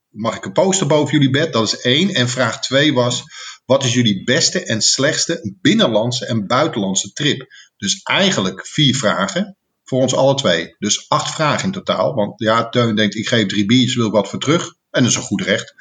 mag 0.09 0.35
ik 0.35 0.45
een 0.45 0.51
poster 0.51 0.87
boven 0.87 1.13
jullie 1.13 1.29
bed? 1.29 1.53
Dat 1.53 1.63
is 1.63 1.81
één. 1.81 2.09
En 2.13 2.29
vraag 2.29 2.59
twee 2.59 2.93
was: 2.93 3.23
wat 3.65 3.83
is 3.83 3.93
jullie 3.93 4.23
beste 4.23 4.63
en 4.63 4.81
slechtste 4.81 5.53
binnenlandse 5.61 6.25
en 6.25 6.47
buitenlandse 6.47 7.13
trip? 7.13 7.53
Dus 7.77 8.01
eigenlijk 8.03 8.67
vier 8.67 8.95
vragen 8.95 9.57
voor 9.83 10.01
ons 10.01 10.15
alle 10.15 10.35
twee. 10.35 10.75
Dus 10.79 11.09
acht 11.09 11.33
vragen 11.33 11.65
in 11.65 11.71
totaal. 11.71 12.13
Want 12.13 12.33
ja, 12.39 12.69
Teun 12.69 12.95
denkt, 12.95 13.15
ik 13.15 13.27
geef 13.27 13.45
drie 13.45 13.65
biertjes, 13.65 13.95
wil 13.95 14.07
ik 14.07 14.11
wat 14.11 14.29
voor 14.29 14.39
terug. 14.39 14.75
En 14.91 15.01
dat 15.01 15.11
is 15.11 15.17
een 15.17 15.23
goed 15.23 15.41
recht. 15.41 15.75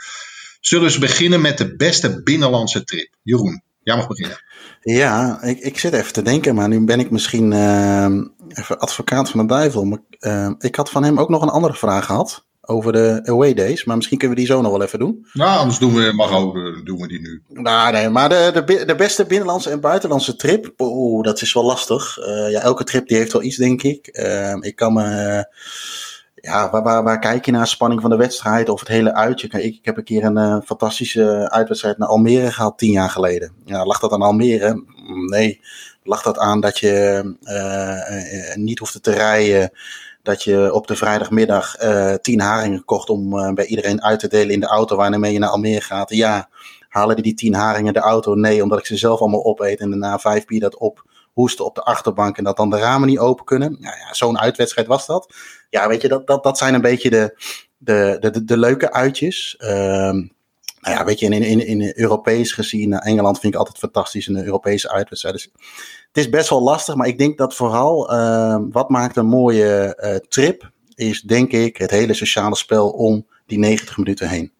Zullen 0.60 0.92
we 0.92 0.98
beginnen 0.98 1.40
met 1.40 1.58
de 1.58 1.76
beste 1.76 2.22
binnenlandse 2.22 2.84
trip? 2.84 3.14
Jeroen, 3.22 3.62
jij 3.82 3.96
mag 3.96 4.06
beginnen. 4.06 4.42
Ja, 4.80 5.42
ik, 5.42 5.58
ik 5.58 5.78
zit 5.78 5.92
even 5.92 6.12
te 6.12 6.22
denken, 6.22 6.54
maar 6.54 6.68
nu 6.68 6.84
ben 6.84 7.00
ik 7.00 7.10
misschien 7.10 7.52
uh, 7.52 8.06
even 8.48 8.78
advocaat 8.78 9.30
van 9.30 9.40
de 9.40 9.46
duivel. 9.46 9.84
Maar 9.84 9.98
uh, 10.20 10.50
ik 10.58 10.74
had 10.74 10.90
van 10.90 11.04
hem 11.04 11.18
ook 11.18 11.28
nog 11.28 11.42
een 11.42 11.48
andere 11.48 11.74
vraag 11.74 12.04
gehad 12.04 12.44
over 12.66 12.92
de 12.92 13.20
away 13.24 13.54
days. 13.54 13.84
Maar 13.84 13.96
misschien 13.96 14.18
kunnen 14.18 14.36
we 14.36 14.42
die 14.42 14.52
zo 14.52 14.60
nog 14.60 14.72
wel 14.72 14.82
even 14.82 14.98
doen. 14.98 15.26
Nou, 15.32 15.58
anders 15.58 15.78
doen 15.78 15.94
we, 15.94 16.12
mag 16.12 16.32
ook, 16.32 16.54
doen 16.84 17.00
we 17.00 17.08
die 17.08 17.20
nu. 17.20 17.42
Nou, 17.48 17.92
nee, 17.92 18.08
maar 18.08 18.28
de, 18.28 18.62
de, 18.66 18.84
de 18.84 18.94
beste 18.94 19.26
binnenlandse 19.26 19.70
en 19.70 19.80
buitenlandse 19.80 20.36
trip, 20.36 20.72
oeh, 20.78 21.24
dat 21.24 21.42
is 21.42 21.52
wel 21.52 21.64
lastig. 21.64 22.18
Uh, 22.18 22.50
ja, 22.50 22.60
elke 22.60 22.84
trip 22.84 23.08
die 23.08 23.16
heeft 23.16 23.32
wel 23.32 23.42
iets, 23.42 23.56
denk 23.56 23.82
ik. 23.82 24.08
Uh, 24.12 24.56
ik 24.60 24.76
kan 24.76 24.92
me... 24.92 25.46
ja, 26.34 26.70
waar, 26.70 26.82
waar, 26.82 27.02
waar, 27.02 27.18
kijk 27.18 27.44
je 27.44 27.52
naar? 27.52 27.66
Spanning 27.66 28.00
van 28.00 28.10
de 28.10 28.16
wedstrijd 28.16 28.68
of 28.68 28.80
het 28.80 28.88
hele 28.88 29.14
uitje? 29.14 29.46
Ik, 29.46 29.52
ik 29.52 29.84
heb 29.84 29.96
een 29.96 30.04
keer 30.04 30.24
een 30.24 30.38
uh, 30.38 30.56
fantastische 30.64 31.50
uitwedstrijd 31.50 31.98
naar 31.98 32.08
Almere 32.08 32.52
gehad 32.52 32.78
tien 32.78 32.92
jaar 32.92 33.10
geleden. 33.10 33.52
Ja, 33.64 33.86
lag 33.86 33.98
dat 33.98 34.12
aan 34.12 34.22
Almere? 34.22 34.84
Nee. 35.26 35.60
Lag 36.04 36.22
dat 36.22 36.38
aan 36.38 36.60
dat 36.60 36.78
je 36.78 37.22
niet 38.54 38.78
hoefde 38.78 39.00
te 39.00 39.10
rijden? 39.10 39.70
Dat 40.22 40.42
je 40.42 40.72
op 40.72 40.86
de 40.86 40.96
vrijdagmiddag 40.96 41.76
tien 42.20 42.40
haringen 42.40 42.84
kocht 42.84 43.08
om 43.08 43.54
bij 43.54 43.66
iedereen 43.66 44.02
uit 44.02 44.20
te 44.20 44.28
delen 44.28 44.54
in 44.54 44.60
de 44.60 44.66
auto 44.66 44.96
waarmee 44.96 45.32
je 45.32 45.38
naar 45.38 45.50
Almere 45.50 45.80
gaat? 45.80 46.10
Ja. 46.10 46.48
Halen 46.88 47.14
die 47.14 47.24
die 47.24 47.34
tien 47.34 47.54
haringen 47.54 47.92
de 47.92 48.00
auto? 48.00 48.34
Nee, 48.34 48.62
omdat 48.62 48.78
ik 48.78 48.86
ze 48.86 48.96
zelf 48.96 49.20
allemaal 49.20 49.44
opeet 49.44 49.80
en 49.80 49.90
daarna 49.90 50.18
vijf 50.18 50.44
bier 50.44 50.60
dat 50.60 50.78
op 50.78 51.04
hoesten 51.32 51.64
op 51.64 51.74
de 51.74 51.82
achterbank 51.82 52.38
en 52.38 52.44
dat 52.44 52.56
dan 52.56 52.70
de 52.70 52.78
ramen 52.78 53.08
niet 53.08 53.18
open 53.18 53.44
kunnen. 53.44 53.76
Nou 53.80 53.96
ja, 53.96 54.14
zo'n 54.14 54.38
uitwedstrijd 54.38 54.86
was 54.86 55.06
dat. 55.06 55.34
Ja, 55.70 55.88
weet 55.88 56.02
je, 56.02 56.08
dat, 56.08 56.26
dat, 56.26 56.42
dat 56.42 56.58
zijn 56.58 56.74
een 56.74 56.80
beetje 56.80 57.10
de, 57.10 57.36
de, 57.78 58.16
de, 58.20 58.44
de, 58.44 58.56
leuke 58.56 58.92
uitjes. 58.92 59.56
Um, 59.58 60.32
nou 60.82 60.96
ja, 60.96 61.04
weet 61.04 61.18
je, 61.18 61.26
in, 61.26 61.42
in, 61.42 61.66
in 61.66 61.92
Europees 61.94 62.52
gezien, 62.52 62.92
Engeland 62.92 63.38
vind 63.38 63.52
ik 63.52 63.58
altijd 63.58 63.78
fantastisch 63.78 64.28
in 64.28 64.34
de 64.34 64.44
Europese 64.44 64.90
uitwedstrijd. 64.90 65.34
Dus 65.34 65.50
het 66.06 66.16
is 66.16 66.28
best 66.28 66.48
wel 66.48 66.62
lastig, 66.62 66.94
maar 66.94 67.06
ik 67.06 67.18
denk 67.18 67.38
dat 67.38 67.54
vooral 67.54 68.12
uh, 68.12 68.58
wat 68.70 68.88
maakt 68.88 69.16
een 69.16 69.26
mooie 69.26 69.98
uh, 70.04 70.14
trip, 70.28 70.70
is 70.94 71.20
denk 71.20 71.52
ik 71.52 71.76
het 71.76 71.90
hele 71.90 72.14
sociale 72.14 72.56
spel 72.56 72.88
om 72.88 73.26
die 73.46 73.58
90 73.58 73.96
minuten 73.96 74.28
heen. 74.28 74.52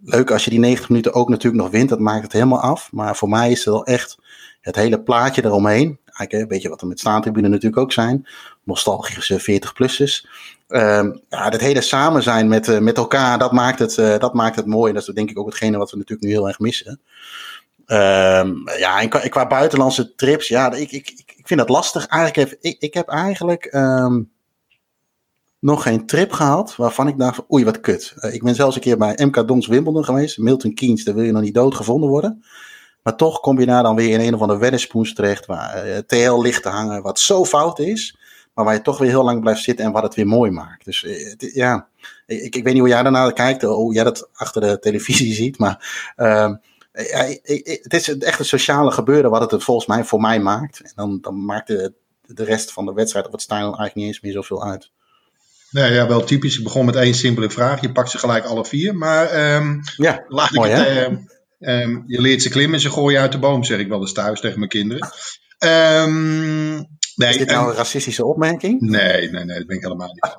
Leuk 0.00 0.30
als 0.30 0.44
je 0.44 0.50
die 0.50 0.58
90 0.58 0.88
minuten 0.88 1.12
ook 1.12 1.28
natuurlijk 1.28 1.62
nog 1.62 1.72
wint, 1.72 1.88
dat 1.88 1.98
maakt 1.98 2.22
het 2.22 2.32
helemaal 2.32 2.60
af. 2.60 2.92
Maar 2.92 3.16
voor 3.16 3.28
mij 3.28 3.50
is 3.50 3.58
het 3.58 3.74
wel 3.74 3.84
echt 3.84 4.18
het 4.60 4.76
hele 4.76 5.02
plaatje 5.02 5.44
eromheen 5.44 5.98
weet 6.26 6.62
je 6.62 6.68
wat 6.68 6.80
er 6.80 6.86
met 6.86 7.00
staantribune 7.00 7.48
natuurlijk 7.48 7.82
ook 7.82 7.92
zijn. 7.92 8.26
Nostalgische 8.64 9.40
40-plussers. 9.40 10.26
Uh, 10.68 11.08
ja, 11.28 11.48
het 11.48 11.60
hele 11.60 11.80
samen 11.80 12.22
zijn 12.22 12.48
met, 12.48 12.68
uh, 12.68 12.78
met 12.78 12.96
elkaar, 12.96 13.38
dat 13.38 13.52
maakt, 13.52 13.78
het, 13.78 13.96
uh, 13.96 14.18
dat 14.18 14.34
maakt 14.34 14.56
het 14.56 14.66
mooi. 14.66 14.88
En 14.88 14.94
dat 14.94 15.08
is 15.08 15.14
denk 15.14 15.30
ik 15.30 15.38
ook 15.38 15.46
hetgene 15.46 15.78
wat 15.78 15.90
we 15.90 15.96
natuurlijk 15.96 16.28
nu 16.28 16.34
heel 16.34 16.48
erg 16.48 16.58
missen. 16.58 17.00
Uh, 17.86 18.44
ja, 18.78 19.00
en 19.00 19.08
qua, 19.08 19.46
buitenlandse 19.46 20.14
trips, 20.14 20.48
ja, 20.48 20.72
ik, 20.72 20.92
ik, 20.92 21.22
ik 21.36 21.46
vind 21.46 21.60
dat 21.60 21.68
lastig. 21.68 22.06
Eigenlijk 22.06 22.50
heb, 22.50 22.58
ik, 22.60 22.80
ik 22.80 22.94
heb 22.94 23.08
eigenlijk 23.08 23.74
um, 23.74 24.30
nog 25.58 25.82
geen 25.82 26.06
trip 26.06 26.32
gehad 26.32 26.76
waarvan 26.76 27.08
ik 27.08 27.18
dacht 27.18 27.52
oei, 27.52 27.64
wat 27.64 27.80
kut. 27.80 28.14
Uh, 28.16 28.34
ik 28.34 28.42
ben 28.42 28.54
zelfs 28.54 28.74
een 28.74 28.80
keer 28.80 28.98
bij 28.98 29.18
MK 29.24 29.48
Dons 29.48 29.66
Wimbledon 29.66 30.04
geweest. 30.04 30.38
Milton 30.38 30.74
Keynes, 30.74 31.04
daar 31.04 31.14
wil 31.14 31.24
je 31.24 31.32
nog 31.32 31.42
niet 31.42 31.54
dood 31.54 31.74
gevonden 31.74 32.08
worden. 32.08 32.44
Maar 33.02 33.16
toch 33.16 33.40
kom 33.40 33.60
je 33.60 33.66
daar 33.66 33.82
dan 33.82 33.96
weer 33.96 34.10
in 34.10 34.20
een 34.20 34.34
of 34.34 34.40
andere 34.40 34.58
weddenspoens 34.58 35.14
terecht 35.14 35.46
waar 35.46 35.88
uh, 35.88 35.96
TL 35.96 36.40
ligt 36.40 36.62
te 36.62 36.68
hangen, 36.68 37.02
wat 37.02 37.18
zo 37.18 37.44
fout 37.44 37.78
is, 37.78 38.18
maar 38.58 38.66
waar 38.66 38.76
je 38.76 38.82
toch 38.82 38.98
weer 38.98 39.08
heel 39.08 39.24
lang 39.24 39.40
blijft 39.40 39.62
zitten 39.62 39.84
en 39.84 39.92
wat 39.92 40.02
het 40.02 40.14
weer 40.14 40.26
mooi 40.26 40.50
maakt. 40.50 40.84
Dus 40.84 41.02
uh, 41.02 41.34
ja, 41.54 41.88
ik, 42.26 42.54
ik 42.54 42.64
weet 42.64 42.72
niet 42.72 42.78
hoe 42.78 42.88
jij 42.88 43.02
daarnaar 43.02 43.32
kijkt, 43.32 43.62
hoe 43.62 43.94
jij 43.94 44.04
dat 44.04 44.28
achter 44.32 44.60
de 44.60 44.78
televisie 44.78 45.34
ziet, 45.42 45.58
maar 45.58 46.12
uh, 46.16 46.50
ja, 46.92 47.36
het 47.82 47.94
is 47.94 48.18
echt 48.18 48.38
een 48.38 48.44
sociale 48.44 48.90
gebeuren 48.90 49.30
wat 49.30 49.50
het 49.50 49.64
volgens 49.64 49.86
mij 49.86 50.04
voor 50.04 50.20
mij 50.20 50.40
maakt. 50.40 50.80
En 50.80 50.92
dan, 50.94 51.18
dan 51.20 51.44
maakt 51.44 51.66
de, 51.66 51.92
de 52.26 52.44
rest 52.44 52.72
van 52.72 52.86
de 52.86 52.92
wedstrijd 52.92 53.26
of 53.26 53.32
het 53.32 53.42
stijl 53.42 53.62
eigenlijk 53.62 53.94
niet 53.94 54.06
eens 54.06 54.20
meer 54.20 54.32
zoveel 54.32 54.64
uit. 54.64 54.90
Nee, 55.70 55.92
ja, 55.92 56.06
wel 56.08 56.24
typisch. 56.24 56.58
Ik 56.58 56.64
begon 56.64 56.84
met 56.84 56.96
één 56.96 57.14
simpele 57.14 57.50
vraag. 57.50 57.80
Je 57.80 57.92
pakt 57.92 58.10
ze 58.10 58.18
gelijk 58.18 58.44
alle 58.44 58.64
vier. 58.64 58.96
Maar 58.96 59.54
um, 59.54 59.80
ja, 59.96 60.24
laat 60.28 60.50
mooi, 60.50 60.70
ik 60.70 60.76
het, 60.76 61.36
Um, 61.60 62.04
je 62.06 62.20
leert 62.20 62.42
ze 62.42 62.48
klimmen 62.48 62.74
en 62.74 62.80
ze 62.80 62.90
gooien 62.90 63.20
uit 63.20 63.32
de 63.32 63.38
boom, 63.38 63.64
zeg 63.64 63.78
ik 63.78 63.88
wel 63.88 64.00
eens 64.00 64.12
thuis 64.12 64.40
tegen 64.40 64.58
mijn 64.58 64.70
kinderen. 64.70 65.08
Um, 65.58 66.97
nee, 67.18 67.30
is 67.30 67.38
dit 67.38 67.50
nou 67.50 67.70
een 67.70 67.76
racistische 67.76 68.24
opmerking? 68.24 68.80
Nee, 68.80 69.30
nee, 69.30 69.44
nee, 69.44 69.58
dat 69.58 69.66
ben 69.66 69.76
ik 69.76 69.82
helemaal 69.82 70.12
niet. 70.12 70.36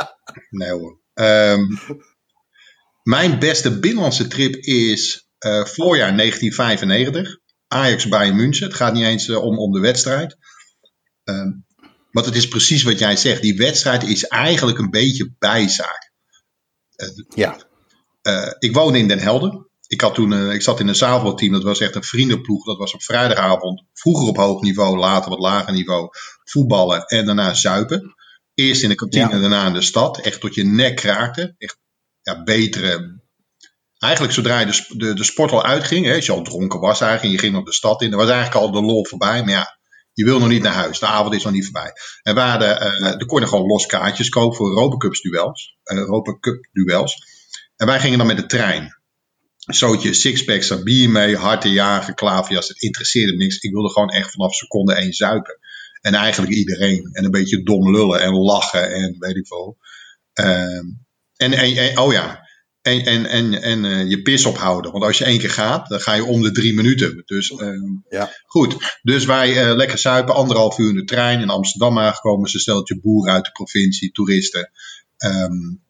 nee 0.60 0.70
hoor. 0.70 1.00
Um, 1.14 1.78
mijn 3.02 3.38
beste 3.38 3.78
binnenlandse 3.78 4.26
trip 4.26 4.54
is 4.54 5.28
uh, 5.46 5.64
voorjaar 5.64 6.16
1995. 6.16 7.38
Ajax 7.66 8.08
Bayern 8.08 8.36
München. 8.36 8.66
Het 8.66 8.76
gaat 8.76 8.92
niet 8.92 9.04
eens 9.04 9.28
uh, 9.28 9.44
om, 9.44 9.58
om 9.58 9.72
de 9.72 9.80
wedstrijd. 9.80 10.36
Um, 11.24 11.66
want 12.10 12.26
het 12.26 12.34
is 12.34 12.48
precies 12.48 12.82
wat 12.82 12.98
jij 12.98 13.16
zegt. 13.16 13.42
Die 13.42 13.56
wedstrijd 13.56 14.02
is 14.02 14.24
eigenlijk 14.24 14.78
een 14.78 14.90
beetje 14.90 15.34
bijzaak. 15.38 16.12
Uh, 16.96 17.08
ja. 17.34 17.56
ik 18.58 18.74
woonde 18.74 18.98
in 18.98 19.08
Den 19.08 19.18
Helder 19.18 19.69
ik, 19.90 20.00
had 20.00 20.14
toen, 20.14 20.32
uh, 20.32 20.52
ik 20.52 20.62
zat 20.62 20.80
in 20.80 20.88
een 20.88 20.94
zaalvoetbalteam, 20.94 21.52
dat 21.52 21.62
was 21.62 21.80
echt 21.80 21.94
een 21.94 22.04
vriendenploeg. 22.04 22.64
Dat 22.64 22.78
was 22.78 22.94
op 22.94 23.02
vrijdagavond, 23.02 23.84
vroeger 23.92 24.28
op 24.28 24.36
hoog 24.36 24.62
niveau, 24.62 24.98
later 24.98 25.30
wat 25.30 25.38
lager 25.38 25.72
niveau, 25.72 26.08
voetballen 26.44 27.04
en 27.04 27.26
daarna 27.26 27.54
zuipen. 27.54 28.14
Eerst 28.54 28.82
in 28.82 28.88
de 28.88 28.94
kantine, 28.94 29.28
ja. 29.28 29.38
daarna 29.40 29.66
in 29.66 29.72
de 29.72 29.82
stad. 29.82 30.20
Echt 30.20 30.40
tot 30.40 30.54
je 30.54 30.64
nek 30.64 30.96
kraakte. 30.96 31.54
Echt 31.58 31.78
ja, 32.22 32.42
betere. 32.42 33.20
Eigenlijk 33.98 34.34
zodra 34.34 34.60
je 34.60 34.66
de, 34.66 34.84
de, 34.96 35.14
de 35.14 35.24
sport 35.24 35.52
al 35.52 35.64
uitging, 35.64 36.06
hè, 36.06 36.14
als 36.14 36.26
je 36.26 36.32
al 36.32 36.42
dronken 36.42 36.80
was 36.80 37.00
eigenlijk 37.00 37.22
en 37.22 37.30
je 37.30 37.48
ging 37.48 37.60
op 37.60 37.66
de 37.66 37.74
stad 37.74 38.02
in, 38.02 38.10
dan 38.10 38.18
was 38.18 38.28
eigenlijk 38.28 38.66
al 38.66 38.72
de 38.72 38.82
lol 38.82 39.06
voorbij. 39.06 39.42
Maar 39.42 39.52
ja, 39.52 39.78
je 40.12 40.24
wil 40.24 40.38
nog 40.38 40.48
niet 40.48 40.62
naar 40.62 40.72
huis. 40.72 40.98
De 40.98 41.06
avond 41.06 41.34
is 41.34 41.44
nog 41.44 41.52
niet 41.52 41.64
voorbij. 41.64 41.92
En 42.22 42.34
we 42.34 42.40
hadden, 42.40 42.82
uh, 42.82 43.06
er 43.06 43.26
kon 43.26 43.40
je 43.40 43.46
gewoon 43.46 43.66
los 43.66 43.86
kaartjes 43.86 44.28
kopen 44.28 44.56
voor 44.56 44.68
Europa 44.68 44.96
Cup 44.96 45.12
duels. 45.12 45.76
Uh, 45.84 45.98
Europa 45.98 46.38
Cup 46.40 46.68
duels. 46.72 47.22
En 47.76 47.86
wij 47.86 48.00
gingen 48.00 48.18
dan 48.18 48.26
met 48.26 48.36
de 48.36 48.46
trein 48.46 48.99
zootje 49.74 50.14
sixpacks, 50.14 50.82
bier 50.82 51.10
mee, 51.10 51.36
harte 51.36 51.70
jagen, 51.70 52.14
klaverjas. 52.14 52.68
Het 52.68 52.82
interesseerde 52.82 53.36
niks. 53.36 53.58
Ik 53.58 53.72
wilde 53.72 53.90
gewoon 53.90 54.08
echt 54.08 54.30
vanaf 54.30 54.54
seconde 54.54 54.94
één 54.94 55.12
zuipen. 55.12 55.58
En 56.00 56.14
eigenlijk 56.14 56.52
iedereen. 56.52 57.08
En 57.12 57.24
een 57.24 57.30
beetje 57.30 57.62
dom 57.62 57.90
lullen 57.90 58.20
en 58.20 58.32
lachen 58.32 58.92
en 58.92 59.16
weet 59.18 59.36
ik 59.36 59.46
veel. 59.46 59.76
Um, 60.34 61.06
en, 61.36 61.52
en, 61.52 61.76
en, 61.76 61.98
oh 61.98 62.12
ja. 62.12 62.48
En, 62.82 63.04
en, 63.04 63.26
en, 63.26 63.62
en 63.62 63.84
uh, 63.84 64.08
je 64.08 64.22
pis 64.22 64.44
ophouden. 64.44 64.92
Want 64.92 65.04
als 65.04 65.18
je 65.18 65.24
één 65.24 65.38
keer 65.38 65.50
gaat, 65.50 65.88
dan 65.88 66.00
ga 66.00 66.14
je 66.14 66.24
om 66.24 66.42
de 66.42 66.52
drie 66.52 66.74
minuten. 66.74 67.22
Dus 67.24 67.50
um, 67.50 68.04
ja. 68.08 68.30
goed. 68.46 68.98
Dus 69.02 69.24
wij 69.24 69.68
uh, 69.68 69.76
lekker 69.76 69.98
zuipen, 69.98 70.34
anderhalf 70.34 70.78
uur 70.78 70.88
in 70.88 70.96
de 70.96 71.04
trein 71.04 71.40
in 71.40 71.50
Amsterdam 71.50 71.98
aangekomen. 71.98 72.50
Ze 72.50 72.58
steltje 72.58 73.00
boeren 73.00 73.32
uit 73.32 73.44
de 73.44 73.50
provincie, 73.50 74.12
toeristen. 74.12 74.70
Um, 75.24 75.82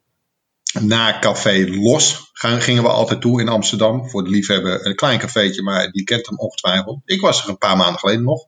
na 0.79 1.19
Café 1.19 1.69
Los 1.69 2.31
gingen 2.33 2.83
we 2.83 2.89
altijd 2.89 3.21
toe 3.21 3.41
in 3.41 3.49
Amsterdam. 3.49 4.11
Voor 4.11 4.25
de 4.25 4.31
liefhebber 4.31 4.87
een 4.87 4.95
klein 4.95 5.19
cafeetje, 5.19 5.63
maar 5.63 5.91
die 5.91 6.05
kent 6.05 6.27
hem 6.27 6.39
ongetwijfeld. 6.39 7.01
Ik 7.05 7.21
was 7.21 7.43
er 7.43 7.49
een 7.49 7.59
paar 7.59 7.77
maanden 7.77 7.99
geleden 7.99 8.25
nog. 8.25 8.47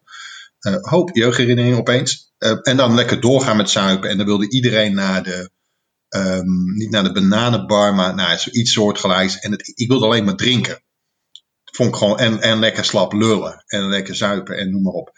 Uh, 0.61 0.77
hoop 0.81 1.11
jeugdherinneringen 1.13 1.79
opeens. 1.79 2.33
Uh, 2.39 2.59
en 2.63 2.77
dan 2.77 2.95
lekker 2.95 3.21
doorgaan 3.21 3.57
met 3.57 3.71
zuipen. 3.71 4.11
En 4.11 4.17
dan 4.17 4.27
wilde 4.27 4.51
iedereen 4.51 4.95
naar 4.95 5.23
de, 5.23 5.51
um, 6.09 6.75
niet 6.75 6.91
naar 6.91 7.05
de 7.05 7.13
bananenbar, 7.13 7.95
maar 7.95 8.15
naar 8.15 8.39
zoiets 8.39 8.73
soortgelijks. 8.73 9.39
En 9.39 9.51
het, 9.51 9.73
ik 9.75 9.89
wilde 9.89 10.05
alleen 10.05 10.25
maar 10.25 10.37
drinken. 10.37 10.83
Vond 11.65 11.89
ik 11.89 11.97
gewoon, 11.97 12.19
en, 12.19 12.41
en 12.41 12.59
lekker 12.59 12.85
slap 12.85 13.13
lullen. 13.13 13.65
En 13.67 13.89
lekker 13.89 14.17
zuipen 14.17 14.57
en 14.57 14.71
noem 14.71 14.83
maar 14.83 14.93
op. 14.93 15.13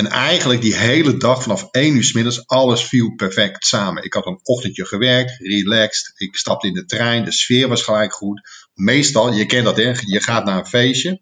En 0.00 0.06
eigenlijk 0.06 0.60
die 0.60 0.76
hele 0.76 1.16
dag 1.16 1.42
vanaf 1.42 1.68
1 1.70 1.94
uur 1.94 2.04
s 2.04 2.12
middags, 2.12 2.46
alles 2.46 2.84
viel 2.84 3.14
perfect 3.14 3.66
samen. 3.66 4.02
Ik 4.02 4.12
had 4.12 4.26
een 4.26 4.40
ochtendje 4.42 4.86
gewerkt, 4.86 5.38
relaxed. 5.38 6.12
Ik 6.16 6.36
stapte 6.36 6.66
in 6.66 6.74
de 6.74 6.84
trein, 6.84 7.24
de 7.24 7.32
sfeer 7.32 7.68
was 7.68 7.82
gelijk 7.82 8.12
goed. 8.12 8.68
Meestal, 8.74 9.32
je 9.32 9.46
kent 9.46 9.64
dat 9.64 9.76
hè, 9.76 9.92
je 10.00 10.22
gaat 10.22 10.44
naar 10.44 10.58
een 10.58 10.66
feestje. 10.66 11.20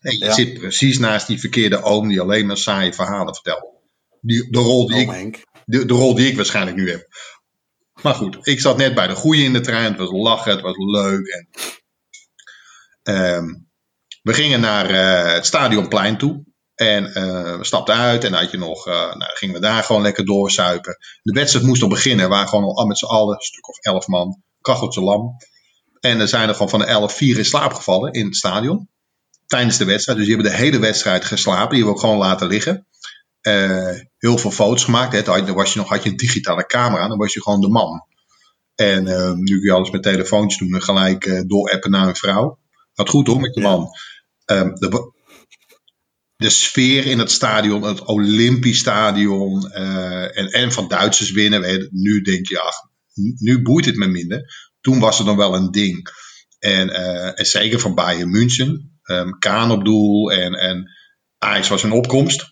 En 0.00 0.18
je 0.18 0.24
ja. 0.24 0.32
zit 0.32 0.54
precies 0.54 0.98
naast 0.98 1.26
die 1.26 1.38
verkeerde 1.38 1.82
oom 1.82 2.08
die 2.08 2.20
alleen 2.20 2.46
maar 2.46 2.56
saaie 2.56 2.92
verhalen 2.92 3.34
vertelt. 3.34 3.66
Die, 4.20 4.50
de, 4.50 4.58
rol 4.58 4.86
die 4.86 5.08
oh, 5.08 5.16
ik, 5.16 5.46
de, 5.64 5.86
de 5.86 5.94
rol 5.94 6.14
die 6.14 6.28
ik 6.28 6.36
waarschijnlijk 6.36 6.76
nu 6.76 6.90
heb. 6.90 7.08
Maar 8.02 8.14
goed, 8.14 8.38
ik 8.46 8.60
zat 8.60 8.76
net 8.76 8.94
bij 8.94 9.06
de 9.06 9.14
goeie 9.14 9.44
in 9.44 9.52
de 9.52 9.60
trein. 9.60 9.84
Het 9.84 9.98
was 9.98 10.10
lachen, 10.10 10.52
het 10.52 10.60
was 10.60 10.76
leuk. 10.76 11.26
En, 13.02 13.34
um, 13.34 13.70
we 14.22 14.34
gingen 14.34 14.60
naar 14.60 14.90
uh, 14.90 15.32
het 15.32 15.46
stadionplein 15.46 16.18
toe. 16.18 16.44
En 16.82 17.04
uh, 17.04 17.56
we 17.56 17.64
stapten 17.64 17.94
uit 17.94 18.24
en 18.24 18.30
dan 18.30 18.40
had 18.40 18.50
je 18.50 18.58
nog, 18.58 18.86
uh, 18.86 18.94
nou, 18.94 19.30
gingen 19.34 19.54
we 19.54 19.60
daar 19.60 19.84
gewoon 19.84 20.02
lekker 20.02 20.24
doorzuipen. 20.24 20.96
De 21.22 21.32
wedstrijd 21.32 21.66
moest 21.66 21.80
nog 21.80 21.90
beginnen. 21.90 22.24
We 22.24 22.30
waren 22.30 22.48
gewoon 22.48 22.74
al 22.74 22.86
met 22.86 22.98
z'n 22.98 23.04
allen, 23.04 23.34
een 23.34 23.42
stuk 23.42 23.68
of 23.68 23.78
elf 23.78 24.06
man, 24.06 24.42
kacheltje 24.60 25.02
lam. 25.02 25.36
En 26.00 26.20
er 26.20 26.28
zijn 26.28 26.48
er 26.48 26.54
gewoon 26.54 26.68
van 26.68 26.78
de 26.78 26.84
elf 26.84 27.12
vier 27.12 27.38
in 27.38 27.44
slaap 27.44 27.72
gevallen 27.72 28.12
in 28.12 28.24
het 28.24 28.36
stadion. 28.36 28.88
Tijdens 29.46 29.78
de 29.78 29.84
wedstrijd. 29.84 30.18
Dus 30.18 30.26
die 30.26 30.36
hebben 30.36 30.52
de 30.52 30.58
hele 30.58 30.78
wedstrijd 30.78 31.24
geslapen. 31.24 31.68
Die 31.68 31.78
hebben 31.78 31.86
we 31.86 32.00
ook 32.00 32.00
gewoon 32.00 32.28
laten 32.28 32.46
liggen. 32.46 32.86
Uh, 33.42 33.98
heel 34.18 34.38
veel 34.38 34.50
foto's 34.50 34.84
gemaakt. 34.84 35.12
Hè. 35.12 35.22
Dan 35.22 35.54
was 35.54 35.72
je 35.72 35.78
nog, 35.78 35.88
had 35.88 36.02
je 36.02 36.10
een 36.10 36.16
digitale 36.16 36.66
camera. 36.66 37.08
Dan 37.08 37.18
was 37.18 37.32
je 37.32 37.42
gewoon 37.42 37.60
de 37.60 37.68
man. 37.68 38.06
En 38.74 39.04
nu 39.38 39.54
kun 39.58 39.64
je 39.64 39.72
alles 39.72 39.90
met 39.90 40.02
telefoontjes 40.02 40.60
doen. 40.60 40.74
En 40.74 40.82
gelijk 40.82 41.44
doorappen 41.46 41.90
naar 41.90 42.08
een 42.08 42.16
vrouw. 42.16 42.58
Gaat 42.94 43.08
goed 43.08 43.26
hoor 43.26 43.40
met 43.40 43.54
je 43.54 43.60
man. 43.60 43.88
Um, 44.46 44.74
de, 44.74 45.12
de 46.36 46.50
sfeer 46.50 47.06
in 47.06 47.18
het 47.18 47.30
stadion, 47.30 47.82
het 47.82 48.04
Olympisch 48.04 48.78
stadion 48.78 49.70
uh, 49.74 50.38
en, 50.38 50.46
en 50.50 50.72
van 50.72 50.88
Duitsers 50.88 51.30
winnen. 51.30 51.88
Nu 51.90 52.20
denk 52.20 52.48
je, 52.48 52.60
ach, 52.60 52.74
nu 53.38 53.62
boeit 53.62 53.84
het 53.84 53.96
me 53.96 54.06
minder. 54.06 54.70
Toen 54.80 54.98
was 54.98 55.18
het 55.18 55.26
dan 55.26 55.36
wel 55.36 55.54
een 55.54 55.70
ding. 55.70 56.08
En, 56.58 56.88
uh, 56.88 57.38
en 57.38 57.46
zeker 57.46 57.80
van 57.80 57.94
Bayern 57.94 58.30
München, 58.30 59.00
um, 59.04 59.38
Kaan 59.38 59.70
op 59.70 59.84
doel 59.84 60.32
en, 60.32 60.52
en 60.52 60.90
Ajax 61.38 61.68
was 61.68 61.82
een 61.82 61.92
opkomst. 61.92 62.50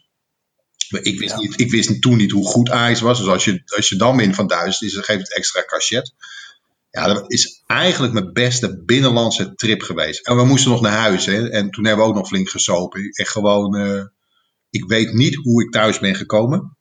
Ik 1.02 1.18
wist, 1.18 1.36
niet, 1.36 1.60
ik 1.60 1.70
wist 1.70 2.02
toen 2.02 2.16
niet 2.16 2.30
hoe 2.30 2.46
goed 2.46 2.70
Ajax 2.70 3.00
was. 3.00 3.18
Dus 3.18 3.28
als 3.28 3.44
je, 3.44 3.62
als 3.76 3.88
je 3.88 3.96
dan 3.96 4.16
wint 4.16 4.34
van 4.34 4.46
Duitsland, 4.46 4.92
is, 4.92 4.98
geeft 4.98 5.20
het 5.20 5.36
extra 5.36 5.64
cachet. 5.64 6.14
Ja, 6.90 7.06
dat 7.06 7.32
is 7.32 7.62
eigenlijk 7.66 8.12
mijn 8.12 8.32
beste 8.32 8.82
binnenlandse 8.84 9.54
trip 9.54 9.82
geweest. 9.82 10.26
En 10.26 10.36
we 10.36 10.44
moesten 10.44 10.70
nog 10.70 10.80
naar 10.80 10.98
huis. 10.98 11.26
Hè? 11.26 11.48
En 11.48 11.70
toen 11.70 11.84
hebben 11.86 12.04
we 12.04 12.10
ook 12.10 12.16
nog 12.16 12.28
flink 12.28 12.48
gesopen. 12.48 13.10
Echt 13.10 13.30
gewoon, 13.30 13.76
uh, 13.76 14.04
ik 14.70 14.84
weet 14.84 15.12
niet 15.12 15.34
hoe 15.34 15.62
ik 15.62 15.70
thuis 15.70 15.98
ben 15.98 16.14
gekomen. 16.14 16.76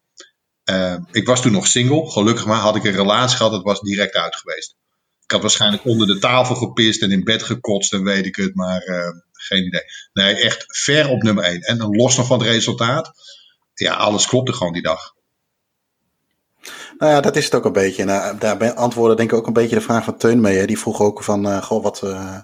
Uh, 0.69 0.95
ik 1.11 1.27
was 1.27 1.41
toen 1.41 1.51
nog 1.51 1.67
single. 1.67 2.09
Gelukkig 2.09 2.45
maar 2.45 2.59
had 2.59 2.75
ik 2.75 2.83
een 2.83 2.95
relatie 2.95 3.37
gehad. 3.37 3.51
Dat 3.51 3.63
was 3.63 3.79
direct 3.79 4.15
uit 4.15 4.35
geweest. 4.35 4.75
Ik 5.23 5.31
had 5.31 5.41
waarschijnlijk 5.41 5.85
onder 5.85 6.07
de 6.07 6.19
tafel 6.19 6.55
gepist 6.55 7.01
en 7.01 7.11
in 7.11 7.23
bed 7.23 7.43
gekotst 7.43 7.93
en 7.93 8.03
weet 8.03 8.25
ik 8.25 8.35
het. 8.35 8.55
Maar 8.55 8.87
uh, 8.87 9.09
geen 9.31 9.65
idee. 9.65 9.83
Nee, 10.13 10.35
echt 10.35 10.65
ver 10.67 11.09
op 11.09 11.23
nummer 11.23 11.43
1. 11.43 11.61
En 11.61 11.77
los 11.77 12.17
nog 12.17 12.27
van 12.27 12.39
het 12.39 12.47
resultaat. 12.47 13.11
Ja, 13.73 13.93
alles 13.93 14.27
klopte 14.27 14.53
gewoon 14.53 14.73
die 14.73 14.81
dag. 14.81 15.13
Nou 16.99 17.12
ja, 17.12 17.21
dat 17.21 17.35
is 17.35 17.45
het 17.45 17.55
ook 17.55 17.65
een 17.65 17.71
beetje. 17.71 18.03
Nou, 18.03 18.38
daar 18.38 18.57
beantwoordde 18.57 19.15
denk 19.15 19.31
ik 19.31 19.38
ook 19.38 19.47
een 19.47 19.53
beetje 19.53 19.75
de 19.75 19.81
vraag 19.81 20.03
van 20.03 20.17
Teun 20.17 20.41
mee. 20.41 20.67
Die 20.67 20.79
vroeg 20.79 21.01
ook 21.01 21.23
van, 21.23 21.47
uh, 21.47 21.62
goh, 21.62 21.83
wat... 21.83 22.01
Uh, 22.03 22.38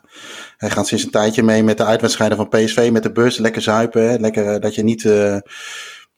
hij 0.57 0.69
gaat 0.69 0.87
sinds 0.87 1.03
een 1.03 1.09
tijdje 1.09 1.43
mee 1.43 1.63
met 1.63 1.77
de 1.77 1.83
uitwedstrijden 1.83 2.37
van 2.37 2.49
PSV, 2.49 2.89
met 2.91 3.03
de 3.03 3.11
bus. 3.11 3.37
Lekker 3.37 3.61
zuipen, 3.61 4.09
hè. 4.09 4.17
Lekker 4.17 4.53
uh, 4.53 4.61
dat 4.61 4.75
je 4.75 4.83
niet, 4.83 5.09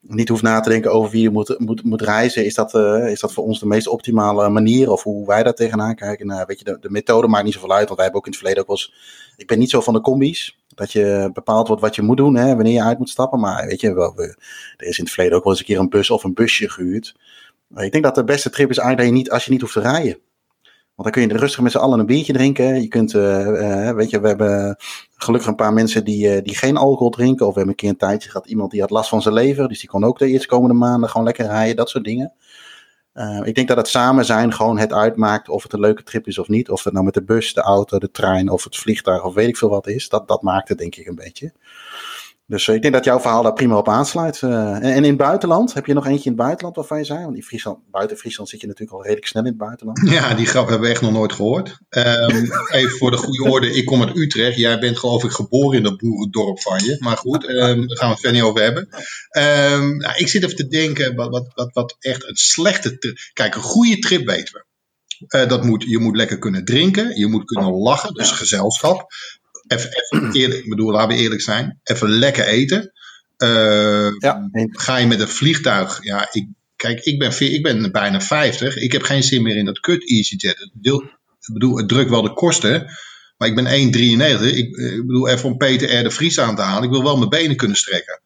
niet 0.02 0.30
hoeft 0.30 0.41
na 0.41 0.60
te 0.60 0.69
denken 0.69 0.91
over 0.91 1.12
wie 1.12 1.21
je 1.21 1.30
moet, 1.30 1.56
moet, 1.58 1.84
moet 1.84 2.02
reizen. 2.02 2.45
Is 2.45 2.54
dat, 2.54 2.73
is 3.08 3.19
dat 3.19 3.34
voor 3.34 3.43
ons 3.43 3.60
de 3.60 3.65
meest 3.65 3.88
optimale 3.88 4.50
manier? 4.50 4.91
Of 4.91 5.04
hoe 5.04 5.28
wij 5.28 5.43
daar 5.43 5.54
tegenaan 5.54 5.95
kijken? 5.95 6.28
Nou, 6.28 6.43
weet 6.47 6.60
je, 6.60 6.65
de, 6.65 6.78
de 6.82 6.89
methode 6.89 7.28
maakt 7.28 7.43
niet 7.43 7.54
zoveel 7.54 7.71
uit. 7.71 7.86
Want 7.86 7.95
wij 7.95 8.04
hebben 8.04 8.19
ook 8.19 8.26
in 8.26 8.32
het 8.32 8.41
verleden 8.41 8.63
ook 8.63 8.69
wel. 8.69 8.93
Ik 9.38 9.47
ben 9.47 9.60
niet 9.60 9.69
zo 9.69 9.82
van 9.82 9.93
de 9.93 10.02
combi's. 10.02 10.58
Dat 10.76 10.91
je 10.91 11.30
bepaald 11.34 11.67
wordt 11.67 11.82
wat 11.82 11.95
je 11.95 12.02
moet 12.02 12.17
doen, 12.17 12.36
hè, 12.36 12.56
wanneer 12.56 12.73
je 12.73 12.84
uit 12.84 12.97
moet 12.97 13.10
stappen. 13.10 13.39
Maar 13.39 13.67
weet 13.67 13.82
je, 13.82 13.93
wel, 13.93 14.15
we, 14.15 14.23
er 14.78 14.88
is 14.88 14.97
in 14.97 15.04
het 15.04 15.13
verleden 15.13 15.38
ook 15.38 15.43
wel 15.43 15.54
eens 15.54 15.62
een 15.62 15.67
keer 15.67 15.80
een 15.80 15.89
bus 15.89 16.10
of 16.10 16.23
een 16.23 16.34
busje 16.34 16.69
gehuurd. 16.69 17.15
Ik 17.75 17.91
denk 17.91 18.03
dat 18.03 18.15
de 18.15 18.23
beste 18.23 18.49
trip 18.49 18.69
is 18.69 18.77
eigenlijk 18.77 18.97
dat 18.97 19.17
je 19.17 19.23
niet, 19.23 19.32
als 19.32 19.45
je 19.45 19.51
niet 19.51 19.62
hoeft 19.62 19.73
te 19.73 19.80
rijden. 19.80 20.17
Want 20.97 21.13
dan 21.13 21.23
kun 21.23 21.27
je 21.27 21.38
rustig 21.38 21.62
met 21.62 21.71
z'n 21.71 21.77
allen 21.77 21.99
een 21.99 22.06
biertje 22.06 22.34
drinken. 22.34 22.82
Je 22.82 22.88
kunt, 22.88 23.13
uh, 23.13 23.47
uh, 23.47 23.91
weet 23.91 24.10
je, 24.10 24.19
we 24.19 24.27
hebben 24.27 24.75
gelukkig 25.15 25.49
een 25.49 25.56
paar 25.56 25.73
mensen 25.73 26.06
die, 26.06 26.36
uh, 26.36 26.43
die 26.43 26.56
geen 26.56 26.77
alcohol 26.77 27.10
drinken. 27.10 27.47
Of 27.47 27.53
we 27.53 27.60
hebben 27.60 27.69
een 27.69 27.80
keer 27.80 27.89
een 27.89 27.97
tijdje 27.97 28.30
gehad 28.30 28.47
iemand 28.47 28.71
die 28.71 28.82
had 28.82 28.89
last 28.89 29.10
van 29.10 29.21
zijn 29.21 29.34
lever. 29.34 29.67
Dus 29.67 29.80
die 29.80 29.89
kon 29.89 30.03
ook 30.03 30.19
de 30.19 30.27
eerste 30.27 30.47
komende 30.47 30.75
maanden 30.75 31.10
gewoon 31.10 31.25
lekker 31.25 31.45
rijden. 31.45 31.75
Dat 31.75 31.89
soort 31.89 32.03
dingen. 32.03 32.34
ik 33.43 33.56
denk 33.56 33.67
dat 33.67 33.77
het 33.77 33.88
samen 33.88 34.25
zijn 34.25 34.53
gewoon 34.53 34.77
het 34.77 34.93
uitmaakt 34.93 35.49
of 35.49 35.63
het 35.63 35.73
een 35.73 35.80
leuke 35.80 36.03
trip 36.03 36.27
is 36.27 36.38
of 36.38 36.47
niet. 36.47 36.69
Of 36.69 36.84
het 36.84 36.93
nou 36.93 37.06
met 37.06 37.13
de 37.13 37.23
bus, 37.23 37.53
de 37.53 37.62
auto, 37.62 37.99
de 37.99 38.12
trein 38.12 38.49
of 38.49 38.63
het 38.63 38.77
vliegtuig 38.77 39.23
of 39.23 39.34
weet 39.34 39.47
ik 39.47 39.58
veel 39.58 39.69
wat 39.69 39.88
is. 39.88 40.10
Dat, 40.10 40.27
dat 40.27 40.41
maakt 40.41 40.69
het 40.69 40.77
denk 40.77 40.95
ik 40.95 41.08
een 41.08 41.15
beetje. 41.15 41.53
Dus 42.49 42.67
uh, 42.67 42.75
ik 42.75 42.81
denk 42.81 42.93
dat 42.93 43.03
jouw 43.03 43.19
verhaal 43.19 43.43
daar 43.43 43.53
prima 43.53 43.77
op 43.77 43.89
aansluit. 43.89 44.41
Uh, 44.41 44.75
en, 44.75 44.81
en, 44.81 45.03
in 45.03 45.03
het 45.03 45.17
buitenland, 45.17 45.73
heb 45.73 45.86
je 45.86 45.93
nog 45.93 46.05
eentje 46.05 46.29
in 46.29 46.31
het 46.31 46.41
buitenland 46.41 46.75
waarvan 46.75 46.97
je 46.97 47.03
zei? 47.03 47.23
Want 47.23 47.36
in 47.36 47.43
Friesland, 47.43 47.79
buiten 47.91 48.17
Friesland 48.17 48.49
zit 48.49 48.62
je 48.62 48.67
natuurlijk 48.67 48.97
al 48.97 49.03
redelijk 49.03 49.27
snel 49.27 49.43
in 49.43 49.49
het 49.49 49.57
buitenland. 49.57 50.10
Ja, 50.10 50.33
die 50.33 50.45
grap 50.45 50.67
hebben 50.67 50.88
we 50.88 50.93
echt 50.93 51.01
nog 51.01 51.12
nooit 51.12 51.33
gehoord. 51.33 51.77
Um, 51.89 52.51
even 52.79 52.97
voor 52.97 53.12
de 53.12 53.17
goede 53.17 53.51
orde, 53.51 53.71
ik 53.71 53.86
kom 53.86 54.01
uit 54.01 54.15
Utrecht. 54.15 54.57
Jij 54.57 54.79
bent 54.79 54.97
geloof 54.97 55.23
ik 55.23 55.31
geboren 55.31 55.77
in 55.77 55.83
dat 55.83 55.97
boerendorp 55.97 56.62
van 56.62 56.79
je. 56.83 56.95
Maar 56.99 57.17
goed, 57.17 57.49
um, 57.49 57.88
daar 57.88 57.97
gaan 57.97 58.07
we 58.07 58.13
het 58.13 58.19
verder 58.19 58.41
niet 58.41 58.49
over 58.49 58.62
hebben. 58.62 58.88
Um, 59.38 59.97
nou, 59.97 60.17
ik 60.17 60.27
zit 60.27 60.43
even 60.43 60.55
te 60.55 60.67
denken, 60.67 61.15
wat, 61.15 61.29
wat, 61.29 61.47
wat, 61.53 61.69
wat 61.73 61.95
echt 61.99 62.29
een 62.29 62.36
slechte 62.36 62.97
trip... 62.97 63.17
Kijk, 63.33 63.55
een 63.55 63.62
goede 63.62 63.99
trip 63.99 64.25
weten 64.25 64.53
we. 64.53 64.65
Uh, 65.39 65.49
dat 65.49 65.63
moet, 65.63 65.83
je 65.83 65.99
moet 65.99 66.15
lekker 66.15 66.39
kunnen 66.39 66.65
drinken, 66.65 67.19
je 67.19 67.27
moet 67.27 67.45
kunnen 67.45 67.71
lachen, 67.71 68.13
dus 68.13 68.31
gezelschap 68.31 69.07
even, 69.67 69.89
even 69.89 70.32
eerlijk, 70.32 70.63
ik 70.63 70.69
bedoel, 70.69 70.91
laten 70.91 71.15
we 71.15 71.21
eerlijk 71.21 71.41
zijn, 71.41 71.80
even 71.84 72.10
lekker 72.10 72.45
eten. 72.45 72.91
Uh, 73.38 74.10
ja. 74.17 74.49
Ga 74.71 74.97
je 74.97 75.08
met 75.08 75.19
een 75.19 75.27
vliegtuig, 75.27 75.99
ja, 76.03 76.30
ik, 76.32 76.47
kijk, 76.75 76.99
ik 76.99 77.19
ben, 77.19 77.53
ik 77.53 77.63
ben 77.63 77.91
bijna 77.91 78.21
50, 78.21 78.75
ik 78.75 78.91
heb 78.91 79.01
geen 79.01 79.23
zin 79.23 79.43
meer 79.43 79.56
in 79.56 79.65
dat 79.65 79.80
kut 79.80 80.10
EasyJet. 80.10 80.69
Deel, 80.73 81.01
ik 81.01 81.53
bedoel, 81.53 81.77
het 81.77 81.88
drukt 81.88 82.10
wel 82.10 82.21
de 82.21 82.34
kosten, 82.34 82.86
maar 83.38 83.47
ik 83.47 83.56
ben 83.56 83.65
1,93. 83.65 84.41
Ik, 84.41 84.77
ik 84.77 85.06
bedoel, 85.06 85.27
even 85.27 85.49
om 85.49 85.58
Peter 85.58 85.99
R. 85.99 86.03
de 86.03 86.12
Vries 86.12 86.39
aan 86.39 86.56
te 86.56 86.62
halen, 86.62 86.84
ik 86.84 86.89
wil 86.89 87.03
wel 87.03 87.17
mijn 87.17 87.30
benen 87.30 87.56
kunnen 87.56 87.77
strekken. 87.77 88.21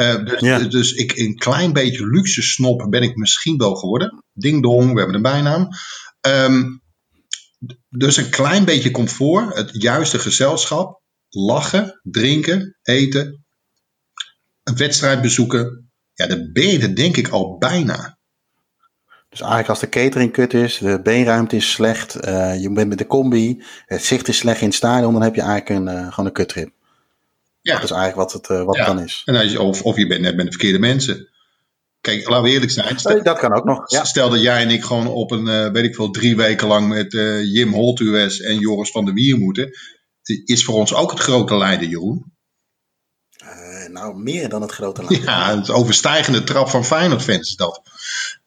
Uh, 0.00 0.24
dus, 0.24 0.40
ja. 0.40 0.58
dus 0.58 0.92
ik, 0.92 1.16
een 1.16 1.34
klein 1.34 1.72
beetje 1.72 2.06
luxe 2.06 2.42
snop 2.42 2.86
ben 2.90 3.02
ik 3.02 3.16
misschien 3.16 3.56
wel 3.56 3.74
geworden. 3.74 4.24
Ding 4.32 4.62
dong, 4.62 4.92
we 4.92 4.98
hebben 4.98 5.16
een 5.16 5.22
bijnaam. 5.22 5.68
Um, 6.20 6.82
dus 7.88 8.16
een 8.16 8.30
klein 8.30 8.64
beetje 8.64 8.90
comfort, 8.90 9.56
het 9.56 9.70
juiste 9.72 10.18
gezelschap, 10.18 11.00
lachen, 11.28 12.00
drinken, 12.02 12.76
eten, 12.82 13.44
een 14.62 14.76
wedstrijd 14.76 15.22
bezoeken. 15.22 15.90
Ja, 16.14 16.26
dan 16.26 16.50
ben 16.52 16.66
je 16.66 16.78
er 16.78 16.94
denk 16.94 17.16
ik 17.16 17.28
al 17.28 17.58
bijna. 17.58 18.18
Dus 19.28 19.40
eigenlijk 19.40 19.68
als 19.68 19.80
de 19.80 19.88
catering 19.88 20.32
kut 20.32 20.54
is, 20.54 20.78
de 20.78 21.02
beenruimte 21.02 21.56
is 21.56 21.70
slecht, 21.70 22.26
uh, 22.26 22.60
je 22.60 22.72
bent 22.72 22.88
met 22.88 22.98
de 22.98 23.06
combi, 23.06 23.62
het 23.86 24.04
zicht 24.04 24.28
is 24.28 24.36
slecht 24.36 24.60
in 24.60 24.66
het 24.66 24.76
stadion, 24.76 25.12
dan 25.12 25.22
heb 25.22 25.34
je 25.34 25.40
eigenlijk 25.40 25.80
een, 25.80 25.94
uh, 25.94 26.12
gewoon 26.12 26.26
een 26.26 26.32
kuttrip. 26.32 26.70
Ja. 27.60 27.74
Dat 27.74 27.84
is 27.84 27.90
eigenlijk 27.90 28.30
wat 28.30 28.32
het, 28.32 28.48
uh, 28.48 28.64
wat 28.64 28.76
ja. 28.76 28.84
het 28.84 28.96
dan 28.96 29.04
is. 29.04 29.22
En 29.24 29.36
als 29.36 29.52
je, 29.52 29.60
of, 29.60 29.82
of 29.82 29.96
je 29.96 30.06
bent 30.06 30.20
net 30.20 30.36
met 30.36 30.44
de 30.44 30.50
verkeerde 30.50 30.78
mensen. 30.78 31.28
Kijk, 32.06 32.28
laten 32.28 32.44
we 32.44 32.50
eerlijk 32.50 32.72
zijn. 32.72 32.98
Stel, 32.98 33.22
dat 33.22 33.38
kan 33.38 33.54
ook 33.54 33.64
nog. 33.64 33.90
Ja. 33.90 34.04
Stel 34.04 34.30
dat 34.30 34.40
jij 34.40 34.62
en 34.62 34.70
ik 34.70 34.84
gewoon 34.84 35.06
op 35.06 35.30
een, 35.30 35.46
uh, 35.46 35.70
weet 35.70 35.84
ik 35.84 35.94
veel, 35.94 36.10
drie 36.10 36.36
weken 36.36 36.66
lang 36.66 36.88
met 36.88 37.12
uh, 37.12 37.54
Jim 37.54 37.72
Holtues 37.72 38.40
en 38.40 38.58
Joris 38.58 38.90
van 38.90 39.04
der 39.04 39.14
Wier 39.14 39.38
moeten. 39.38 39.70
Is 40.44 40.64
voor 40.64 40.74
ons 40.74 40.94
ook 40.94 41.10
het 41.10 41.20
grote 41.20 41.56
lijden, 41.56 41.88
Jeroen? 41.88 42.34
Uh, 43.42 43.88
nou, 43.88 44.16
meer 44.16 44.48
dan 44.48 44.62
het 44.62 44.72
grote 44.72 45.00
lijden. 45.00 45.22
Ja, 45.22 45.56
het 45.56 45.70
overstijgende 45.70 46.44
trap 46.44 46.68
van 46.68 46.84
Feyenoord 46.84 47.22
fans 47.22 47.48
is 47.48 47.56
dat. 47.56 47.82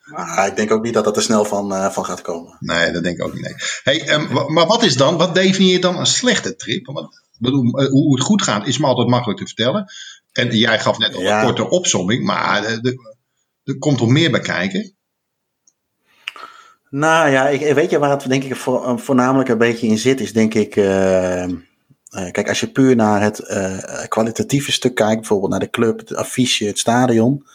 Maar 0.05 0.47
ik 0.47 0.55
denk 0.55 0.71
ook 0.71 0.83
niet 0.83 0.93
dat 0.93 1.03
dat 1.03 1.15
er 1.15 1.23
snel 1.23 1.45
van, 1.45 1.91
van 1.91 2.05
gaat 2.05 2.21
komen. 2.21 2.57
Nee, 2.59 2.91
dat 2.91 3.03
denk 3.03 3.17
ik 3.17 3.25
ook 3.25 3.33
niet. 3.33 3.43
Nee. 3.43 3.55
Hey, 3.83 4.13
um, 4.13 4.53
maar 4.53 4.67
wat 4.67 4.83
is 4.83 4.95
dan, 4.95 5.17
wat 5.17 5.35
definieert 5.35 5.81
dan 5.81 5.97
een 5.97 6.05
slechte 6.05 6.55
trip? 6.55 6.85
Want, 6.85 7.21
bedoel, 7.37 7.87
hoe 7.89 8.15
het 8.15 8.23
goed 8.23 8.41
gaat 8.41 8.67
is 8.67 8.77
me 8.77 8.85
altijd 8.85 9.07
makkelijk 9.07 9.39
te 9.39 9.45
vertellen. 9.45 9.85
En 10.31 10.57
jij 10.57 10.79
gaf 10.79 10.97
net 10.97 11.15
al 11.15 11.21
ja. 11.21 11.39
een 11.39 11.45
korte 11.45 11.69
opsomming, 11.69 12.23
maar 12.23 12.81
de, 12.81 13.17
er 13.69 13.77
komt 13.77 13.97
toch 13.97 14.09
meer 14.09 14.31
bij 14.31 14.39
kijken? 14.39 14.93
Nou 16.89 17.29
ja, 17.29 17.47
ik, 17.47 17.73
weet 17.73 17.89
je 17.89 17.99
waar 17.99 18.09
het 18.09 18.29
denk 18.29 18.43
ik 18.43 18.55
voor, 18.55 18.99
voornamelijk 18.99 19.49
een 19.49 19.57
beetje 19.57 19.87
in 19.87 19.97
zit, 19.97 20.19
is 20.19 20.33
denk 20.33 20.53
ik. 20.53 20.75
Uh, 20.75 21.47
uh, 21.47 22.31
kijk, 22.31 22.47
als 22.47 22.59
je 22.59 22.71
puur 22.71 22.95
naar 22.95 23.21
het 23.21 23.43
kwalitatieve 24.07 24.71
stuk 24.71 24.95
kijkt, 24.95 25.19
bijvoorbeeld 25.19 25.51
naar 25.51 25.59
de 25.59 25.69
club, 25.69 25.99
het 25.99 26.15
affiche, 26.15 26.65
het 26.65 26.79
stadion, 26.79 27.45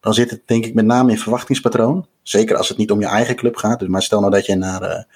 dan 0.00 0.14
zit 0.14 0.30
het 0.30 0.42
denk 0.44 0.64
ik 0.64 0.74
met 0.74 0.84
name 0.84 1.10
in 1.10 1.18
verwachtingspatroon. 1.18 2.06
Zeker 2.22 2.56
als 2.56 2.68
het 2.68 2.78
niet 2.78 2.90
om 2.90 3.00
je 3.00 3.06
eigen 3.06 3.36
club 3.36 3.56
gaat. 3.56 3.78
Dus 3.78 3.88
maar 3.88 4.02
stel 4.02 4.20
nou 4.20 4.32
dat 4.32 4.46
je 4.46 4.54
naar 4.54 5.06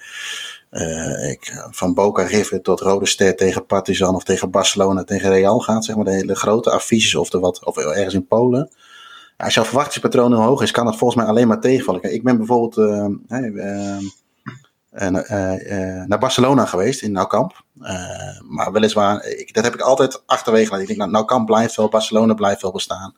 ik, 1.29 1.67
van 1.71 1.93
Boca 1.93 2.23
River 2.23 2.61
tot 2.61 2.79
Rode 2.79 3.05
Ster 3.05 3.35
tegen 3.35 3.65
Partizan 3.65 4.15
of 4.15 4.23
tegen 4.23 4.51
Barcelona 4.51 5.03
tegen 5.03 5.29
Real 5.29 5.59
gaat, 5.59 5.85
zeg 5.85 5.95
maar 5.95 6.05
de 6.05 6.11
hele 6.11 6.35
grote 6.35 6.71
affiches 6.71 7.15
of, 7.15 7.29
de 7.29 7.39
wat, 7.39 7.65
of 7.65 7.77
ergens 7.77 8.13
in 8.13 8.27
Polen 8.27 8.69
als 9.43 9.53
jouw 9.53 9.63
verwachtingspatroon 9.63 10.33
hoog 10.33 10.61
is, 10.61 10.71
kan 10.71 10.85
dat 10.85 10.97
volgens 10.97 11.19
mij 11.19 11.29
alleen 11.29 11.47
maar 11.47 11.59
tegenvallen. 11.59 12.13
Ik 12.13 12.23
ben 12.23 12.37
bijvoorbeeld 12.37 12.77
uh, 12.77 13.05
uh, 13.29 13.99
uh, 14.91 16.03
naar 16.05 16.19
Barcelona 16.19 16.65
geweest 16.65 17.01
in 17.01 17.11
Nou 17.11 17.27
Camp. 17.27 17.63
maar 18.49 18.71
weliswaar, 18.71 19.25
ik, 19.25 19.53
dat 19.53 19.63
heb 19.63 19.73
ik 19.73 19.81
altijd 19.81 20.23
achterwege 20.25 20.69
laten. 20.69 20.81
Ik 20.81 20.87
denk, 20.87 20.99
nou, 20.99 21.11
nou 21.11 21.25
Camp 21.25 21.45
blijft 21.45 21.75
wel, 21.75 21.89
Barcelona 21.89 22.33
blijft 22.33 22.61
wel 22.61 22.71
bestaan. 22.71 23.15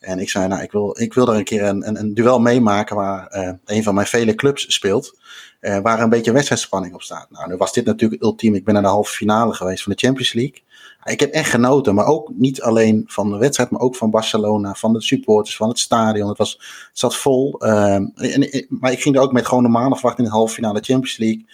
En 0.00 0.18
ik 0.18 0.30
zei, 0.30 0.48
nou, 0.48 0.62
ik 0.62 0.72
wil, 0.72 1.00
ik 1.00 1.14
wil 1.14 1.24
daar 1.24 1.36
een 1.36 1.44
keer 1.44 1.62
een, 1.62 1.88
een, 1.88 1.98
een 1.98 2.14
duel 2.14 2.40
meemaken 2.40 2.96
waar 2.96 3.26
een 3.64 3.82
van 3.82 3.94
mijn 3.94 4.06
vele 4.06 4.34
clubs 4.34 4.74
speelt. 4.74 5.18
waar 5.60 6.00
een 6.00 6.08
beetje 6.08 6.32
wedstrijdspanning 6.32 6.94
op 6.94 7.02
staat. 7.02 7.30
Nou, 7.30 7.48
nu 7.48 7.56
was 7.56 7.72
dit 7.72 7.84
natuurlijk 7.84 8.22
ultiem. 8.22 8.54
Ik 8.54 8.64
ben 8.64 8.74
naar 8.74 8.82
de 8.82 8.88
halve 8.88 9.12
finale 9.12 9.54
geweest 9.54 9.82
van 9.82 9.92
de 9.92 9.98
Champions 9.98 10.32
League. 10.32 10.62
Ik 11.04 11.20
heb 11.20 11.32
echt 11.32 11.50
genoten, 11.50 11.94
maar 11.94 12.06
ook 12.06 12.30
niet 12.34 12.62
alleen 12.62 13.04
van 13.06 13.30
de 13.30 13.38
wedstrijd, 13.38 13.70
maar 13.70 13.80
ook 13.80 13.96
van 13.96 14.10
Barcelona, 14.10 14.74
van 14.74 14.92
de 14.92 15.02
supporters, 15.02 15.56
van 15.56 15.68
het 15.68 15.78
stadion. 15.78 16.28
Het, 16.28 16.38
was, 16.38 16.60
zat 16.92 17.16
vol. 17.16 17.64
Uh, 17.64 17.94
en, 17.94 18.66
maar 18.68 18.92
ik 18.92 19.02
ging 19.02 19.16
er 19.16 19.22
ook 19.22 19.32
met 19.32 19.46
gewoon 19.46 19.62
normale 19.62 19.94
verwachting 19.94 20.26
in 20.26 20.32
de 20.32 20.38
halve 20.38 20.54
finale 20.54 20.80
Champions 20.80 21.16
League. 21.16 21.46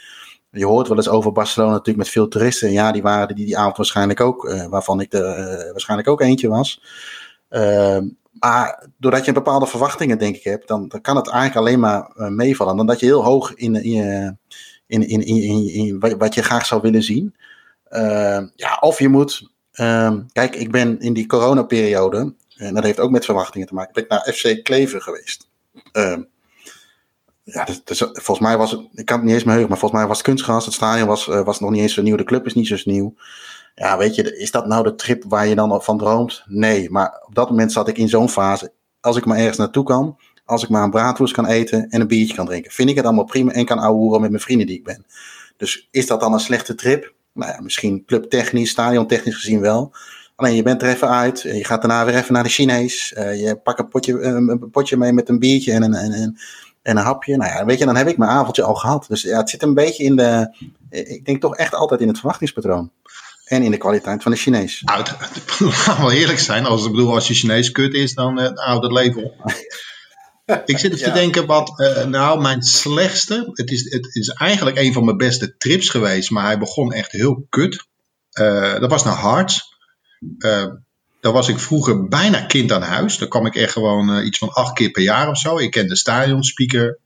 Je 0.50 0.66
hoort 0.66 0.88
wel 0.88 0.96
eens 0.96 1.08
over 1.08 1.32
Barcelona 1.32 1.70
natuurlijk 1.70 1.98
met 1.98 2.08
veel 2.08 2.28
toeristen. 2.28 2.68
En 2.68 2.74
ja, 2.74 2.92
die 2.92 3.02
waren 3.02 3.36
die, 3.36 3.46
die 3.46 3.58
avond 3.58 3.76
waarschijnlijk 3.76 4.20
ook, 4.20 4.44
uh, 4.44 4.66
waarvan 4.66 5.00
ik 5.00 5.12
er 5.12 5.38
uh, 5.38 5.70
waarschijnlijk 5.70 6.08
ook 6.08 6.20
eentje 6.20 6.48
was. 6.48 6.82
Uh, 7.50 7.98
maar 8.32 8.88
doordat 8.98 9.24
je 9.24 9.32
bepaalde 9.32 9.66
verwachtingen, 9.66 10.18
denk 10.18 10.36
ik, 10.36 10.42
hebt, 10.42 10.68
dan, 10.68 10.88
dan 10.88 11.00
kan 11.00 11.16
het 11.16 11.28
eigenlijk 11.28 11.66
alleen 11.66 11.80
maar 11.80 12.10
uh, 12.16 12.28
meevallen. 12.28 12.76
Dan 12.76 12.86
dat 12.86 13.00
je 13.00 13.06
heel 13.06 13.24
hoog 13.24 13.54
in, 13.54 13.74
in, 13.74 14.38
in, 14.86 15.08
in, 15.08 15.22
in, 15.22 15.68
in, 15.72 16.18
wat 16.18 16.34
je 16.34 16.42
graag 16.42 16.66
zou 16.66 16.80
willen 16.80 17.02
zien. 17.02 17.34
Uh, 17.90 18.40
ja, 18.56 18.76
of 18.80 18.98
je 18.98 19.08
moet. 19.08 19.50
Uh, 19.74 20.14
kijk, 20.32 20.56
ik 20.56 20.70
ben 20.70 21.00
in 21.00 21.12
die 21.12 21.26
coronaperiode. 21.26 22.34
En 22.56 22.74
dat 22.74 22.84
heeft 22.84 23.00
ook 23.00 23.10
met 23.10 23.24
verwachtingen 23.24 23.66
te 23.66 23.74
maken. 23.74 23.92
Ben 23.92 24.02
ik 24.02 24.10
naar 24.10 24.32
FC 24.32 24.64
Klever 24.64 25.00
geweest. 25.00 25.48
Uh, 25.92 26.16
ja, 27.44 27.66
volgens 28.12 28.38
mij 28.38 28.56
was 28.56 28.70
het. 28.70 28.80
Ik 28.94 29.04
kan 29.04 29.16
het 29.16 29.26
niet 29.26 29.34
eens 29.34 29.44
meer 29.44 29.52
heugen, 29.52 29.70
maar 29.70 29.78
volgens 29.78 30.00
mij 30.00 30.08
was 30.08 30.18
het 30.18 30.26
kunstgras. 30.26 30.64
Het 30.64 30.74
stadion 30.74 31.08
was, 31.08 31.26
uh, 31.26 31.44
was 31.44 31.60
nog 31.60 31.70
niet 31.70 31.80
eens 31.80 31.94
zo 31.94 32.02
nieuw. 32.02 32.16
De 32.16 32.24
club 32.24 32.46
is 32.46 32.54
niet 32.54 32.66
zo 32.66 32.76
nieuw. 32.84 33.14
Ja, 33.74 33.98
weet 33.98 34.14
je, 34.14 34.38
is 34.38 34.50
dat 34.50 34.66
nou 34.66 34.82
de 34.82 34.94
trip 34.94 35.24
waar 35.28 35.46
je 35.46 35.54
dan 35.54 35.82
van 35.82 35.98
droomt? 35.98 36.42
Nee, 36.46 36.90
maar 36.90 37.22
op 37.26 37.34
dat 37.34 37.50
moment 37.50 37.72
zat 37.72 37.88
ik 37.88 37.98
in 37.98 38.08
zo'n 38.08 38.28
fase. 38.28 38.72
als 39.00 39.16
ik 39.16 39.24
maar 39.24 39.38
ergens 39.38 39.56
naartoe 39.56 39.84
kan. 39.84 40.18
Als 40.44 40.62
ik 40.62 40.68
maar 40.68 40.82
een 40.82 40.90
braadworst 40.90 41.34
kan 41.34 41.46
eten 41.46 41.88
en 41.88 42.00
een 42.00 42.06
biertje 42.06 42.34
kan 42.34 42.46
drinken. 42.46 42.72
Vind 42.72 42.90
ik 42.90 42.96
het 42.96 43.04
allemaal 43.04 43.24
prima 43.24 43.52
en 43.52 43.64
kan 43.64 43.78
ouwehoeren 43.78 44.20
met 44.20 44.30
mijn 44.30 44.42
vrienden 44.42 44.66
die 44.66 44.76
ik 44.76 44.84
ben. 44.84 45.06
Dus 45.56 45.88
is 45.90 46.06
dat 46.06 46.20
dan 46.20 46.32
een 46.32 46.40
slechte 46.40 46.74
trip? 46.74 47.14
Nou 47.40 47.52
ja, 47.52 47.60
misschien 47.60 48.04
clubtechnisch, 48.06 48.70
stadiontechnisch 48.70 49.34
gezien 49.34 49.60
wel. 49.60 49.92
Alleen 50.36 50.54
je 50.54 50.62
bent 50.62 50.82
er 50.82 50.88
even 50.88 51.08
uit. 51.08 51.40
Je 51.40 51.64
gaat 51.64 51.82
daarna 51.82 52.04
weer 52.04 52.14
even 52.14 52.32
naar 52.32 52.42
de 52.42 52.48
Chinees. 52.48 53.14
Uh, 53.18 53.40
je 53.40 53.56
pakt 53.56 53.78
een 53.78 53.88
potje, 53.88 54.22
een 54.22 54.70
potje 54.70 54.96
mee 54.96 55.12
met 55.12 55.28
een 55.28 55.38
biertje 55.38 55.72
en 55.72 55.82
een, 55.82 55.94
en, 55.94 56.12
en, 56.12 56.38
en 56.82 56.96
een 56.96 57.02
hapje. 57.02 57.36
Nou 57.36 57.52
ja, 57.52 57.64
weet 57.64 57.78
je, 57.78 57.84
dan 57.84 57.96
heb 57.96 58.08
ik 58.08 58.18
mijn 58.18 58.30
avondje 58.30 58.62
al 58.62 58.74
gehad. 58.74 59.04
Dus 59.08 59.22
ja, 59.22 59.36
het 59.36 59.50
zit 59.50 59.62
een 59.62 59.74
beetje 59.74 60.04
in 60.04 60.16
de. 60.16 60.54
Ik 60.90 61.24
denk 61.24 61.40
toch 61.40 61.56
echt 61.56 61.74
altijd 61.74 62.00
in 62.00 62.08
het 62.08 62.18
verwachtingspatroon. 62.18 62.90
En 63.44 63.62
in 63.62 63.70
de 63.70 63.76
kwaliteit 63.76 64.22
van 64.22 64.32
de 64.32 64.38
Chinees. 64.38 64.82
Nou, 64.84 64.98
laten 64.98 66.06
we 66.06 66.14
eerlijk 66.14 66.38
zijn. 66.38 66.64
Als, 66.64 66.84
ik 66.84 66.90
bedoel, 66.90 67.14
als 67.14 67.28
je 67.28 67.34
Chinees 67.34 67.70
kut 67.70 67.94
is, 67.94 68.14
dan 68.14 68.40
uh, 68.40 68.80
het 68.80 68.92
leven 68.92 69.24
op. 69.24 69.34
ik 70.64 70.78
zit 70.78 70.92
even 70.92 71.04
te 71.04 71.12
denken 71.12 71.46
wat, 71.46 71.72
uh, 71.76 72.04
nou, 72.04 72.40
mijn 72.40 72.62
slechtste. 72.62 73.50
Het 73.52 73.70
is, 73.70 73.92
het 73.92 74.14
is 74.14 74.28
eigenlijk 74.28 74.78
een 74.78 74.92
van 74.92 75.04
mijn 75.04 75.16
beste 75.16 75.56
trips 75.56 75.88
geweest, 75.88 76.30
maar 76.30 76.44
hij 76.44 76.58
begon 76.58 76.92
echt 76.92 77.12
heel 77.12 77.46
kut. 77.48 77.86
Uh, 78.40 78.80
dat 78.80 78.90
was 78.90 79.04
naar 79.04 79.14
Harts. 79.14 79.76
Uh, 80.38 80.66
daar 81.20 81.32
was 81.32 81.48
ik 81.48 81.58
vroeger 81.58 82.08
bijna 82.08 82.40
kind 82.40 82.72
aan 82.72 82.82
huis. 82.82 83.18
Daar 83.18 83.28
kwam 83.28 83.46
ik 83.46 83.54
echt 83.54 83.72
gewoon 83.72 84.24
iets 84.24 84.38
van 84.38 84.52
acht 84.52 84.72
keer 84.72 84.90
per 84.90 85.02
jaar 85.02 85.28
of 85.28 85.38
zo. 85.38 85.58
Ik 85.58 85.70
ken 85.70 85.88
de 85.88 85.96
stadionspeaker 85.96 86.98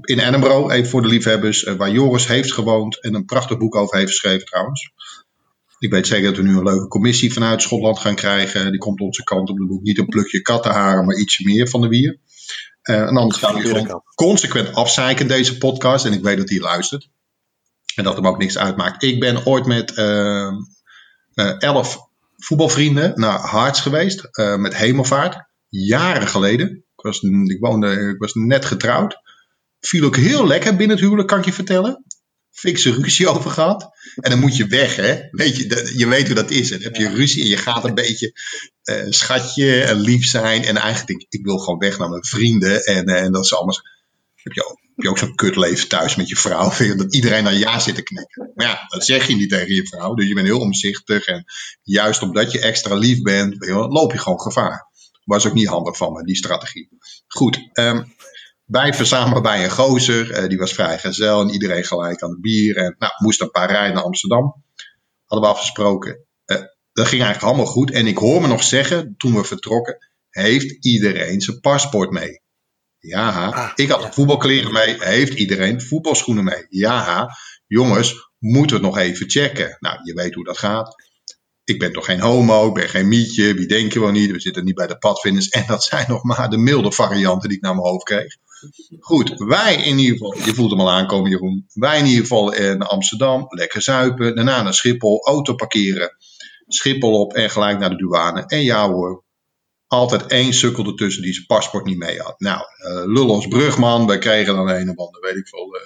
in 0.00 0.18
Edinburgh, 0.18 0.74
even 0.74 0.90
voor 0.90 1.02
de 1.02 1.08
liefhebbers, 1.08 1.62
waar 1.62 1.90
Joris 1.90 2.26
heeft 2.26 2.52
gewoond 2.52 3.02
en 3.02 3.14
een 3.14 3.24
prachtig 3.24 3.58
boek 3.58 3.74
over 3.74 3.96
heeft 3.96 4.10
geschreven 4.10 4.46
trouwens. 4.46 4.90
Ik 5.80 5.90
weet 5.90 6.06
zeker 6.06 6.28
dat 6.28 6.36
we 6.36 6.42
nu 6.42 6.56
een 6.56 6.64
leuke 6.64 6.88
commissie 6.88 7.32
vanuit 7.32 7.62
Schotland 7.62 7.98
gaan 7.98 8.14
krijgen. 8.14 8.70
Die 8.70 8.80
komt 8.80 9.00
onze 9.00 9.24
kant 9.24 9.50
op 9.50 9.56
de 9.56 9.66
boek. 9.66 9.82
Niet 9.82 9.98
een 9.98 10.06
plukje 10.06 10.42
kattenharen, 10.42 11.04
maar 11.04 11.16
ietsje 11.16 11.44
meer 11.44 11.68
van 11.68 11.80
de 11.80 11.88
wier. 11.88 12.18
en 12.82 13.16
anders 13.16 13.40
we 13.40 13.46
gewoon 13.46 14.02
consequent 14.14 14.74
afzeiken 14.74 15.28
deze 15.28 15.58
podcast. 15.58 16.04
En 16.04 16.12
ik 16.12 16.22
weet 16.22 16.36
dat 16.36 16.48
hij 16.48 16.58
luistert. 16.58 17.08
En 17.94 18.04
dat 18.04 18.16
hem 18.16 18.26
ook 18.26 18.38
niks 18.38 18.58
uitmaakt. 18.58 19.02
Ik 19.02 19.20
ben 19.20 19.46
ooit 19.46 19.66
met 19.66 19.96
uh, 19.96 20.52
elf 21.58 21.98
voetbalvrienden 22.36 23.12
naar 23.14 23.38
Harts 23.38 23.80
geweest 23.80 24.28
uh, 24.32 24.56
met 24.56 24.76
hemelvaart. 24.76 25.48
Jaren 25.68 26.28
geleden. 26.28 26.68
Ik 26.76 27.04
was, 27.04 27.20
ik, 27.22 27.60
woonde, 27.60 28.12
ik 28.14 28.18
was 28.18 28.34
net 28.34 28.64
getrouwd. 28.64 29.20
Viel 29.80 30.04
ook 30.04 30.16
heel 30.16 30.46
lekker 30.46 30.76
binnen 30.76 30.96
het 30.96 31.04
huwelijk, 31.04 31.28
kan 31.28 31.38
ik 31.38 31.44
je 31.44 31.52
vertellen. 31.52 32.04
Fikse 32.50 32.92
ruzie 32.92 33.28
over 33.28 33.50
gehad. 33.50 33.90
En 34.14 34.30
dan 34.30 34.40
moet 34.40 34.56
je 34.56 34.66
weg, 34.66 34.96
hè? 34.96 35.18
Weet 35.30 35.56
je, 35.56 35.92
je 35.96 36.08
weet 36.08 36.26
hoe 36.26 36.34
dat 36.34 36.50
is. 36.50 36.68
Dan 36.68 36.80
heb 36.80 36.96
je 36.96 37.08
ruzie 37.08 37.42
en 37.42 37.48
je 37.48 37.56
gaat 37.56 37.84
een 37.84 37.94
beetje 38.04 38.32
uh, 38.84 39.06
schatje 39.08 39.82
en 39.82 40.00
lief 40.00 40.26
zijn. 40.26 40.64
En 40.64 40.76
eigenlijk 40.76 41.06
denk 41.06 41.20
ik, 41.20 41.26
ik 41.40 41.44
wil 41.44 41.58
gewoon 41.58 41.78
weg 41.78 41.98
naar 41.98 42.08
mijn 42.08 42.24
vrienden. 42.24 42.84
En, 42.84 43.04
en 43.04 43.32
dat 43.32 43.44
is 43.44 43.54
allemaal. 43.54 43.78
Heb 44.34 44.52
je 44.52 44.64
ook 44.64 44.80
heb 45.00 45.08
je 45.08 45.10
ook 45.10 45.28
zo'n 45.28 45.34
kutleven 45.34 45.88
thuis 45.88 46.16
met 46.16 46.28
je 46.28 46.36
vrouw. 46.36 46.72
Dat 46.96 47.14
iedereen 47.14 47.44
naar 47.44 47.54
ja 47.54 47.78
zit 47.78 47.94
te 47.94 48.02
knikken. 48.02 48.52
Maar 48.54 48.66
ja, 48.66 48.86
dat 48.88 49.04
zeg 49.04 49.26
je 49.26 49.36
niet 49.36 49.50
tegen 49.50 49.74
je 49.74 49.86
vrouw. 49.86 50.14
Dus 50.14 50.28
je 50.28 50.34
bent 50.34 50.46
heel 50.46 50.60
omzichtig. 50.60 51.26
En 51.26 51.44
juist 51.82 52.22
omdat 52.22 52.52
je 52.52 52.60
extra 52.60 52.94
lief 52.94 53.22
bent, 53.22 53.66
loop 53.66 54.12
je 54.12 54.18
gewoon 54.18 54.40
gevaar. 54.40 54.88
Was 55.24 55.46
ook 55.46 55.54
niet 55.54 55.66
handig 55.66 55.96
van 55.96 56.12
me, 56.12 56.24
die 56.24 56.36
strategie. 56.36 56.88
Goed, 57.26 57.58
um, 57.72 58.14
wij 58.70 58.94
verzamelen 58.94 59.42
bij 59.42 59.64
een 59.64 59.70
gozer. 59.70 60.42
Uh, 60.42 60.48
die 60.48 60.58
was 60.58 60.72
vrij 60.72 60.98
gezel 60.98 61.40
en 61.40 61.50
iedereen 61.50 61.84
gelijk 61.84 62.22
aan 62.22 62.30
het 62.30 62.40
bier. 62.40 62.76
En 62.76 62.96
nou, 62.98 63.12
moest 63.16 63.40
een 63.40 63.50
paar 63.50 63.70
rijden 63.70 63.94
naar 63.94 64.02
Amsterdam. 64.02 64.64
Hadden 65.24 65.48
we 65.48 65.54
afgesproken. 65.54 66.24
Uh, 66.46 66.56
dat 66.92 67.06
ging 67.06 67.22
eigenlijk 67.22 67.42
allemaal 67.42 67.72
goed. 67.72 67.90
En 67.90 68.06
ik 68.06 68.18
hoor 68.18 68.40
me 68.40 68.46
nog 68.46 68.62
zeggen, 68.62 69.14
toen 69.16 69.34
we 69.34 69.44
vertrokken, 69.44 70.08
heeft 70.30 70.84
iedereen 70.84 71.40
zijn 71.40 71.60
paspoort 71.60 72.10
mee. 72.10 72.42
Ja, 72.98 73.50
ah, 73.50 73.70
ik 73.74 73.88
had 73.88 74.14
voetbalkleren 74.14 74.72
mee. 74.72 74.96
Heeft 75.04 75.34
iedereen 75.34 75.80
voetbalschoenen 75.80 76.44
mee? 76.44 76.66
Ja, 76.68 77.28
jongens, 77.66 78.30
moeten 78.38 78.76
we 78.76 78.82
het 78.82 78.94
nog 78.94 79.02
even 79.02 79.30
checken. 79.30 79.76
Nou, 79.80 79.98
je 80.02 80.14
weet 80.14 80.34
hoe 80.34 80.44
dat 80.44 80.58
gaat. 80.58 80.94
Ik 81.64 81.78
ben 81.78 81.92
toch 81.92 82.04
geen 82.04 82.20
homo, 82.20 82.68
ik 82.68 82.74
ben 82.74 82.88
geen 82.88 83.08
mietje. 83.08 83.54
Wie 83.54 83.66
denk 83.66 83.92
je 83.92 84.00
wel 84.00 84.10
niet? 84.10 84.30
We 84.30 84.40
zitten 84.40 84.64
niet 84.64 84.74
bij 84.74 84.86
de 84.86 84.98
padvinders. 84.98 85.48
En 85.58 85.64
dat 85.66 85.84
zijn 85.84 86.04
nog 86.08 86.22
maar 86.22 86.50
de 86.50 86.58
milde 86.58 86.92
varianten 86.92 87.48
die 87.48 87.58
ik 87.58 87.64
naar 87.64 87.74
mijn 87.74 87.86
hoofd 87.86 88.04
kreeg. 88.04 88.36
Goed, 88.98 89.34
wij 89.36 89.74
in 89.74 89.98
ieder 89.98 90.12
geval, 90.12 90.46
je 90.46 90.54
voelt 90.54 90.70
hem 90.70 90.80
al 90.80 90.90
aankomen 90.90 91.30
Jeroen. 91.30 91.66
Wij 91.72 91.98
in 91.98 92.06
ieder 92.06 92.20
geval 92.20 92.52
in 92.52 92.82
Amsterdam, 92.82 93.46
lekker 93.48 93.82
zuipen. 93.82 94.34
Daarna 94.34 94.62
naar 94.62 94.74
Schiphol, 94.74 95.26
auto 95.26 95.54
parkeren. 95.54 96.16
Schiphol 96.66 97.20
op 97.20 97.34
en 97.34 97.50
gelijk 97.50 97.78
naar 97.78 97.90
de 97.90 97.96
douane. 97.96 98.46
En 98.46 98.62
ja 98.62 98.90
hoor, 98.90 99.24
altijd 99.86 100.26
één 100.26 100.52
sukkel 100.54 100.86
ertussen 100.86 101.22
die 101.22 101.32
zijn 101.32 101.46
paspoort 101.46 101.84
niet 101.84 101.98
mee 101.98 102.20
had. 102.20 102.40
Nou, 102.40 102.60
uh, 102.60 103.12
Lullos 103.12 103.46
Brugman, 103.46 104.06
wij 104.06 104.18
kregen 104.18 104.54
dan 104.54 104.68
een 104.68 104.90
of 104.90 104.96
ander, 104.96 105.20
weet 105.20 105.36
ik 105.36 105.48
veel, 105.48 105.76
uh, 105.76 105.82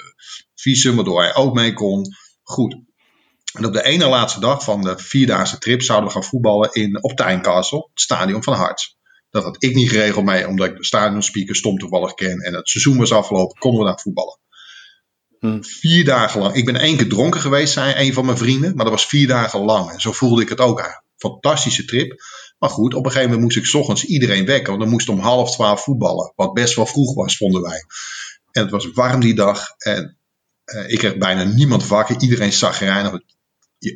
visum, 0.55 0.95
waardoor 0.95 1.21
hij 1.21 1.35
ook 1.35 1.55
mee 1.55 1.73
kon. 1.73 2.07
Goed. 2.43 2.77
En 3.53 3.65
op 3.65 3.73
de 3.73 3.85
ene 3.85 4.07
laatste 4.07 4.41
dag 4.41 4.65
van 4.65 4.83
de 4.83 4.99
vierdaagse 4.99 5.59
trip 5.59 5.83
zouden 5.83 6.09
we 6.09 6.15
gaan 6.15 6.25
voetballen 6.25 6.73
in, 6.73 7.03
op 7.03 7.13
Tijncastle, 7.13 7.89
het 7.91 8.01
stadion 8.01 8.43
van 8.43 8.55
Harts. 8.55 8.97
Dat 9.35 9.45
had 9.45 9.63
ik 9.63 9.75
niet 9.75 9.91
geregeld 9.91 10.25
mee, 10.25 10.49
omdat 10.49 10.67
ik 10.67 10.77
de 10.77 10.85
stadionspeaker 10.85 11.57
stom 11.57 11.79
toevallig 11.79 12.15
ken. 12.15 12.39
En 12.39 12.55
het 12.55 12.69
seizoen 12.69 12.97
was 12.97 13.13
afgelopen, 13.13 13.59
konden 13.59 13.81
we 13.81 13.87
daar 13.87 14.01
voetballen. 14.01 14.39
Hmm. 15.39 15.65
Vier 15.65 16.05
dagen 16.05 16.41
lang. 16.41 16.55
Ik 16.55 16.65
ben 16.65 16.77
één 16.77 16.97
keer 16.97 17.09
dronken 17.09 17.41
geweest, 17.41 17.73
zei 17.73 18.07
een 18.07 18.13
van 18.13 18.25
mijn 18.25 18.37
vrienden. 18.37 18.75
Maar 18.75 18.85
dat 18.85 18.95
was 18.95 19.07
vier 19.07 19.27
dagen 19.27 19.61
lang. 19.61 19.91
En 19.91 20.01
zo 20.01 20.13
voelde 20.13 20.43
ik 20.43 20.49
het 20.49 20.59
ook 20.59 20.79
eigenlijk. 20.79 21.09
Fantastische 21.17 21.85
trip. 21.85 22.23
Maar 22.59 22.71
goed, 22.71 22.95
op 22.95 23.05
een 23.05 23.11
gegeven 23.11 23.31
moment 23.31 23.55
moest 23.55 23.75
ik 23.75 23.81
ochtends 23.81 24.05
iedereen 24.05 24.45
wekken. 24.45 24.69
Want 24.69 24.81
dan 24.81 24.91
moest 24.91 25.09
om 25.09 25.19
half 25.19 25.53
twaalf 25.53 25.83
voetballen. 25.83 26.33
Wat 26.37 26.53
best 26.53 26.75
wel 26.75 26.87
vroeg 26.87 27.15
was, 27.15 27.37
vonden 27.37 27.63
wij. 27.63 27.85
En 28.51 28.63
het 28.63 28.71
was 28.71 28.93
warm 28.93 29.21
die 29.21 29.35
dag. 29.35 29.67
En 29.79 30.19
uh, 30.65 30.91
ik 30.91 30.99
kreeg 30.99 31.17
bijna 31.17 31.43
niemand 31.43 31.87
wakker. 31.87 32.21
Iedereen 32.21 32.53
zag 32.53 32.81
erin. 32.81 33.25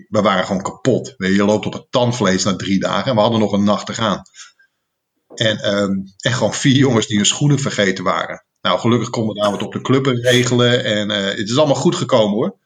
We 0.09 0.23
waren 0.23 0.47
gewoon 0.47 0.63
kapot. 0.63 1.15
Je 1.17 1.45
loopt 1.45 1.67
op 1.67 1.73
het 1.73 1.87
tandvlees 1.91 2.45
na 2.45 2.57
drie 2.57 2.81
dagen. 2.81 3.11
En 3.11 3.15
we 3.15 3.21
hadden 3.21 3.41
nog 3.41 3.53
een 3.53 3.65
nacht 3.65 3.87
te 3.87 3.95
gaan. 3.95 4.23
En, 5.39 5.75
um, 5.75 6.05
gewoon 6.19 6.55
vier 6.55 6.77
jongens 6.77 7.07
die 7.07 7.17
hun 7.17 7.27
schoenen 7.27 7.59
vergeten 7.59 8.05
waren. 8.05 8.45
Nou, 8.61 8.79
gelukkig 8.79 9.11
konden 9.11 9.35
we 9.35 9.41
daar 9.41 9.51
wat 9.51 9.63
op 9.63 9.73
de 9.73 9.81
club 9.81 10.07
regelen. 10.07 10.85
En 10.85 11.11
uh, 11.11 11.17
het 11.17 11.49
is 11.49 11.59
allemaal 11.59 11.75
goed 11.75 11.97
gekomen 11.97 12.37
hoor. 12.37 12.59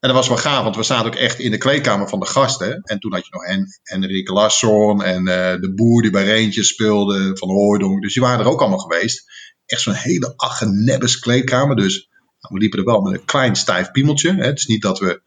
En 0.00 0.10
dat 0.10 0.18
was 0.18 0.28
wel 0.28 0.36
gaaf, 0.36 0.62
want 0.62 0.76
we 0.76 0.82
zaten 0.82 1.06
ook 1.06 1.14
echt 1.14 1.38
in 1.38 1.50
de 1.50 1.58
kleedkamer 1.58 2.08
van 2.08 2.20
de 2.20 2.26
gasten. 2.26 2.82
En 2.82 2.98
toen 2.98 3.12
had 3.12 3.24
je 3.24 3.32
nog 3.32 3.46
Hen 3.46 3.66
Henrike 3.82 4.32
Larsson 4.32 5.02
en 5.02 5.18
uh, 5.18 5.60
de 5.60 5.72
boer 5.74 6.02
die 6.02 6.10
bij 6.10 6.24
Reentjes 6.24 6.68
speelde 6.68 7.36
van 7.36 7.48
Hooydonk. 7.48 8.02
Dus 8.02 8.12
die 8.12 8.22
waren 8.22 8.40
er 8.44 8.50
ook 8.50 8.60
allemaal 8.60 8.78
geweest. 8.78 9.24
Echt 9.66 9.80
zo'n 9.80 9.92
hele 9.92 10.32
aggenebbes 10.36 11.18
kleedkamer. 11.18 11.76
Dus 11.76 12.08
nou, 12.40 12.54
we 12.54 12.58
liepen 12.58 12.78
er 12.78 12.84
wel 12.84 13.00
met 13.00 13.12
een 13.14 13.24
klein 13.24 13.56
stijf 13.56 13.90
piemeltje. 13.90 14.34
Hè. 14.34 14.44
Het 14.44 14.58
is 14.58 14.66
niet 14.66 14.82
dat 14.82 14.98
we 14.98 15.22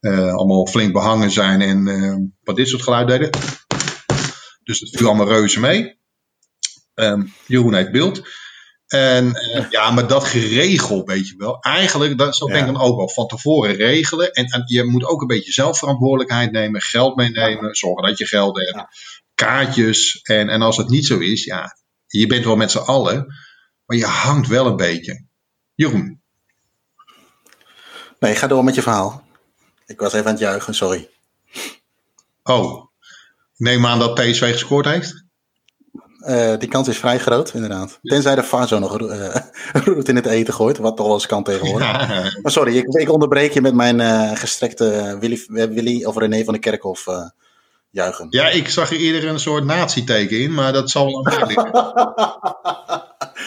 uh, 0.00 0.34
allemaal 0.34 0.66
flink 0.66 0.92
behangen 0.92 1.30
zijn 1.30 1.60
en 1.60 2.34
wat 2.42 2.56
dit 2.56 2.68
soort 2.68 2.82
geluid 2.82 3.08
deden. 3.08 3.30
Dus 4.62 4.80
het 4.80 4.96
viel 4.96 5.06
allemaal 5.06 5.28
reuze 5.28 5.60
mee. 5.60 6.00
Um, 6.94 7.32
Jeroen 7.46 7.74
heeft 7.74 7.92
beeld. 7.92 8.22
En 8.86 9.26
uh, 9.26 9.70
ja, 9.70 9.90
maar 9.90 10.06
dat 10.06 10.24
geregeld, 10.24 11.06
weet 11.06 11.28
je 11.28 11.34
wel. 11.36 11.60
Eigenlijk, 11.60 12.18
dat, 12.18 12.36
zo 12.36 12.46
ja. 12.46 12.52
denk 12.52 12.66
ik 12.66 12.72
dan 12.72 12.82
ook 12.82 12.96
wel. 12.96 13.08
Van 13.08 13.26
tevoren 13.26 13.74
regelen. 13.74 14.32
En, 14.32 14.44
en, 14.44 14.62
je 14.66 14.84
moet 14.84 15.04
ook 15.04 15.20
een 15.20 15.26
beetje 15.26 15.52
zelfverantwoordelijkheid 15.52 16.52
nemen. 16.52 16.80
Geld 16.80 17.16
meenemen. 17.16 17.66
Ja. 17.66 17.74
Zorgen 17.74 18.08
dat 18.08 18.18
je 18.18 18.26
geld 18.26 18.56
hebt. 18.56 18.74
Ja. 18.74 18.90
Kaartjes. 19.34 20.20
En, 20.22 20.48
en 20.48 20.62
als 20.62 20.76
het 20.76 20.88
niet 20.88 21.06
zo 21.06 21.18
is, 21.18 21.44
ja. 21.44 21.76
Je 22.06 22.26
bent 22.26 22.44
wel 22.44 22.56
met 22.56 22.70
z'n 22.70 22.78
allen. 22.78 23.34
Maar 23.86 23.96
je 23.96 24.06
hangt 24.06 24.48
wel 24.48 24.66
een 24.66 24.76
beetje. 24.76 25.24
Jeroen. 25.74 26.20
Nee, 28.18 28.34
ga 28.34 28.46
door 28.46 28.64
met 28.64 28.74
je 28.74 28.82
verhaal. 28.82 29.24
Ik 29.86 29.98
was 29.98 30.12
even 30.12 30.26
aan 30.26 30.32
het 30.32 30.40
juichen, 30.40 30.74
sorry. 30.74 31.08
Oh. 32.42 32.86
Neem 33.56 33.86
aan 33.86 33.98
dat 33.98 34.14
PSV 34.14 34.52
gescoord 34.52 34.84
heeft. 34.84 35.21
Uh, 36.26 36.52
die 36.58 36.68
kans 36.68 36.88
is 36.88 36.98
vrij 36.98 37.18
groot, 37.18 37.54
inderdaad. 37.54 37.98
Tenzij 38.02 38.34
de 38.34 38.42
Fazo 38.42 38.78
nog 38.78 39.00
uh, 39.00 39.34
roet 39.84 40.08
in 40.08 40.16
het 40.16 40.26
eten 40.26 40.54
gooit, 40.54 40.78
wat 40.78 40.96
toch 40.96 41.06
wel 41.06 41.14
eens 41.14 41.26
kan 41.26 41.44
tegenwoordig. 41.44 42.08
Ja. 42.08 42.32
Maar 42.42 42.52
sorry, 42.52 42.76
ik, 42.76 42.86
ik, 42.86 43.12
onderbreek 43.12 43.52
je 43.52 43.60
met 43.60 43.74
mijn 43.74 44.00
uh, 44.00 44.30
gestrekte 44.34 45.16
Willy, 45.20 45.44
Willy 45.48 46.04
of 46.04 46.16
René 46.16 46.44
van 46.44 46.54
de 46.54 46.60
Kerkhof 46.60 47.04
juichen. 47.90 48.26
Ja, 48.30 48.48
ik 48.48 48.68
zag 48.68 48.90
er 48.90 48.96
eerder 48.96 49.30
een 49.30 49.40
soort 49.40 49.64
nazi-teken 49.64 50.40
in, 50.40 50.54
maar 50.54 50.72
dat 50.72 50.90
zal 50.90 51.06
wel 51.06 51.46
liggen. 51.46 51.70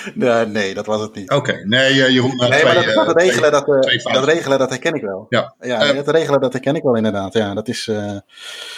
nee, 0.13 0.45
nee, 0.45 0.73
dat 0.73 0.85
was 0.85 1.01
het 1.01 1.15
niet. 1.15 1.31
Oké, 1.31 1.49
okay. 1.49 1.63
nee, 1.63 1.93
Jeroen. 1.93 2.35
Nee, 2.35 2.49
twee, 2.49 2.63
maar 2.63 2.73
dat, 2.73 3.05
dat, 3.05 3.21
regelen, 3.21 3.51
dat, 3.51 3.65
dat 4.03 4.23
regelen, 4.23 4.59
dat 4.59 4.69
herken 4.69 4.93
ik 4.93 5.01
wel. 5.01 5.25
Ja, 5.29 5.53
ja 5.59 5.93
dat 5.93 6.07
regelen, 6.07 6.41
dat 6.41 6.53
herken 6.53 6.75
ik 6.75 6.83
wel 6.83 6.95
inderdaad. 6.95 7.33
Ja, 7.33 7.53
dat 7.53 7.67
is, 7.67 7.87
uh, 7.87 7.95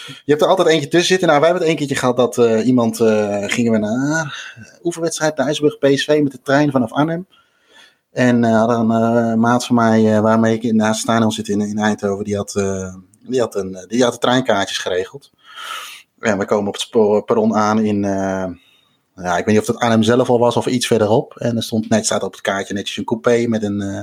je 0.05 0.31
hebt 0.31 0.41
er 0.41 0.47
altijd 0.47 0.67
eentje 0.67 0.87
tussen 0.87 1.07
zitten. 1.07 1.27
Nou, 1.27 1.39
wij 1.39 1.49
hebben 1.49 1.67
het 1.67 1.77
een 1.77 1.85
keertje 1.85 1.99
gehad 1.99 2.17
dat 2.17 2.37
uh, 2.37 2.67
iemand, 2.67 2.99
uh, 2.99 3.43
gingen 3.45 3.71
we 3.71 3.77
naar 3.77 4.55
oefenwedstrijd 4.83 5.37
naar 5.37 5.45
IJsburg 5.45 5.77
PSV 5.77 6.19
met 6.23 6.31
de 6.31 6.41
trein 6.41 6.71
vanaf 6.71 6.91
Arnhem. 6.91 7.27
En 8.11 8.43
hadden 8.43 8.89
een 8.89 9.39
maat 9.39 9.65
van 9.65 9.75
mij, 9.75 10.21
waarmee 10.21 10.59
ik 10.59 10.73
naast 10.73 10.91
het 10.91 11.09
stadion 11.09 11.31
zit 11.31 11.47
in, 11.47 11.61
in 11.61 11.77
Eindhoven, 11.77 12.25
die 12.25 12.35
had, 12.35 12.51
die, 13.21 13.39
had 13.39 13.55
een, 13.55 13.85
die 13.87 14.03
had 14.03 14.13
de 14.13 14.19
treinkaartjes 14.19 14.77
geregeld. 14.77 15.31
En 16.19 16.37
we 16.37 16.45
komen 16.45 16.67
op 16.67 16.73
het 16.73 16.81
spoor, 16.81 17.23
perron 17.23 17.55
aan 17.55 17.79
in 17.79 18.05
Ja, 19.21 19.37
ik 19.37 19.45
weet 19.45 19.55
niet 19.55 19.59
of 19.59 19.67
het 19.67 19.77
aan 19.77 19.91
hem 19.91 20.03
zelf 20.03 20.29
al 20.29 20.39
was 20.39 20.55
of 20.55 20.65
iets 20.65 20.87
verderop. 20.87 21.35
En 21.37 21.55
er 21.55 21.63
stond 21.63 21.89
net, 21.89 22.05
staat 22.05 22.23
op 22.23 22.31
het 22.31 22.41
kaartje 22.41 22.73
netjes 22.73 22.97
een 22.97 23.03
coupé 23.03 23.47
met 23.47 23.63
een, 23.63 23.81
uh, 23.81 24.01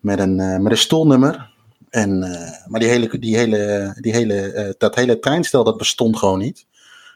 met 0.00 0.18
een, 0.18 0.38
uh, 0.38 0.58
met 0.58 0.72
een 0.72 0.78
stoelnummer. 0.78 1.50
En, 1.90 2.10
uh, 2.22 2.70
maar 2.70 2.80
die 2.80 2.88
hele, 2.88 3.18
die 3.18 3.36
hele, 3.36 3.92
die 4.00 4.12
hele, 4.12 4.74
dat 4.78 4.94
hele 4.94 5.18
treinstel 5.18 5.64
dat 5.64 5.76
bestond 5.76 6.16
gewoon 6.16 6.38
niet. 6.38 6.66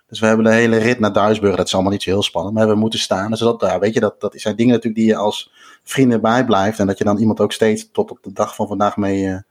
Dus 0.08 0.20
we 0.20 0.26
hebben 0.26 0.44
de 0.44 0.52
hele 0.52 0.76
rit 0.76 0.98
naar 0.98 1.12
Duisburg. 1.12 1.56
Dat 1.56 1.66
is 1.66 1.74
allemaal 1.74 1.92
niet 1.92 2.02
zo 2.02 2.10
heel 2.10 2.22
spannend. 2.22 2.54
Maar 2.54 2.68
we 2.68 2.74
moeten 2.74 2.98
staan. 2.98 3.30
Dus 3.30 3.40
dat, 3.40 3.60
ja, 3.60 3.78
weet 3.78 3.94
je, 3.94 4.00
dat, 4.00 4.20
dat 4.20 4.34
zijn 4.36 4.56
dingen 4.56 4.72
natuurlijk 4.72 5.02
die 5.02 5.10
je 5.12 5.16
als 5.16 5.52
vrienden 5.82 6.20
bijblijft. 6.20 6.78
En 6.78 6.86
dat 6.86 6.98
je 6.98 7.04
dan 7.04 7.18
iemand 7.18 7.40
ook 7.40 7.52
steeds 7.52 7.90
tot 7.92 8.10
op 8.10 8.18
de 8.22 8.32
dag 8.32 8.54
van 8.54 8.66
vandaag 8.66 8.96
mee, 8.96 9.42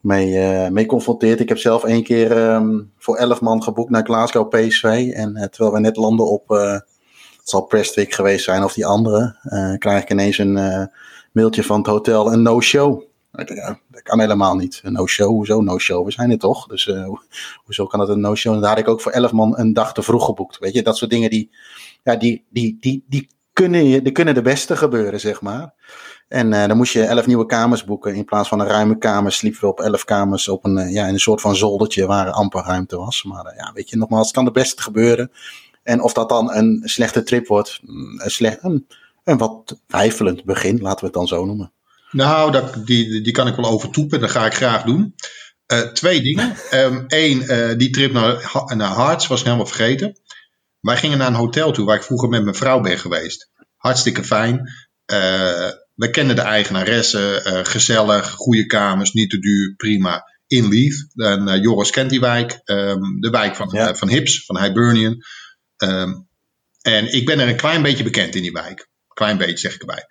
mee, 0.00 0.32
uh, 0.32 0.68
mee 0.68 0.86
confronteert. 0.86 1.40
Ik 1.40 1.48
heb 1.48 1.58
zelf 1.58 1.84
één 1.84 2.02
keer 2.02 2.52
um, 2.54 2.92
voor 2.98 3.16
elf 3.16 3.40
man 3.40 3.62
geboekt 3.62 3.90
naar 3.90 4.04
Glasgow 4.04 4.48
PSV. 4.48 5.10
En 5.14 5.36
uh, 5.36 5.44
terwijl 5.44 5.72
we 5.72 5.80
net 5.80 5.96
landen 5.96 6.26
op, 6.26 6.50
uh, 6.50 6.72
het 6.72 7.42
zal 7.42 7.62
Prestwick 7.62 8.14
geweest 8.14 8.44
zijn 8.44 8.64
of 8.64 8.74
die 8.74 8.86
andere, 8.86 9.36
krijg 9.78 10.02
ik 10.02 10.10
ineens 10.10 10.38
een 10.38 10.90
mailtje 11.32 11.64
van 11.64 11.78
het 11.78 11.86
hotel, 11.86 12.32
een 12.32 12.42
no-show. 12.42 13.02
Dat 13.30 14.02
kan 14.02 14.20
helemaal 14.20 14.56
niet. 14.56 14.80
Een 14.84 14.92
no-show, 14.92 15.28
hoezo 15.28 15.60
no-show? 15.60 16.04
We 16.04 16.10
zijn 16.10 16.30
er 16.30 16.38
toch? 16.38 16.66
Dus 16.66 16.90
hoezo 17.64 17.86
kan 17.86 18.00
het 18.00 18.08
een 18.08 18.20
no-show? 18.20 18.54
En 18.54 18.60
daar 18.60 18.70
had 18.70 18.78
ik 18.78 18.88
ook 18.88 19.00
voor 19.00 19.12
elf 19.12 19.32
man 19.32 19.58
een 19.58 19.72
dag 19.72 19.94
te 19.94 20.02
vroeg 20.02 20.24
geboekt. 20.24 20.58
Weet 20.58 20.74
je, 20.74 20.82
dat 20.82 20.96
soort 20.96 21.10
dingen 21.10 21.30
die, 21.30 21.50
ja, 22.02 22.16
die, 22.16 22.44
die, 22.50 22.76
die, 22.80 23.04
die, 23.08 23.28
kunnen, 23.52 24.04
die 24.04 24.12
kunnen 24.12 24.34
de 24.34 24.42
beste 24.42 24.76
gebeuren, 24.76 25.20
zeg 25.20 25.40
maar. 25.40 25.74
En 26.28 26.52
uh, 26.52 26.66
dan 26.66 26.76
moest 26.76 26.92
je 26.92 27.04
elf 27.04 27.26
nieuwe 27.26 27.46
kamers 27.46 27.84
boeken. 27.84 28.14
In 28.14 28.24
plaats 28.24 28.48
van 28.48 28.60
een 28.60 28.66
ruime 28.66 28.98
kamer 28.98 29.32
sliepen 29.32 29.60
we 29.60 29.66
op 29.66 29.80
elf 29.80 30.04
kamers 30.04 30.48
op 30.48 30.64
een, 30.64 30.78
uh, 30.78 30.92
ja, 30.92 31.06
in 31.06 31.12
een 31.12 31.20
soort 31.20 31.40
van 31.40 31.56
zoldertje 31.56 32.06
waar 32.06 32.30
amper 32.30 32.64
ruimte 32.64 32.96
was. 32.96 33.22
Maar 33.22 33.46
uh, 33.46 33.56
ja, 33.56 33.72
weet 33.74 33.90
je, 33.90 33.96
nogmaals, 33.96 34.26
het 34.26 34.34
kan 34.34 34.44
het 34.44 34.54
beste 34.54 34.82
gebeuren. 34.82 35.32
En 35.82 36.02
of 36.02 36.12
dat 36.12 36.28
dan 36.28 36.52
een 36.52 36.80
slechte 36.84 37.22
trip 37.22 37.46
wordt, 37.46 37.80
mm, 37.82 38.20
een, 38.20 38.30
slecht, 38.30 38.58
een, 38.62 38.86
een 39.24 39.38
wat 39.38 39.76
twijfelend 39.86 40.44
begin, 40.44 40.80
laten 40.80 41.00
we 41.00 41.04
het 41.04 41.14
dan 41.14 41.26
zo 41.26 41.44
noemen. 41.44 41.72
Nou, 42.10 42.52
dat, 42.52 42.86
die, 42.86 43.20
die 43.20 43.32
kan 43.32 43.46
ik 43.46 43.54
wel 43.56 43.70
overtoepen. 43.70 44.20
Dat 44.20 44.30
ga 44.30 44.46
ik 44.46 44.54
graag 44.54 44.82
doen. 44.82 45.14
twee 45.92 46.22
dingen. 46.22 46.56
Eén, 47.08 47.60
um, 47.60 47.78
die 47.78 47.90
trip 47.90 48.12
naar, 48.12 48.52
naar 48.76 48.90
Harts 48.90 49.26
was 49.26 49.42
helemaal 49.42 49.66
vergeten. 49.66 50.18
Wij 50.80 50.96
gingen 50.96 51.18
naar 51.18 51.26
een 51.26 51.34
hotel 51.34 51.72
toe 51.72 51.86
waar 51.86 51.96
ik 51.96 52.02
vroeger 52.02 52.28
met 52.28 52.42
mijn 52.42 52.56
vrouw 52.56 52.80
ben 52.80 52.98
geweest. 52.98 53.50
Hartstikke 53.76 54.24
fijn. 54.24 54.72
We 55.98 56.10
kennen 56.10 56.36
de 56.36 56.42
eigenaresse, 56.42 57.42
uh, 57.46 57.64
gezellig, 57.64 58.30
goede 58.30 58.66
kamers, 58.66 59.12
niet 59.12 59.30
te 59.30 59.38
duur, 59.38 59.74
prima. 59.76 60.24
In 60.46 60.68
Leaf. 60.68 60.94
En 61.14 61.48
uh, 61.48 61.62
Joris 61.62 61.90
kent 61.90 62.10
die 62.10 62.20
wijk, 62.20 62.60
um, 62.64 63.20
de 63.20 63.30
wijk 63.30 63.56
van, 63.56 63.68
ja. 63.72 63.88
uh, 63.88 63.94
van 63.94 64.08
Hips, 64.08 64.44
van 64.44 64.62
Hibernian. 64.62 65.24
Um, 65.76 66.28
en 66.82 67.12
ik 67.12 67.26
ben 67.26 67.38
er 67.38 67.48
een 67.48 67.56
klein 67.56 67.82
beetje 67.82 68.04
bekend 68.04 68.34
in 68.34 68.42
die 68.42 68.52
wijk. 68.52 68.88
Klein 69.08 69.38
beetje 69.38 69.58
zeg 69.58 69.74
ik 69.74 69.80
erbij. 69.80 70.06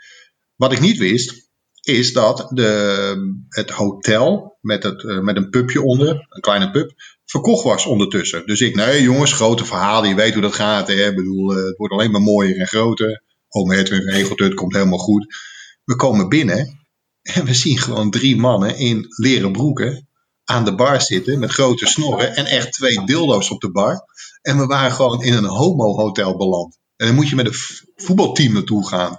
Wat 0.55 0.71
ik 0.71 0.79
niet 0.79 0.97
wist, 0.97 1.49
is 1.81 2.13
dat 2.13 2.47
de, 2.49 3.43
het 3.49 3.69
hotel 3.69 4.57
met, 4.61 4.83
het, 4.83 5.21
met 5.21 5.37
een 5.37 5.49
pubje 5.49 5.81
onder, 5.81 6.25
een 6.29 6.41
kleine 6.41 6.71
pub, 6.71 6.91
verkocht 7.25 7.63
was 7.63 7.85
ondertussen. 7.85 8.45
Dus 8.45 8.61
ik, 8.61 8.75
nee 8.75 9.01
jongens, 9.01 9.33
grote 9.33 9.65
verhalen, 9.65 10.09
je 10.09 10.15
weet 10.15 10.33
hoe 10.33 10.41
dat 10.41 10.55
gaat. 10.55 10.87
Hè? 10.87 11.09
Ik 11.09 11.15
bedoel, 11.15 11.49
het 11.49 11.77
wordt 11.77 11.93
alleen 11.93 12.11
maar 12.11 12.21
mooier 12.21 12.59
en 12.59 12.67
groter. 12.67 13.23
Ome 13.49 13.75
Edwin 13.75 14.09
regelt 14.09 14.39
het, 14.39 14.53
komt 14.53 14.73
helemaal 14.73 14.97
goed. 14.97 15.55
We 15.87 15.95
komen 15.95 16.29
binnen 16.29 16.79
en 17.21 17.45
we 17.45 17.53
zien 17.53 17.77
gewoon 17.77 18.11
drie 18.11 18.37
mannen 18.37 18.77
in 18.77 19.05
leren 19.09 19.51
broeken 19.51 20.07
aan 20.43 20.65
de 20.65 20.75
bar 20.75 21.01
zitten 21.01 21.39
met 21.39 21.51
grote 21.51 21.85
snorren 21.85 22.35
en 22.35 22.45
echt 22.45 22.73
twee 22.73 23.05
dildo's 23.05 23.49
op 23.49 23.61
de 23.61 23.71
bar. 23.71 24.05
En 24.41 24.57
we 24.57 24.65
waren 24.65 24.91
gewoon 24.91 25.23
in 25.23 25.33
een 25.33 25.45
homo-hotel 25.45 26.37
beland. 26.37 26.79
En 26.95 27.05
dan 27.05 27.15
moet 27.15 27.29
je 27.29 27.35
met 27.35 27.45
een 27.45 27.83
voetbalteam 27.95 28.53
naartoe 28.53 28.87
gaan. 28.87 29.17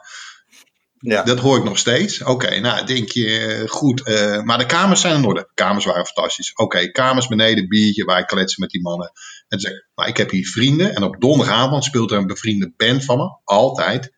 Ja. 0.98 1.22
Dat 1.22 1.38
hoor 1.38 1.58
ik 1.58 1.64
nog 1.64 1.78
steeds. 1.78 2.20
Oké, 2.20 2.30
okay, 2.30 2.58
nou 2.58 2.86
denk 2.86 3.10
je 3.10 3.64
goed. 3.66 4.08
Uh, 4.08 4.42
maar 4.42 4.58
de 4.58 4.66
kamers 4.66 5.00
zijn 5.00 5.16
in 5.16 5.24
orde. 5.24 5.50
Kamers 5.54 5.84
waren 5.84 6.06
fantastisch. 6.06 6.52
Oké, 6.52 6.62
okay, 6.62 6.90
kamers 6.90 7.26
beneden, 7.26 7.68
biertje, 7.68 8.04
wij 8.04 8.24
kletsen 8.24 8.60
met 8.60 8.70
die 8.70 8.82
mannen. 8.82 9.12
En 9.48 9.60
zeg, 9.60 9.72
maar 9.94 10.08
ik 10.08 10.16
heb 10.16 10.30
hier 10.30 10.48
vrienden. 10.48 10.94
En 10.94 11.02
op 11.02 11.20
donderdagavond 11.20 11.84
speelt 11.84 12.10
er 12.10 12.18
een 12.18 12.26
bevriende 12.26 12.72
band 12.76 13.04
van 13.04 13.16
me. 13.16 13.40
Altijd. 13.44 14.16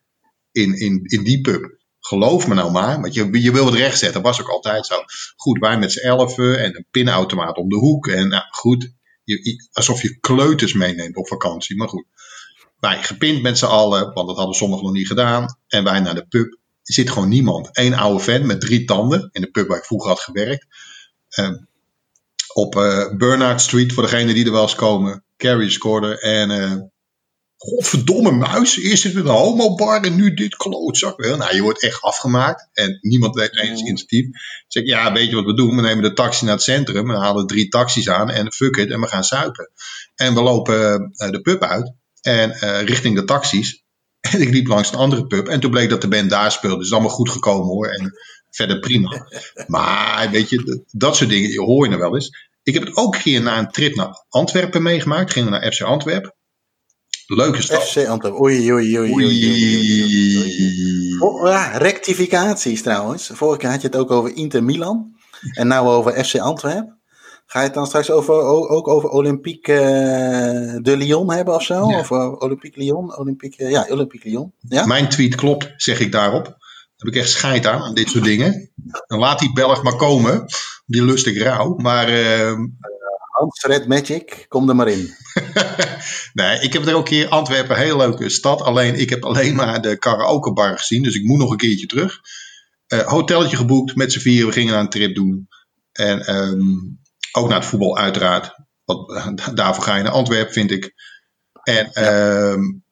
In, 0.52 0.74
in, 0.78 1.00
in 1.02 1.24
die 1.24 1.40
pub. 1.40 1.79
Geloof 2.00 2.46
me 2.46 2.54
nou 2.54 2.70
maar, 2.70 3.00
want 3.00 3.14
je, 3.14 3.42
je 3.42 3.52
wil 3.52 3.66
het 3.66 3.74
rechtzetten. 3.74 4.22
Dat 4.22 4.36
was 4.36 4.40
ook 4.40 4.52
altijd 4.52 4.86
zo. 4.86 4.94
Goed, 5.36 5.58
wij 5.58 5.78
met 5.78 5.92
z'n 5.92 6.06
elfen 6.06 6.58
en 6.62 6.76
een 6.76 6.86
pinautomaat 6.90 7.56
om 7.56 7.68
de 7.68 7.76
hoek. 7.76 8.06
En 8.06 8.28
nou, 8.28 8.42
goed, 8.50 8.92
je, 9.24 9.68
alsof 9.72 10.02
je 10.02 10.20
kleuters 10.20 10.72
meeneemt 10.72 11.16
op 11.16 11.28
vakantie. 11.28 11.76
Maar 11.76 11.88
goed, 11.88 12.04
wij 12.80 13.02
gepind 13.02 13.42
met 13.42 13.58
z'n 13.58 13.64
allen, 13.64 14.12
want 14.12 14.28
dat 14.28 14.36
hadden 14.36 14.54
sommigen 14.54 14.84
nog 14.84 14.94
niet 14.94 15.06
gedaan. 15.06 15.58
En 15.68 15.84
wij 15.84 16.00
naar 16.00 16.14
de 16.14 16.26
pub. 16.26 16.58
Zit 16.82 17.10
gewoon 17.10 17.28
niemand. 17.28 17.68
Eén 17.72 17.94
oude 17.94 18.24
vent 18.24 18.44
met 18.44 18.60
drie 18.60 18.84
tanden 18.84 19.28
in 19.32 19.40
de 19.40 19.50
pub 19.50 19.68
waar 19.68 19.78
ik 19.78 19.84
vroeger 19.84 20.08
had 20.08 20.20
gewerkt. 20.20 20.66
Uh, 21.38 21.50
op 22.54 22.74
uh, 22.74 23.16
Bernard 23.16 23.60
Street, 23.60 23.92
voor 23.92 24.02
degenen 24.02 24.34
die 24.34 24.44
er 24.44 24.52
wel 24.52 24.62
eens 24.62 24.74
komen. 24.74 25.24
Carrie 25.36 25.70
scoorde 25.70 26.20
en... 26.20 26.50
Uh, 26.50 26.80
Godverdomme 27.60 28.30
muis, 28.30 28.78
eerst 28.78 29.02
zit 29.02 29.14
het 29.14 29.24
een 29.24 29.30
homobar 29.30 30.02
en 30.02 30.16
nu 30.16 30.34
dit 30.34 30.56
klootzak. 30.56 31.18
Nou, 31.18 31.54
je 31.54 31.62
wordt 31.62 31.82
echt 31.82 32.02
afgemaakt 32.02 32.68
en 32.72 32.98
niemand 33.00 33.34
weet 33.34 33.56
eens 33.56 33.80
initiatief. 33.80 34.26
Zeg 34.68 34.82
ik, 34.82 34.88
ja, 34.88 35.12
weet 35.12 35.28
je 35.28 35.34
wat 35.34 35.44
we 35.44 35.54
doen? 35.54 35.76
We 35.76 35.82
nemen 35.82 36.02
de 36.02 36.12
taxi 36.12 36.44
naar 36.44 36.54
het 36.54 36.62
centrum, 36.62 37.06
we 37.06 37.16
halen 37.16 37.46
drie 37.46 37.68
taxis 37.68 38.08
aan 38.08 38.30
en 38.30 38.52
fuck 38.52 38.76
it, 38.76 38.90
en 38.90 39.00
we 39.00 39.06
gaan 39.06 39.24
zuipen. 39.24 39.70
En 40.14 40.34
we 40.34 40.42
lopen 40.42 41.12
uh, 41.16 41.30
de 41.30 41.40
pub 41.40 41.62
uit 41.62 41.92
en 42.20 42.50
uh, 42.50 42.82
richting 42.82 43.16
de 43.16 43.24
taxis. 43.24 43.78
En 44.30 44.40
ik 44.40 44.50
liep 44.50 44.66
langs 44.66 44.92
een 44.92 44.98
andere 44.98 45.26
pub 45.26 45.48
en 45.48 45.60
toen 45.60 45.70
bleek 45.70 45.90
dat 45.90 46.00
de 46.00 46.08
band 46.08 46.30
daar 46.30 46.52
speelde. 46.52 46.76
Dus 46.76 46.86
is 46.86 46.92
allemaal 46.92 47.10
goed 47.10 47.30
gekomen 47.30 47.66
hoor 47.66 47.86
en 47.86 48.12
verder 48.50 48.78
prima. 48.78 49.26
Maar 49.66 50.30
weet 50.30 50.48
je, 50.48 50.84
dat 50.90 51.16
soort 51.16 51.30
dingen 51.30 51.64
hoor 51.64 51.86
je 51.86 51.92
er 51.92 51.98
wel 51.98 52.14
eens. 52.14 52.48
Ik 52.62 52.74
heb 52.74 52.84
het 52.84 52.96
ook 52.96 53.14
een 53.14 53.20
keer 53.20 53.42
na 53.42 53.58
een 53.58 53.70
trip 53.70 53.94
naar 53.94 54.24
Antwerpen 54.28 54.82
meegemaakt. 54.82 55.32
Gingen 55.32 55.52
we 55.52 55.58
naar 55.58 55.72
FC 55.72 55.80
Antwerpen. 55.80 56.34
Leuke 57.36 57.62
stad. 57.62 57.82
FC 57.82 57.96
Antwerpen. 57.96 58.42
Oei, 58.42 58.72
oei, 58.72 58.98
oei. 58.98 59.12
oei, 59.12 59.24
oei, 59.24 60.38
oei 60.38 61.00
oh, 61.20 61.48
ja, 61.48 61.76
rectificaties 61.76 62.82
trouwens. 62.82 63.30
Vorige 63.34 63.58
keer 63.58 63.70
had 63.70 63.80
je 63.80 63.86
het 63.86 63.96
ook 63.96 64.10
over 64.10 64.36
Inter 64.36 64.64
Milan. 64.64 65.14
En 65.52 65.66
nou 65.66 65.88
over 65.88 66.24
FC 66.24 66.38
Antwerpen. 66.38 66.98
Ga 67.46 67.58
je 67.58 67.64
het 67.64 67.74
dan 67.74 67.86
straks 67.86 68.10
over, 68.10 68.34
ook 68.68 68.88
over 68.88 69.08
Olympique 69.08 69.72
uh, 69.72 70.82
de 70.82 70.96
Lyon 70.96 71.32
hebben 71.32 71.54
of 71.54 71.62
zo? 71.62 71.90
Ja. 71.90 71.98
Of 71.98 72.10
uh, 72.10 72.32
Olympique 72.38 72.82
Lyon? 72.82 73.18
Olympique, 73.18 73.64
uh, 73.64 73.70
ja, 73.70 73.86
Olympique 73.88 74.30
Lyon. 74.30 74.52
Ja? 74.58 74.86
Mijn 74.86 75.08
tweet 75.08 75.34
klopt, 75.34 75.72
zeg 75.76 76.00
ik 76.00 76.12
daarop. 76.12 76.44
Daar 76.44 76.54
heb 76.96 77.08
ik 77.08 77.16
echt 77.20 77.30
scheid 77.30 77.66
aan, 77.66 77.82
aan 77.82 77.94
dit 77.94 78.08
soort 78.08 78.24
dingen. 78.24 78.70
Dan 79.06 79.18
laat 79.18 79.38
die 79.38 79.52
Belg 79.52 79.82
maar 79.82 79.96
komen. 79.96 80.44
Die 80.86 81.04
lust 81.04 81.26
ik 81.26 81.36
rauw. 81.36 81.74
Maar 81.76 82.08
Hans 83.40 83.64
Red 83.64 83.86
Magic, 83.86 84.44
kom 84.48 84.68
er 84.68 84.76
maar 84.76 84.88
in. 84.88 85.14
nee, 86.40 86.60
ik 86.60 86.72
heb 86.72 86.86
er 86.86 86.94
ook 86.94 87.08
hier 87.08 87.28
Antwerpen, 87.28 87.76
een 87.76 87.82
heel 87.82 87.96
leuke 87.96 88.28
stad. 88.28 88.60
Alleen 88.60 88.94
ik 88.94 89.10
heb 89.10 89.24
alleen 89.24 89.54
maar 89.54 89.82
de 89.82 89.98
karaokebar 89.98 90.78
gezien, 90.78 91.02
dus 91.02 91.14
ik 91.14 91.24
moet 91.24 91.38
nog 91.38 91.50
een 91.50 91.56
keertje 91.56 91.86
terug. 91.86 92.20
Uh, 92.88 93.06
hotelletje 93.06 93.56
geboekt 93.56 93.96
met 93.96 94.12
z'n 94.12 94.18
vier, 94.18 94.46
we 94.46 94.52
gingen 94.52 94.74
aan 94.74 94.80
een 94.80 94.90
trip 94.90 95.14
doen. 95.14 95.48
En 95.92 96.34
um, 96.34 97.00
ook 97.32 97.48
naar 97.48 97.58
het 97.58 97.68
voetbal 97.68 97.98
uiteraard. 97.98 98.54
Want 98.84 99.08
daarvoor 99.56 99.84
ga 99.84 99.96
je 99.96 100.02
naar 100.02 100.12
Antwerpen, 100.12 100.52
vind 100.52 100.70
ik. 100.70 100.94
En, 101.62 102.04
um, 102.04 102.84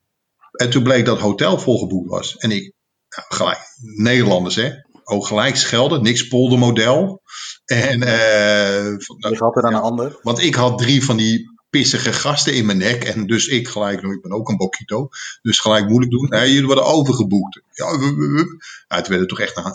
en 0.52 0.70
toen 0.70 0.82
bleek 0.82 1.04
dat 1.04 1.16
het 1.16 1.24
hotel 1.24 1.58
volgeboekt 1.58 2.10
was. 2.10 2.36
En 2.36 2.50
ik, 2.50 2.72
nou, 3.08 3.26
gelijk, 3.28 3.60
Nederlanders 3.96 4.54
hè, 4.54 4.70
ook 5.04 5.26
gelijk 5.26 5.56
schelden, 5.56 6.02
niks 6.02 6.28
poldermodel. 6.28 7.22
En, 7.68 7.98
nou, 7.98 9.36
had 9.36 9.56
er 9.56 9.62
dan 9.62 9.74
een 9.74 9.80
ander? 9.80 10.18
Want 10.22 10.38
ik 10.38 10.54
had 10.54 10.78
drie 10.78 11.04
van 11.04 11.16
die 11.16 11.56
pissige 11.70 12.12
gasten 12.12 12.54
in 12.54 12.66
mijn 12.66 12.78
nek. 12.78 13.04
En 13.04 13.26
dus 13.26 13.46
ik 13.46 13.68
gelijk, 13.68 14.02
ik 14.02 14.22
ben 14.22 14.32
ook 14.32 14.48
een 14.48 14.56
bokito. 14.56 15.08
Dus 15.42 15.58
gelijk 15.60 15.88
moeilijk 15.88 16.12
doen. 16.12 16.28
Nee, 16.28 16.48
jullie 16.48 16.66
worden 16.66 16.84
overgeboekt. 16.84 17.62
Ja, 17.72 17.96
nou, 17.96 18.58
het 18.88 19.08
werd 19.08 19.28
toch 19.28 19.40
echt 19.40 19.56
een, 19.56 19.72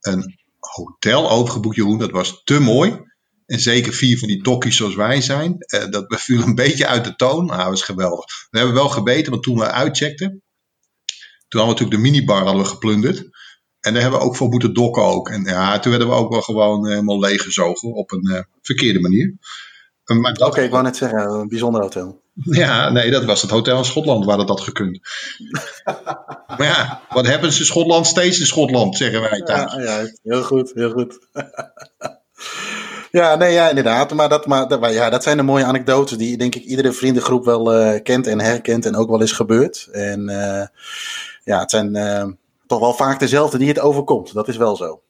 een 0.00 0.38
hotel 0.58 1.30
overgeboekt, 1.30 1.76
Jeroen. 1.76 1.98
Dat 1.98 2.10
was 2.10 2.42
te 2.44 2.60
mooi. 2.60 3.06
En 3.46 3.60
zeker 3.60 3.92
vier 3.92 4.18
van 4.18 4.28
die 4.28 4.42
tokkies 4.42 4.76
zoals 4.76 4.94
wij 4.94 5.20
zijn. 5.20 5.56
Uh, 5.74 5.90
dat 5.90 6.06
viel 6.20 6.42
een 6.42 6.54
beetje 6.54 6.86
uit 6.86 7.04
de 7.04 7.16
toon. 7.16 7.46
Maar 7.46 7.58
dat 7.58 7.66
was 7.66 7.82
geweldig. 7.82 8.24
We 8.50 8.58
hebben 8.58 8.76
wel 8.76 8.88
gebeten, 8.88 9.30
want 9.30 9.42
toen 9.42 9.58
we 9.58 9.70
uitcheckten. 9.70 10.42
Toen 11.48 11.60
hadden 11.60 11.76
we 11.76 11.82
natuurlijk 11.82 12.02
de 12.02 12.10
minibar 12.10 12.44
hadden 12.44 12.62
we 12.62 12.68
geplunderd. 12.68 13.28
En 13.88 13.94
daar 13.94 14.02
hebben 14.02 14.20
we 14.20 14.26
ook 14.26 14.36
voor 14.36 14.48
moeten 14.48 14.74
dokken 14.74 15.02
ook. 15.02 15.28
En 15.28 15.44
ja, 15.44 15.78
toen 15.78 15.90
werden 15.90 16.08
we 16.08 16.14
ook 16.14 16.30
wel 16.30 16.40
gewoon 16.40 16.88
helemaal 16.88 17.18
leeggezogen 17.18 17.92
op 17.92 18.12
een 18.12 18.30
uh, 18.30 18.40
verkeerde 18.62 19.00
manier. 19.00 19.34
Oké, 20.04 20.44
okay, 20.44 20.64
ik 20.64 20.70
wou 20.70 20.82
net 20.82 20.96
zeggen, 20.96 21.18
een 21.18 21.48
bijzonder 21.48 21.80
hotel. 21.80 22.20
Ja, 22.44 22.90
nee, 22.90 23.10
dat 23.10 23.24
was 23.24 23.42
het 23.42 23.50
hotel 23.50 23.78
in 23.78 23.84
Schotland 23.84 24.24
waar 24.24 24.36
dat 24.36 24.48
had 24.48 24.60
gekund. 24.60 25.00
maar 26.58 26.62
ja, 26.62 27.02
wat 27.08 27.26
hebben 27.26 27.52
ze 27.52 27.58
in 27.58 27.64
Schotland? 27.64 28.06
Steeds 28.06 28.40
in 28.40 28.46
Schotland, 28.46 28.96
zeggen 28.96 29.20
wij 29.20 29.40
thuis. 29.40 29.72
Ja, 29.72 29.80
ja 29.82 30.12
heel 30.22 30.42
goed, 30.42 30.72
heel 30.74 30.90
goed. 30.90 31.18
Ja, 33.10 33.34
nee, 33.34 33.52
ja, 33.52 33.68
inderdaad. 33.68 34.14
Maar 34.14 34.28
dat, 34.28 34.46
maar, 34.46 34.68
dat, 34.68 34.80
maar 34.80 34.92
ja, 34.92 35.10
dat 35.10 35.22
zijn 35.22 35.36
de 35.36 35.42
mooie 35.42 35.64
anekdotes 35.64 36.18
die 36.18 36.36
denk 36.36 36.54
ik 36.54 36.62
iedere 36.62 36.92
vriendengroep 36.92 37.44
wel 37.44 37.74
eh, 37.74 38.02
kent 38.02 38.26
en 38.26 38.40
herkent 38.40 38.86
en 38.86 38.96
ook 38.96 39.08
wel 39.08 39.20
eens 39.20 39.32
gebeurd. 39.32 39.88
En 39.92 40.28
eh, 40.28 40.66
ja, 41.44 41.60
het 41.60 41.70
zijn 41.70 41.96
eh, 41.96 42.26
toch 42.68 42.80
wel 42.80 42.94
vaak 42.94 43.18
dezelfde 43.18 43.58
die 43.58 43.68
het 43.68 43.80
overkomt. 43.80 44.32
Dat 44.32 44.48
is 44.48 44.56
wel 44.56 44.76
zo. 44.76 45.02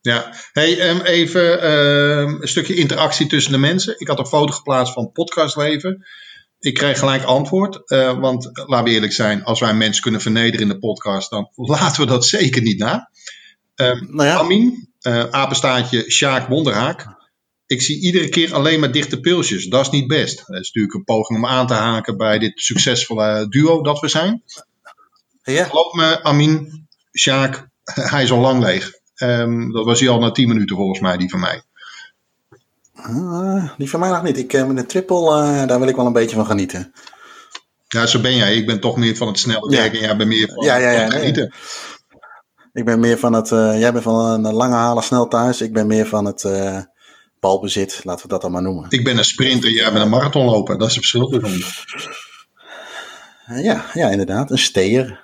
Ja, 0.00 0.34
hey, 0.52 0.78
ehm, 0.78 1.00
even 1.00 1.60
ehm, 1.60 2.42
een 2.42 2.48
stukje 2.48 2.74
interactie 2.74 3.26
tussen 3.26 3.52
de 3.52 3.58
mensen. 3.58 3.94
Ik 3.98 4.08
had 4.08 4.18
een 4.18 4.26
foto 4.26 4.52
geplaatst 4.52 4.92
van 4.92 5.12
podcastleven. 5.12 6.06
Ik 6.60 6.74
kreeg 6.74 6.98
gelijk 6.98 7.22
antwoord, 7.22 7.88
eh, 7.90 8.18
want 8.18 8.50
laten 8.52 8.84
we 8.84 8.90
eerlijk 8.90 9.12
zijn, 9.12 9.44
als 9.44 9.60
wij 9.60 9.74
mensen 9.74 10.02
kunnen 10.02 10.20
vernederen 10.20 10.60
in 10.60 10.68
de 10.68 10.78
podcast, 10.78 11.30
dan 11.30 11.50
laten 11.54 12.00
we 12.00 12.06
dat 12.06 12.26
zeker 12.26 12.62
niet 12.62 12.78
na. 12.78 13.10
Ehm, 13.74 14.04
Nou 14.08 14.28
ja. 14.28 14.38
Amin, 14.38 14.88
eh, 15.00 15.24
apenstaartje 15.30 16.10
Sjaak 16.10 16.48
Wonderhaak. 16.48 17.06
Ik 17.66 17.82
zie 17.82 18.00
iedere 18.00 18.28
keer 18.28 18.54
alleen 18.54 18.80
maar 18.80 18.92
dichte 18.92 19.20
pilsjes. 19.20 19.66
Dat 19.66 19.80
is 19.80 19.90
niet 19.90 20.06
best. 20.06 20.36
Dat 20.36 20.60
is 20.60 20.66
natuurlijk 20.72 20.94
een 20.94 21.04
poging 21.04 21.38
om 21.38 21.46
aan 21.46 21.66
te 21.66 21.74
haken 21.74 22.16
bij 22.16 22.38
dit 22.38 22.52
succesvolle 22.54 23.46
duo 23.48 23.82
dat 23.82 24.00
we 24.00 24.08
zijn. 24.08 24.42
Ja, 25.52 25.64
Geloof 25.64 25.92
me, 25.92 26.22
Amin, 26.22 26.86
Sjaak, 27.12 27.68
hij 28.12 28.22
is 28.22 28.30
al 28.32 28.38
lang 28.38 28.62
leeg. 28.62 28.92
Ehm, 29.14 29.70
dat 29.70 29.84
was 29.84 30.00
hij 30.00 30.08
al 30.08 30.18
na 30.18 30.30
10 30.30 30.48
minuten 30.48 30.76
volgens 30.76 31.00
mij, 31.00 31.16
die 31.16 31.30
van 31.30 31.40
mij. 31.40 31.62
Ah, 32.94 33.70
die 33.78 33.90
van 33.90 34.00
mij 34.00 34.10
nog 34.10 34.22
niet. 34.22 34.38
Ik 34.38 34.52
heb 34.52 34.76
de 34.76 34.86
triple, 34.86 35.42
eh, 35.42 35.66
daar 35.66 35.78
wil 35.78 35.88
ik 35.88 35.96
wel 35.96 36.06
een 36.06 36.12
beetje 36.12 36.36
van 36.36 36.46
genieten. 36.46 36.92
Ja, 37.88 38.06
zo 38.06 38.20
ben 38.20 38.36
jij. 38.36 38.56
Ik 38.56 38.66
ben 38.66 38.80
toch 38.80 38.96
meer 38.96 39.16
van 39.16 39.26
het 39.28 39.38
snelle 39.38 39.70
Ja. 39.70 39.76
werken 39.78 39.98
en 39.98 40.04
jij 40.06 40.16
bent 40.16 40.28
meer 40.28 40.48
van, 40.54 40.64
Ja, 40.64 40.76
ja, 40.76 40.90
ja, 40.90 40.94
van 40.94 41.02
het 41.04 41.12
nee. 41.12 41.18
genieten. 41.20 41.52
Ik 42.72 42.84
ben 42.84 43.00
meer 43.00 43.18
van 43.18 43.32
het, 43.32 43.52
eh, 43.52 43.78
jij 43.80 43.92
bent 43.92 44.04
van 44.04 44.44
een 44.44 44.52
lange 44.52 44.74
halen 44.74 45.02
snel 45.02 45.28
thuis. 45.28 45.60
Ik 45.60 45.72
ben 45.72 45.86
meer 45.86 46.06
van 46.06 46.24
het 46.24 46.46
balbezit, 47.40 48.00
laten 48.04 48.22
we 48.22 48.28
dat 48.28 48.42
dan 48.42 48.52
maar 48.52 48.62
noemen. 48.62 48.86
Ik 48.88 49.04
ben 49.04 49.18
een 49.18 49.24
sprinter, 49.24 49.70
jij 49.70 49.92
bent 49.92 50.04
een 50.04 50.10
marathonloper. 50.10 50.78
Dat 50.78 50.88
is 50.88 50.94
het 50.94 51.06
verschil 51.06 51.28
ja, 53.46 53.84
ja, 53.92 54.08
inderdaad. 54.08 54.50
Een 54.50 54.58
steer. 54.58 55.23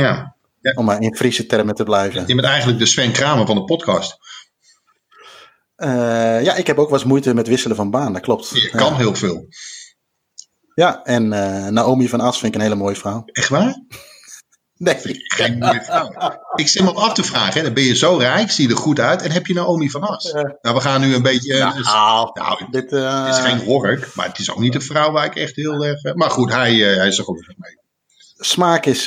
Ja. 0.00 0.36
Om 0.74 0.84
maar 0.84 1.00
in 1.00 1.16
Friese 1.16 1.46
termen 1.46 1.74
te 1.74 1.82
blijven. 1.84 2.24
Je 2.26 2.34
bent 2.34 2.46
eigenlijk 2.46 2.78
de 2.78 2.86
Sven 2.86 3.12
Kramer 3.12 3.46
van 3.46 3.56
de 3.56 3.64
podcast. 3.64 4.16
Eh, 5.74 6.42
ja, 6.42 6.54
ik 6.54 6.66
heb 6.66 6.78
ook 6.78 6.88
wel 6.90 6.98
eens 6.98 7.08
moeite 7.08 7.34
met 7.34 7.46
wisselen 7.48 7.76
van 7.76 7.90
baan, 7.90 8.12
dat 8.12 8.22
klopt. 8.22 8.48
Je 8.48 8.70
kan 8.70 8.94
heel 8.96 9.14
veel. 9.14 9.46
Ja, 10.74 11.02
en 11.04 11.32
eh, 11.32 11.66
Naomi 11.68 12.08
van 12.08 12.20
As 12.20 12.38
vind 12.38 12.54
ik 12.54 12.60
een 12.60 12.66
hele 12.66 12.80
mooie 12.80 12.96
vrouw. 12.96 13.22
Echt 13.26 13.48
waar? 13.48 13.74
Nee. 14.76 14.96
Geen 15.24 15.58
mooie 15.58 15.82
vrouw. 15.82 16.10
Ik 16.54 16.68
zit 16.68 16.82
me 16.82 16.90
op 16.90 16.96
af 16.96 17.12
te 17.12 17.22
vragen. 17.24 17.54
Hè. 17.54 17.62
Dan 17.62 17.74
ben 17.74 17.82
je 17.82 17.96
zo 17.96 18.16
rijk, 18.16 18.50
zie 18.50 18.68
je 18.68 18.74
er 18.74 18.80
goed 18.80 19.00
uit. 19.00 19.22
En 19.22 19.30
heb 19.30 19.46
je 19.46 19.54
Naomi 19.54 19.90
van 19.90 20.02
As? 20.02 20.30
Ja. 20.32 20.56
Nou, 20.62 20.76
we 20.76 20.80
gaan 20.82 21.00
nu 21.00 21.14
een 21.14 21.22
beetje... 21.22 21.54
eh, 21.58 21.76
dus- 21.76 21.86
Nou, 21.86 22.30
nou, 22.34 22.66
dit, 22.70 22.92
eh, 22.92 23.26
het 23.26 23.34
is 23.36 23.40
geen 23.44 23.58
hork, 23.64 24.14
maar 24.14 24.26
het 24.26 24.38
is 24.38 24.50
ook 24.50 24.58
niet 24.58 24.74
een 24.74 24.82
vrouw 24.82 25.10
waar 25.12 25.24
ik 25.24 25.34
echt 25.36 25.56
heel 25.56 25.84
erg... 25.84 26.02
eh, 26.02 26.14
maar 26.14 26.30
goed, 26.30 26.52
hij, 26.52 26.90
eh, 26.90 26.96
hij 26.96 27.08
is 27.08 27.18
er 27.18 27.24
gelukkig 27.24 27.54
mee. 27.58 27.78
Smaak 28.44 28.86
is, 28.86 29.04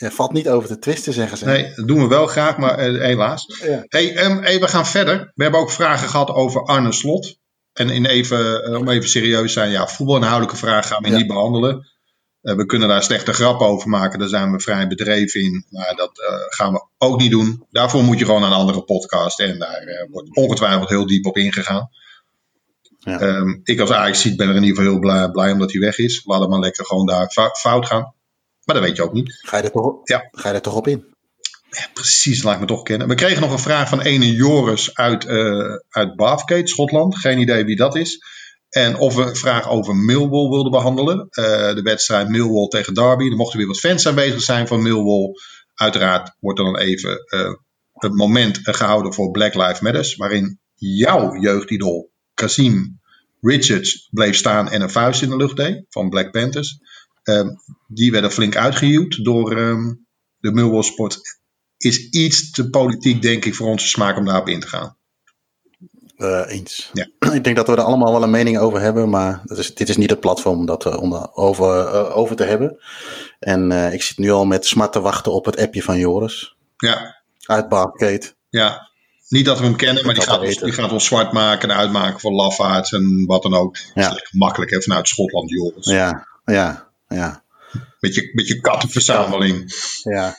ja, 0.00 0.10
valt 0.10 0.32
niet 0.32 0.48
over 0.48 0.68
te 0.68 0.78
twisten, 0.78 1.12
zeggen 1.12 1.38
ze. 1.38 1.44
Nee, 1.44 1.72
dat 1.74 1.86
doen 1.88 2.00
we 2.00 2.06
wel 2.06 2.26
graag, 2.26 2.56
maar 2.56 2.78
eh, 2.78 3.00
helaas. 3.00 3.60
Ja. 3.64 3.84
Hey, 3.88 4.16
ehm, 4.16 4.42
hey, 4.42 4.60
we 4.60 4.68
gaan 4.68 4.86
verder. 4.86 5.32
We 5.34 5.42
hebben 5.42 5.60
ook 5.60 5.70
vragen 5.70 6.08
gehad 6.08 6.30
over 6.30 6.64
Arne 6.64 6.92
Slot. 6.92 7.38
En 7.72 7.90
in 7.90 8.06
even, 8.06 8.64
eh, 8.64 8.78
om 8.78 8.88
even 8.88 9.08
serieus 9.08 9.42
te 9.42 9.48
zijn, 9.48 9.70
ja, 9.70 9.86
voetbalinhoudelijke 9.86 10.56
vragen 10.56 10.84
gaan 10.90 11.02
we 11.02 11.08
Ja. 11.10 11.16
niet 11.16 11.26
behandelen. 11.26 11.88
Eh, 12.40 12.54
we 12.54 12.66
kunnen 12.66 12.88
daar 12.88 13.02
slechte 13.02 13.32
grappen 13.32 13.66
over 13.66 13.88
maken, 13.88 14.18
daar 14.18 14.28
zijn 14.28 14.52
we 14.52 14.60
vrij 14.60 14.86
bedreven 14.86 15.40
in. 15.40 15.66
Maar 15.70 15.94
dat 15.96 16.10
gaan 16.48 16.72
we 16.72 16.86
ook 16.98 17.18
niet 17.20 17.30
doen. 17.30 17.66
Daarvoor 17.70 18.02
moet 18.02 18.18
je 18.18 18.24
gewoon 18.24 18.40
naar 18.40 18.50
een 18.50 18.56
andere 18.56 18.82
podcast. 18.84 19.40
En 19.40 19.58
daar 19.58 20.06
wordt 20.10 20.36
ongetwijfeld 20.36 20.88
heel 20.88 21.06
diep 21.06 21.26
op 21.26 21.36
ingegaan. 21.36 21.88
Ja. 23.02 23.18
Ehm, 23.20 23.58
ik 23.62 23.80
als 23.80 23.90
ajax 23.90 24.34
ben 24.34 24.48
er 24.48 24.54
in 24.56 24.62
ieder 24.62 24.76
geval 24.76 24.92
heel 24.92 25.00
blij, 25.00 25.30
blij 25.30 25.52
omdat 25.52 25.72
hij 25.72 25.80
weg 25.80 25.98
is. 25.98 26.22
Laat 26.24 26.40
hem 26.40 26.50
maar 26.50 26.58
lekker 26.58 26.84
gewoon 26.86 27.06
daar 27.06 27.30
fou- 27.30 27.54
fout 27.54 27.86
gaan. 27.86 28.14
Maar 28.64 28.76
dat 28.76 28.84
weet 28.84 28.96
je 28.96 29.02
ook 29.02 29.12
niet. 29.12 29.38
Ga, 29.42 29.56
je 29.56 29.62
er 29.62 29.70
toch, 29.70 30.00
Ja. 30.04 30.28
ga 30.30 30.48
je 30.48 30.54
er 30.54 30.60
toch 30.62 30.76
op 30.76 30.86
in? 30.88 31.04
Precies, 31.94 32.42
laat 32.42 32.54
ik 32.54 32.60
me 32.60 32.66
toch 32.66 32.82
kennen. 32.82 33.08
We 33.08 33.14
kregen 33.14 33.40
nog 33.40 33.52
een 33.52 33.58
vraag 33.58 33.88
van 33.88 34.00
ene 34.00 34.32
Joris 34.34 34.94
uit, 34.94 35.24
eh 35.26 35.74
uit 35.88 36.16
Bathgate, 36.16 36.66
Schotland. 36.66 37.16
Geen 37.16 37.38
idee 37.38 37.64
wie 37.64 37.76
dat 37.76 37.96
is. 37.96 38.18
En 38.68 38.96
of 38.96 39.14
we 39.14 39.22
een 39.22 39.36
vraag 39.36 39.68
over 39.68 39.96
Millwall 39.96 40.48
wilden 40.48 40.70
behandelen. 40.72 41.26
Eh, 41.30 41.74
de 41.74 41.80
wedstrijd 41.82 42.28
Millwall 42.28 42.68
tegen 42.68 42.94
Derby. 42.94 43.24
Er 43.24 43.36
mochten 43.36 43.58
weer 43.58 43.66
wat 43.66 43.78
fans 43.80 44.06
aanwezig 44.06 44.42
zijn 44.42 44.66
van 44.66 44.82
Millwall. 44.82 45.32
Uiteraard 45.74 46.36
wordt 46.40 46.58
er 46.58 46.64
dan 46.64 46.78
even 46.78 47.24
eh 47.26 47.52
het 47.92 48.14
moment 48.14 48.66
eh, 48.66 48.74
gehouden 48.74 49.14
voor 49.14 49.30
Black 49.30 49.54
Lives 49.54 49.80
Matter. 49.80 50.14
Waarin 50.16 50.58
jouw 50.74 51.36
jeugdidol 51.40 52.10
Kasim 52.40 53.00
Richards 53.40 54.08
bleef 54.10 54.36
staan 54.36 54.68
en 54.68 54.80
een 54.82 54.90
vuist 54.90 55.22
in 55.22 55.28
de 55.28 55.36
lucht 55.36 55.56
deed. 55.56 55.84
Van 55.88 56.08
Black 56.08 56.30
Panthers. 56.30 56.78
Eh, 57.22 57.48
die 57.86 58.10
werden 58.10 58.30
flink 58.32 58.56
uitgehuwd 58.56 59.24
door 59.24 59.56
ehm, 59.56 59.94
de 60.40 60.52
Millwall 60.52 60.82
Sport 60.82 61.20
is 61.76 62.08
iets 62.08 62.50
te 62.50 62.70
politiek, 62.70 63.22
denk 63.22 63.44
ik, 63.44 63.54
voor 63.54 63.68
onze 63.68 63.86
smaak 63.86 64.16
om 64.16 64.24
daarop 64.24 64.48
in 64.48 64.60
te 64.60 64.66
gaan. 64.66 64.96
Eh, 66.16 66.44
eens. 66.48 66.90
Ja. 66.92 67.08
Ik 67.38 67.44
denk 67.44 67.56
dat 67.56 67.66
we 67.66 67.72
er 67.72 67.82
allemaal 67.82 68.12
wel 68.12 68.22
een 68.22 68.30
mening 68.30 68.58
over 68.58 68.80
hebben, 68.80 69.08
maar 69.08 69.40
dat 69.44 69.58
is, 69.58 69.74
dit 69.74 69.88
is 69.88 69.96
niet 69.96 70.10
het 70.10 70.20
platform 70.20 70.58
om 70.58 70.66
dat 70.66 70.86
eh, 70.86 71.02
om 71.02 71.10
daar 71.10 71.34
over, 71.34 71.86
eh, 71.86 72.16
over 72.16 72.36
te 72.36 72.44
hebben. 72.44 72.78
En 73.38 73.92
ik 73.92 74.02
zit 74.02 74.18
nu 74.18 74.30
al 74.30 74.44
met 74.44 74.66
smart 74.66 74.92
te 74.92 75.00
wachten 75.00 75.32
op 75.32 75.44
het 75.44 75.58
appje 75.58 75.82
van 75.82 75.98
Joris 75.98 76.56
Ja, 76.76 77.22
uit 77.46 77.68
Barkate. 77.68 78.32
ja. 78.48 78.89
Niet 79.30 79.44
dat 79.44 79.58
we 79.58 79.64
hem 79.64 79.76
kennen, 79.76 80.04
maar 80.06 80.14
die 80.14 80.22
gaat, 80.22 80.40
ons, 80.40 80.58
die 80.58 80.72
gaat 80.72 80.92
ons 80.92 81.04
zwart 81.04 81.32
maken 81.32 81.70
en 81.70 81.76
uitmaken 81.76 82.20
voor 82.20 82.32
lafaards 82.32 82.92
en 82.92 83.24
wat 83.26 83.42
dan 83.42 83.54
ook. 83.54 83.76
Ja. 83.76 83.84
Dat 83.94 84.04
is 84.04 84.12
lekker 84.12 84.38
makkelijk, 84.38 84.70
hè, 84.70 84.82
vanuit 84.82 85.08
Schotland, 85.08 85.50
Joris. 85.50 85.86
Ja, 85.86 86.26
ja, 86.44 86.88
ja, 87.08 87.44
Met, 88.00 88.14
je, 88.14 88.30
met 88.32 88.48
je 88.48 88.60
kattenverzameling. 88.60 89.72
ja. 90.02 90.36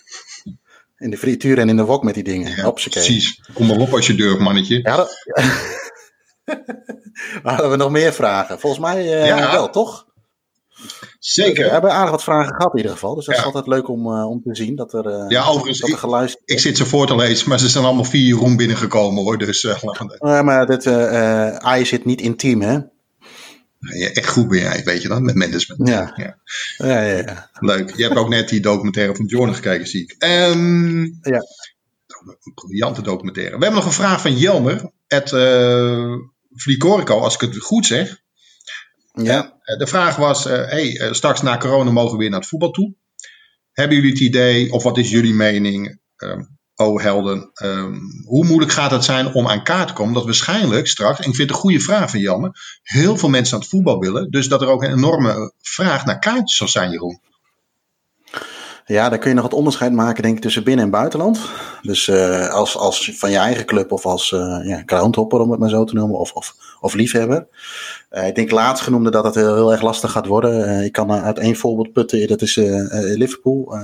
In 0.97 1.09
de 1.09 1.17
frituur 1.17 1.57
en 1.57 1.69
in 1.69 1.75
de 1.77 1.85
wok 1.85 2.03
met 2.03 2.13
die 2.13 2.23
dingen. 2.23 2.55
Ja, 2.55 2.71
precies. 2.71 3.41
Kom 3.53 3.67
maar 3.67 3.77
op 3.77 3.93
als 3.93 4.07
je 4.07 4.15
durft, 4.15 4.39
mannetje. 4.39 4.79
Ja, 4.83 4.95
dat... 4.95 5.15
Hadden 7.43 7.69
we 7.69 7.75
nog 7.75 7.89
meer 7.91 8.13
vragen? 8.13 8.59
Volgens 8.59 8.81
mij 8.81 8.97
eh, 9.21 9.27
Ja. 9.27 9.51
wel, 9.51 9.69
toch? 9.69 10.05
Zeker. 11.19 11.65
We 11.65 11.71
hebben 11.71 11.91
aardig 11.91 12.11
wat 12.11 12.23
vragen 12.23 12.55
gehad 12.55 12.71
in 12.71 12.77
ieder 12.77 12.91
geval. 12.91 13.15
Dus 13.15 13.25
dat 13.25 13.35
is 13.37 13.43
altijd 13.43 13.67
leuk 13.67 13.87
om, 13.89 14.05
eh, 14.05 14.29
om 14.29 14.41
te 14.41 14.55
zien 14.55 14.75
dat 14.75 14.93
er, 14.93 15.05
eh, 15.05 15.25
Ja, 15.29 15.45
overigens, 15.45 15.79
dat 15.79 15.89
er 15.89 15.95
ik, 15.95 16.01
geluisterd 16.01 16.43
ik 16.45 16.59
zit 16.59 16.77
ze 16.77 16.85
voor 16.85 17.07
te 17.07 17.15
lezen, 17.15 17.49
maar 17.49 17.59
ze 17.59 17.69
zijn 17.69 17.83
allemaal 17.85 18.03
via 18.03 18.21
Jeroen 18.27 18.55
binnengekomen 18.55 19.23
hoor. 19.23 19.37
Dus 19.37 19.63
eh, 19.63 19.81
Ja, 20.19 20.41
maar 20.41 20.65
dit, 20.65 20.87
AI 20.87 21.85
zit 21.85 22.05
niet 22.05 22.21
intiem, 22.21 22.61
hè? 22.61 22.73
ja, 23.79 24.09
echt 24.13 24.29
goed 24.29 24.47
ben 24.47 24.59
jij, 24.59 24.81
weet 24.83 25.01
je 25.01 25.07
dan, 25.07 25.23
met 25.25 25.35
management. 25.35 25.87
Ja. 25.87 26.13
Ja. 26.15 26.37
Ja, 26.77 27.01
ja, 27.01 27.17
ja. 27.17 27.49
Leuk. 27.59 27.95
Je 27.95 28.03
hebt 28.03 28.15
ook 28.15 28.29
net 28.29 28.49
die 28.49 28.59
documentaire 28.59 29.15
van 29.15 29.25
Jordan 29.25 29.55
gekeken, 29.55 29.87
zie 29.87 30.01
ik. 30.01 30.15
Ehm, 30.17 31.01
Ja. 31.03 31.41
Een 32.21 32.53
briljante 32.55 33.01
documentaire. 33.01 33.57
We 33.57 33.63
hebben 33.63 33.79
nog 33.79 33.85
een 33.85 34.03
vraag 34.03 34.21
van 34.21 34.37
Jelmer. 34.37 34.91
Het 35.07 35.29
Flicorico, 36.55 37.19
als 37.19 37.33
ik 37.33 37.41
het 37.41 37.57
goed 37.57 37.85
zeg. 37.85 38.21
Ja. 39.13 39.59
Eh, 39.61 39.77
de 39.77 39.87
vraag 39.87 40.15
was: 40.15 40.45
eh, 40.45 40.53
hey, 40.53 40.99
eh, 40.99 41.13
straks 41.13 41.41
na 41.41 41.57
corona 41.57 41.91
mogen 41.91 42.11
we 42.11 42.17
weer 42.17 42.29
naar 42.29 42.39
het 42.39 42.49
voetbal 42.49 42.71
toe. 42.71 42.93
Hebben 43.71 43.95
jullie 43.95 44.11
het 44.11 44.21
idee, 44.21 44.71
of 44.71 44.83
wat 44.83 44.97
is 44.97 45.09
jullie 45.09 45.33
mening, 45.33 45.99
ehm, 46.15 46.41
oh 46.75 47.01
helden, 47.01 47.49
ehm, 47.53 47.93
hoe 48.25 48.45
moeilijk 48.45 48.71
gaat 48.71 48.91
het 48.91 49.03
zijn 49.03 49.33
om 49.33 49.47
aan 49.47 49.63
kaart 49.63 49.87
te 49.87 49.93
komen? 49.93 50.13
Dat 50.13 50.25
waarschijnlijk 50.25 50.87
straks, 50.87 51.19
en 51.19 51.29
ik 51.29 51.35
vind 51.35 51.47
het 51.49 51.57
een 51.57 51.63
goede 51.63 51.79
vraag 51.79 52.09
van 52.09 52.19
Jelmer, 52.19 52.79
heel 52.81 53.17
veel 53.17 53.29
mensen 53.29 53.53
aan 53.53 53.59
het 53.59 53.69
voetbal 53.69 53.99
willen. 53.99 54.31
Dus 54.31 54.47
dat 54.47 54.61
er 54.61 54.67
ook 54.67 54.83
een 54.83 54.91
enorme 54.91 55.53
vraag 55.61 56.05
naar 56.05 56.19
kaartjes 56.19 56.57
zal 56.57 56.67
zijn, 56.67 56.91
Jeroen. 56.91 57.21
Ja, 58.85 59.09
dan 59.09 59.19
kun 59.19 59.29
je 59.29 59.35
nog 59.35 59.43
het 59.43 59.53
onderscheid 59.53 59.91
maken, 59.91 60.23
denk 60.23 60.35
ik, 60.35 60.41
tussen 60.41 60.63
binnen- 60.63 60.85
en 60.85 60.91
buitenland. 60.91 61.39
Dus 61.81 62.07
eh, 62.07 62.49
als, 62.49 62.77
als 62.77 63.11
van 63.13 63.31
je 63.31 63.37
eigen 63.37 63.65
club 63.65 63.91
of 63.91 64.05
als 64.05 64.31
uh, 64.31 64.59
ja, 64.63 64.83
groundhopper, 64.85 65.39
om 65.39 65.51
het 65.51 65.59
maar 65.59 65.69
zo 65.69 65.83
te 65.83 65.93
noemen, 65.93 66.19
of, 66.19 66.31
of, 66.33 66.55
of 66.79 66.93
liefhebber. 66.93 67.47
Uh, 68.11 68.27
ik 68.27 68.35
denk 68.35 68.51
laatstgenoemde 68.51 69.11
dat 69.11 69.23
het 69.23 69.35
heel, 69.35 69.71
erg 69.71 69.81
lastig 69.81 70.11
gaat 70.11 70.25
worden. 70.25 70.83
Ik 70.83 70.91
kan 70.91 71.11
uit 71.11 71.37
één 71.37 71.55
voorbeeld 71.55 71.93
putten, 71.93 72.27
dat 72.27 72.41
is 72.41 72.55
Liverpool. 73.15 73.75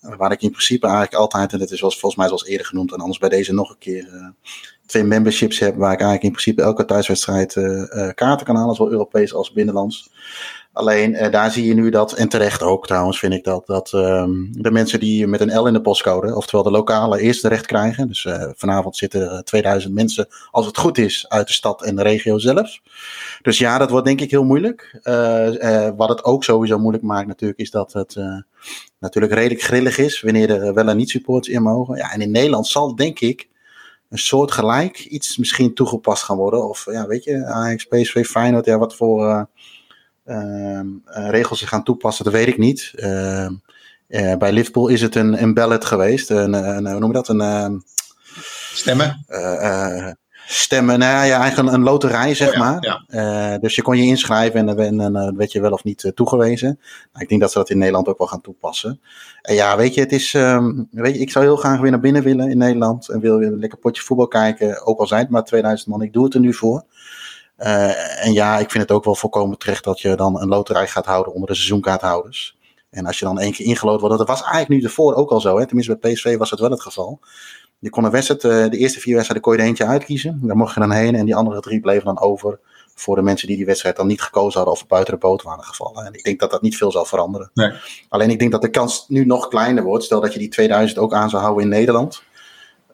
waar 0.00 0.32
ik 0.32 0.42
in 0.42 0.50
principe 0.50 0.86
eigenlijk 0.86 1.16
altijd, 1.16 1.52
en 1.52 1.58
dat 1.58 1.70
is 1.70 1.80
volgens 1.80 2.16
mij 2.16 2.26
zoals 2.26 2.46
eerder 2.46 2.66
genoemd, 2.66 2.92
en 2.92 3.00
anders 3.00 3.18
bij 3.18 3.28
deze 3.28 3.54
nog 3.54 3.70
een 3.70 3.78
keer, 3.78 4.34
twee 4.86 5.04
memberships 5.04 5.58
heb, 5.58 5.76
waar 5.76 5.92
ik 5.92 6.00
eigenlijk 6.00 6.22
in 6.22 6.30
principe 6.30 6.62
elke 6.62 6.84
thuiswedstrijd 6.84 7.52
kaarten 8.14 8.46
kan 8.46 8.56
halen, 8.56 8.74
zowel 8.74 8.92
Europees 8.92 9.34
als 9.34 9.52
binnenlands. 9.52 10.10
Alleen 10.78 11.12
uh, 11.12 11.30
daar 11.30 11.50
zie 11.50 11.66
je 11.66 11.74
nu 11.74 11.90
dat, 11.90 12.12
en 12.12 12.28
terecht 12.28 12.62
ook 12.62 12.86
trouwens, 12.86 13.18
vind 13.18 13.32
ik 13.32 13.44
dat, 13.44 13.66
dat 13.66 13.92
um, 13.92 14.48
de 14.52 14.70
mensen 14.70 15.00
die 15.00 15.26
met 15.26 15.40
een 15.40 15.58
L 15.58 15.66
in 15.66 15.72
de 15.72 15.80
postcode, 15.80 16.34
oftewel 16.34 16.62
de 16.62 16.70
lokale, 16.70 17.20
eerste 17.20 17.48
recht 17.48 17.66
krijgen. 17.66 18.08
Dus 18.08 18.24
uh, 18.24 18.50
vanavond 18.56 18.96
zitten 18.96 19.30
er 19.30 19.44
2000 19.44 19.94
mensen, 19.94 20.28
als 20.50 20.66
het 20.66 20.78
goed 20.78 20.98
is, 20.98 21.28
uit 21.28 21.46
de 21.46 21.52
stad 21.52 21.82
en 21.82 21.96
de 21.96 22.02
regio 22.02 22.38
zelf. 22.38 22.80
Dus 23.42 23.58
ja, 23.58 23.78
dat 23.78 23.90
wordt 23.90 24.06
denk 24.06 24.20
ik 24.20 24.30
heel 24.30 24.44
moeilijk. 24.44 25.00
Uh, 25.02 25.90
wat 25.96 26.08
het 26.08 26.24
ook 26.24 26.44
sowieso 26.44 26.78
moeilijk 26.78 27.04
maakt 27.04 27.26
natuurlijk, 27.26 27.60
is 27.60 27.70
dat 27.70 27.92
het 27.92 28.16
natuurlijk 28.98 29.32
redelijk 29.32 29.62
grillig 29.62 29.98
is 29.98 30.20
wanneer 30.20 30.50
er 30.50 30.74
wel 30.74 30.88
en 30.88 30.96
niet 30.96 31.10
supports 31.10 31.48
in 31.48 31.62
mogen. 31.62 31.96
Ja, 31.96 32.12
en 32.12 32.20
in 32.20 32.30
Nederland 32.30 32.66
zal 32.66 32.96
denk 32.96 33.20
ik 33.20 33.48
een 34.08 34.18
soort 34.18 34.52
gelijk 34.52 34.98
iets 34.98 35.36
misschien 35.36 35.74
toegepast 35.74 36.22
gaan 36.22 36.36
worden. 36.36 36.68
Of 36.68 36.86
ja, 36.90 37.06
weet 37.06 37.24
je, 37.24 37.44
Ajax, 37.44 37.84
PSV, 37.84 38.26
Feyenoord, 38.26 38.64
ja, 38.64 38.78
wat 38.78 38.96
voor 38.96 39.48
regels 41.06 41.58
ze 41.58 41.66
gaan 41.66 41.84
toepassen, 41.84 42.24
dat 42.24 42.32
weet 42.32 42.46
ik 42.46 42.58
niet. 42.58 42.92
Ehm, 42.94 43.54
bij 44.38 44.52
Liverpool 44.52 44.88
is 44.88 45.00
het 45.00 45.14
een, 45.14 45.42
een 45.42 45.54
ballot 45.54 45.84
geweest, 45.84 46.30
een, 46.30 46.52
een, 46.52 46.90
hoe 46.90 47.00
noem 47.00 47.08
je 47.08 47.14
dat? 47.14 47.28
Een, 47.28 47.40
ehm, 47.40 47.78
Stemmen? 48.72 49.24
stemmen, 50.50 50.98
nou 50.98 51.26
ja, 51.26 51.40
eigenlijk 51.40 51.76
een, 51.76 51.82
loterij, 51.82 52.34
zeg 52.34 52.52
oh 52.52 52.58
maar. 52.58 53.04
Uh, 53.08 53.54
dus 53.60 53.74
je 53.74 53.82
kon 53.82 53.96
je 53.96 54.04
inschrijven 54.04 54.78
en, 54.78 55.00
uh, 55.16 55.30
werd 55.36 55.52
je 55.52 55.60
wel 55.60 55.70
of 55.70 55.84
niet 55.84 56.04
uh, 56.04 56.12
toegewezen. 56.12 56.78
Nou, 57.12 57.22
ik 57.22 57.28
denk 57.28 57.40
dat 57.40 57.52
ze 57.52 57.58
dat 57.58 57.70
in 57.70 57.78
Nederland 57.78 58.08
ook 58.08 58.18
wel 58.18 58.26
gaan 58.26 58.40
toepassen. 58.40 59.00
En 59.42 59.54
ja, 59.54 59.76
weet 59.76 59.94
je, 59.94 60.00
het 60.00 60.12
is, 60.12 60.34
um, 60.34 60.88
weet 60.90 61.14
je, 61.14 61.20
ik 61.20 61.30
zou 61.30 61.44
heel 61.44 61.56
graag 61.56 61.80
weer 61.80 61.90
naar 61.90 62.00
binnen 62.00 62.22
willen 62.22 62.50
in 62.50 62.58
Nederland. 62.58 63.08
En 63.08 63.20
wil 63.20 63.38
weer 63.38 63.52
een 63.52 63.58
lekker 63.58 63.78
potje 63.78 64.02
voetbal 64.02 64.28
kijken. 64.28 64.86
Ook 64.86 64.98
al 64.98 65.06
zijn 65.06 65.20
het 65.20 65.30
maar 65.30 65.44
2000 65.44 65.88
man, 65.88 66.02
ik 66.02 66.12
doe 66.12 66.24
het 66.24 66.34
er 66.34 66.40
nu 66.40 66.54
voor. 66.54 66.84
En 67.58 68.32
ja, 68.32 68.58
ik 68.58 68.70
vind 68.70 68.82
het 68.82 68.92
ook 68.92 69.04
wel 69.04 69.14
volkomen 69.14 69.58
terecht 69.58 69.84
dat 69.84 70.00
je 70.00 70.14
dan 70.14 70.40
een 70.40 70.48
loterij 70.48 70.86
gaat 70.86 71.06
houden 71.06 71.32
onder 71.32 71.48
de 71.48 71.54
seizoenkaarthouders. 71.54 72.56
En 72.90 73.06
als 73.06 73.18
je 73.18 73.24
dan 73.24 73.38
één 73.38 73.52
keer 73.52 73.66
ingelood 73.66 74.00
wordt, 74.00 74.18
dat 74.18 74.28
was 74.28 74.42
eigenlijk 74.42 74.68
nu 74.68 74.82
ervoor 74.82 75.14
ook 75.14 75.30
al 75.30 75.40
zo. 75.40 75.58
Hè? 75.58 75.66
Tenminste, 75.66 75.96
bij 76.00 76.12
PSV 76.12 76.36
was 76.36 76.50
het 76.50 76.60
wel 76.60 76.70
het 76.70 76.80
geval. 76.80 77.20
Je 77.78 77.90
kon 77.90 78.04
een 78.04 78.10
wedstrijd, 78.10 78.44
eh, 78.44 78.70
de 78.70 78.76
eerste 78.76 79.00
vier 79.00 79.14
wedstrijden 79.14 79.46
kon 79.46 79.56
je 79.56 79.62
er 79.62 79.66
eentje 79.66 79.86
uitkiezen. 79.86 80.40
Daar 80.42 80.56
mocht 80.56 80.74
je 80.74 80.80
dan 80.80 80.92
heen 80.92 81.14
en 81.14 81.24
die 81.24 81.36
andere 81.36 81.60
drie 81.60 81.80
bleven 81.80 82.04
dan 82.04 82.20
over 82.20 82.58
voor 82.94 83.16
de 83.16 83.22
mensen 83.22 83.48
die 83.48 83.56
die 83.56 83.66
wedstrijd 83.66 83.96
dan 83.96 84.06
niet 84.06 84.22
gekozen 84.22 84.56
hadden 84.56 84.72
of 84.72 84.86
buiten 84.86 85.14
de 85.14 85.20
boot 85.20 85.42
waren 85.42 85.64
gevallen. 85.64 86.06
En 86.06 86.12
ik 86.12 86.24
denk 86.24 86.40
dat 86.40 86.50
dat 86.50 86.62
niet 86.62 86.76
veel 86.76 86.90
zal 86.90 87.04
veranderen. 87.04 87.50
Nee. 87.54 87.72
Alleen 88.08 88.30
ik 88.30 88.38
denk 88.38 88.52
dat 88.52 88.62
de 88.62 88.70
kans 88.70 89.04
nu 89.08 89.24
nog 89.24 89.48
kleiner 89.48 89.82
wordt. 89.84 90.04
Stel 90.04 90.20
dat 90.20 90.32
je 90.32 90.38
die 90.38 90.48
2000 90.48 90.98
ook 90.98 91.12
aan 91.12 91.30
zou 91.30 91.42
houden 91.42 91.62
in 91.64 91.70
Nederland. 91.70 92.22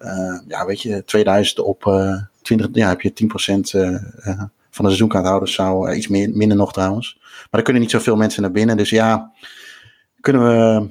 Uh, 0.01 0.41
ja, 0.49 0.67
weet 0.67 0.83
je, 0.83 1.05
2000 1.05 1.59
op 1.59 1.85
uh, 1.87 2.23
20, 2.43 2.69
ja, 2.73 2.89
heb 2.89 3.01
je 3.01 3.13
10% 3.13 3.81
uh, 3.81 4.43
van 4.75 4.85
de 4.85 4.91
seizoenkaarthouders 4.91 5.55
zou, 5.55 5.93
iets 5.93 6.09
meer, 6.09 6.31
minder 6.31 6.57
nog 6.57 6.73
trouwens. 6.73 7.19
Maar 7.21 7.61
er 7.61 7.63
kunnen 7.63 7.83
niet 7.83 7.91
zoveel 7.91 8.17
mensen 8.17 8.43
naar 8.43 8.51
binnen. 8.51 8.77
Dus 8.77 8.91
ja, 8.91 9.33
kunnen 10.21 10.43
we, 10.43 10.89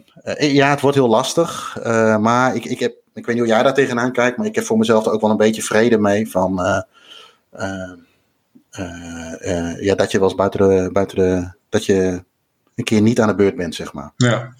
ja, 0.54 0.70
het 0.70 0.82
wordt 0.82 0.98
heel 0.98 1.10
lastig. 1.10 1.78
maar 2.20 2.56
ik, 2.56 2.66
ik 2.66 2.80
heb 2.80 2.94
ik 3.14 3.26
weet 3.26 3.36
niet 3.36 3.44
hoe 3.44 3.54
jij 3.54 3.64
daar 3.64 3.74
tegenaan 3.74 4.12
kijkt, 4.12 4.38
maar 4.38 4.46
ik 4.46 4.56
heb 4.56 4.64
voor 4.64 4.78
mezelf 4.78 5.06
er 5.06 5.12
ook 5.12 5.22
wel 5.22 5.30
een 5.30 5.38
beetje 5.38 5.62
vrede 5.62 5.98
mee. 5.98 6.30
Van, 6.30 6.84
ja, 9.80 9.96
dat 9.96 10.12
je 10.12 10.20
wel 10.20 10.28
eens 10.28 10.36
buiten 10.36 10.60
de, 10.60 10.90
buiten 10.92 11.18
de. 11.18 11.52
dat 11.70 11.86
je 11.86 12.24
een 12.76 12.84
keer 12.84 13.02
niet 13.02 13.20
aan 13.20 13.28
de 13.28 13.36
beurt 13.36 13.56
bent, 13.56 13.76
zeg 13.76 13.94
maar. 13.94 14.14
Ja. 14.18 14.54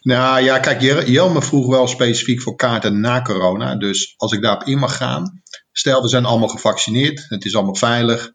Nou 0.00 0.40
ja, 0.40 0.58
kijk, 0.58 0.80
Jelme 1.06 1.42
vroeg 1.42 1.66
wel 1.66 1.86
specifiek 1.86 2.42
voor 2.42 2.56
kaarten 2.56 3.00
na 3.00 3.22
corona. 3.22 3.76
Dus 3.76 4.14
als 4.16 4.32
ik 4.32 4.42
daarop 4.42 4.62
in 4.62 4.78
mag 4.78 4.96
gaan. 4.96 5.42
Stel, 5.72 6.02
we 6.02 6.08
zijn 6.08 6.24
allemaal 6.24 6.48
gevaccineerd. 6.48 7.26
Het 7.28 7.44
is 7.44 7.56
allemaal 7.56 7.74
veilig. 7.74 8.32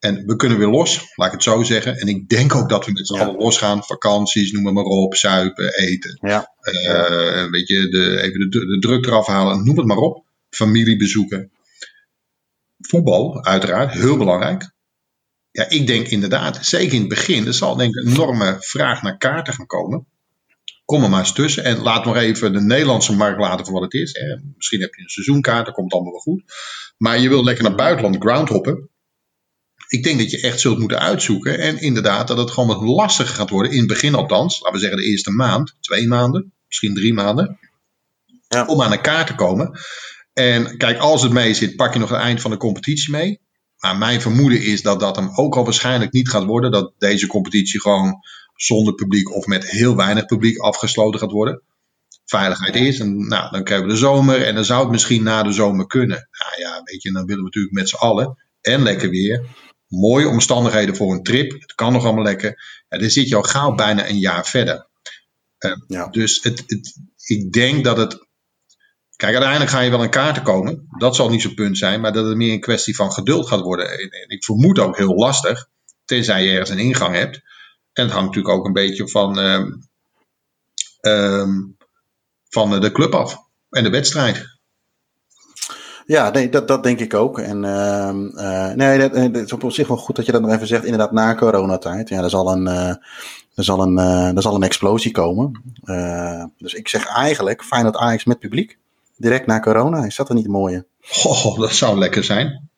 En 0.00 0.26
we 0.26 0.36
kunnen 0.36 0.58
weer 0.58 0.68
los, 0.68 1.12
laat 1.14 1.26
ik 1.26 1.32
het 1.32 1.42
zo 1.42 1.62
zeggen. 1.62 1.96
En 1.96 2.08
ik 2.08 2.28
denk 2.28 2.54
ook 2.54 2.68
dat 2.68 2.86
we 2.86 2.92
met 2.92 3.06
z'n 3.06 3.14
ja. 3.14 3.20
allen 3.20 3.36
losgaan. 3.36 3.84
Vakanties, 3.84 4.52
noem 4.52 4.72
maar 4.72 4.84
op, 4.84 5.14
zuipen, 5.14 5.74
eten. 5.74 6.18
Ja. 6.22 6.52
Uh, 6.62 7.50
weet 7.50 7.68
je, 7.68 7.88
de, 7.88 8.20
even 8.22 8.50
de, 8.50 8.66
de, 8.66 8.78
druk 8.78 9.06
eraf 9.06 9.26
halen, 9.26 9.64
noem 9.64 9.76
het 9.76 9.86
maar 9.86 9.96
op. 9.96 10.24
Familiebezoeken. 10.50 11.50
Voetbal, 12.80 13.44
uiteraard, 13.44 13.92
heel 13.92 14.16
belangrijk. 14.16 14.70
Ja, 15.50 15.68
ik 15.68 15.86
denk 15.86 16.06
inderdaad, 16.06 16.66
zeker 16.66 16.94
in 16.94 17.00
het 17.00 17.08
begin, 17.08 17.46
er 17.46 17.54
zal 17.54 17.76
denk 17.76 17.96
ik 17.96 18.04
een 18.04 18.10
enorme 18.10 18.56
vraag 18.58 19.02
naar 19.02 19.18
kaarten 19.18 19.54
gaan 19.54 19.66
komen. 19.66 20.06
Kom 20.84 21.02
er 21.02 21.10
maar 21.10 21.20
eens 21.20 21.32
tussen 21.32 21.64
en 21.64 21.78
laat 21.78 22.04
maar 22.04 22.16
even 22.16 22.52
de 22.52 22.60
Nederlandse 22.60 23.16
markt 23.16 23.40
laten 23.40 23.64
voor 23.64 23.74
wat 23.74 23.82
het 23.82 23.94
is. 23.94 24.20
Misschien 24.56 24.80
heb 24.80 24.94
je 24.94 25.02
een 25.02 25.08
seizoenkaart, 25.08 25.66
dat 25.66 25.74
komt 25.74 25.92
allemaal 25.92 26.12
wel 26.12 26.20
goed. 26.20 26.42
Maar 26.96 27.18
je 27.18 27.28
wil 27.28 27.44
lekker 27.44 27.64
naar 27.64 27.74
buitenland 27.74 28.16
groundhoppen 28.18 28.90
ik 29.90 30.02
denk 30.02 30.18
dat 30.18 30.30
je 30.30 30.40
echt 30.40 30.60
zult 30.60 30.78
moeten 30.78 31.00
uitzoeken. 31.00 31.58
En 31.58 31.80
inderdaad, 31.80 32.28
dat 32.28 32.38
het 32.38 32.50
gewoon 32.50 32.68
wat 32.68 32.88
lastiger 32.88 33.34
gaat 33.34 33.50
worden. 33.50 33.72
In 33.72 33.78
het 33.78 33.86
begin 33.86 34.14
althans. 34.14 34.60
Laten 34.60 34.74
we 34.74 34.78
zeggen 34.78 34.98
de 34.98 35.08
eerste 35.08 35.30
maand, 35.30 35.76
twee 35.80 36.06
maanden, 36.06 36.52
misschien 36.66 36.94
drie 36.94 37.14
maanden. 37.14 37.58
Ja. 38.48 38.66
Om 38.66 38.82
aan 38.82 38.92
een 38.92 39.00
kaart 39.00 39.26
te 39.26 39.34
komen. 39.34 39.78
En 40.32 40.76
kijk, 40.76 40.98
als 40.98 41.22
het 41.22 41.32
mee 41.32 41.54
zit, 41.54 41.76
pak 41.76 41.92
je 41.92 41.98
nog 41.98 42.10
het 42.10 42.20
eind 42.20 42.40
van 42.40 42.50
de 42.50 42.56
competitie 42.56 43.12
mee. 43.12 43.40
Maar 43.78 43.96
mijn 43.96 44.20
vermoeden 44.20 44.62
is 44.62 44.82
dat 44.82 45.00
dat 45.00 45.16
hem 45.16 45.30
ook 45.34 45.56
al 45.56 45.64
waarschijnlijk 45.64 46.12
niet 46.12 46.28
gaat 46.28 46.44
worden. 46.44 46.70
Dat 46.70 46.92
deze 46.98 47.26
competitie 47.26 47.80
gewoon 47.80 48.14
zonder 48.54 48.94
publiek 48.94 49.34
of 49.34 49.46
met 49.46 49.70
heel 49.70 49.96
weinig 49.96 50.24
publiek 50.24 50.58
afgesloten 50.58 51.20
gaat 51.20 51.32
worden. 51.32 51.62
Veiligheid 52.24 52.74
is. 52.74 52.98
En 52.98 53.28
nou, 53.28 53.50
dan 53.50 53.64
krijgen 53.64 53.86
we 53.86 53.92
de 53.92 53.98
zomer. 53.98 54.42
En 54.42 54.54
dan 54.54 54.64
zou 54.64 54.82
het 54.82 54.90
misschien 54.90 55.22
na 55.22 55.42
de 55.42 55.52
zomer 55.52 55.86
kunnen. 55.86 56.28
Nou 56.38 56.60
ja, 56.60 56.80
weet 56.84 57.02
je, 57.02 57.12
dan 57.12 57.24
willen 57.24 57.42
we 57.42 57.44
natuurlijk 57.44 57.74
met 57.74 57.88
z'n 57.88 57.96
allen. 57.96 58.36
En 58.60 58.82
lekker 58.82 59.10
weer 59.10 59.48
mooie 59.90 60.28
omstandigheden 60.28 60.96
voor 60.96 61.12
een 61.12 61.22
trip. 61.22 61.52
Het 61.52 61.74
kan 61.74 61.92
nog 61.92 62.04
allemaal 62.04 62.24
lekker. 62.24 62.82
Ja, 62.88 62.98
dan 62.98 63.10
zit 63.10 63.28
je 63.28 63.36
al 63.36 63.42
gauw 63.42 63.74
bijna 63.74 64.08
een 64.08 64.18
jaar 64.18 64.46
verder. 64.46 64.88
Uh, 65.58 65.76
ja. 65.86 66.06
Dus 66.06 66.42
het, 66.42 66.64
het, 66.66 67.00
ik 67.24 67.52
denk 67.52 67.84
dat 67.84 67.96
het. 67.96 68.28
Kijk, 69.16 69.32
uiteindelijk 69.32 69.70
ga 69.70 69.80
je 69.80 69.90
wel 69.90 70.02
een 70.02 70.10
kaarten 70.10 70.42
komen. 70.42 70.86
Dat 70.98 71.16
zal 71.16 71.30
niet 71.30 71.42
zo'n 71.42 71.54
punt 71.54 71.78
zijn. 71.78 72.00
Maar 72.00 72.12
dat 72.12 72.26
het 72.26 72.36
meer 72.36 72.52
een 72.52 72.60
kwestie 72.60 72.94
van 72.94 73.12
geduld 73.12 73.48
gaat 73.48 73.60
worden. 73.60 73.90
En 73.90 74.28
ik 74.28 74.44
vermoed 74.44 74.78
ook 74.78 74.96
heel 74.96 75.14
lastig. 75.14 75.68
Tenzij 76.04 76.44
je 76.44 76.50
ergens 76.50 76.70
een 76.70 76.78
ingang 76.78 77.14
hebt. 77.14 77.40
En 77.92 78.04
het 78.04 78.12
hangt 78.12 78.26
natuurlijk 78.26 78.54
ook 78.54 78.66
een 78.66 78.72
beetje 78.72 79.08
van. 79.08 79.38
Um, 79.38 79.88
um, 81.00 81.76
van 82.48 82.80
de 82.80 82.92
club 82.92 83.14
af. 83.14 83.38
En 83.70 83.84
de 83.84 83.90
wedstrijd. 83.90 84.59
Ja, 86.10 86.30
nee, 86.30 86.48
dat, 86.48 86.68
dat 86.68 86.82
denk 86.82 87.00
ik 87.00 87.14
ook. 87.14 87.38
En 87.38 87.64
uh, 87.64 88.72
nee, 88.72 88.98
dat, 88.98 89.12
dat, 89.12 89.36
is 89.44 89.52
op 89.52 89.72
zich 89.72 89.88
wel 89.88 89.96
goed 89.96 90.16
dat 90.16 90.26
je 90.26 90.32
dat 90.32 90.40
nog 90.40 90.52
even 90.52 90.66
zegt. 90.66 90.84
Inderdaad, 90.84 91.12
na 91.12 91.34
coronatijd. 91.34 92.08
Ja, 92.08 92.22
er 92.22 92.30
zal 92.30 92.52
een, 92.52 92.66
uh, 92.66 92.88
er 93.54 93.64
zal 93.64 93.82
een, 93.82 93.98
er 94.36 94.42
zal 94.42 94.54
een 94.54 94.62
explosie 94.62 95.10
komen. 95.10 95.62
dus 96.58 96.74
ik 96.74 96.88
zeg 96.88 97.06
eigenlijk, 97.06 97.64
dat 97.68 97.96
Ajax 97.96 98.24
met 98.24 98.38
publiek. 98.38 98.78
Direct 99.16 99.46
na 99.46 99.60
corona. 99.60 100.04
Is 100.04 100.16
dat 100.16 100.28
er 100.28 100.34
niet 100.34 100.48
mooie? 100.48 100.86
Oh, 101.24 101.58
dat 101.58 101.72
zou 101.72 101.98
lekker 101.98 102.24
zijn 102.24 102.69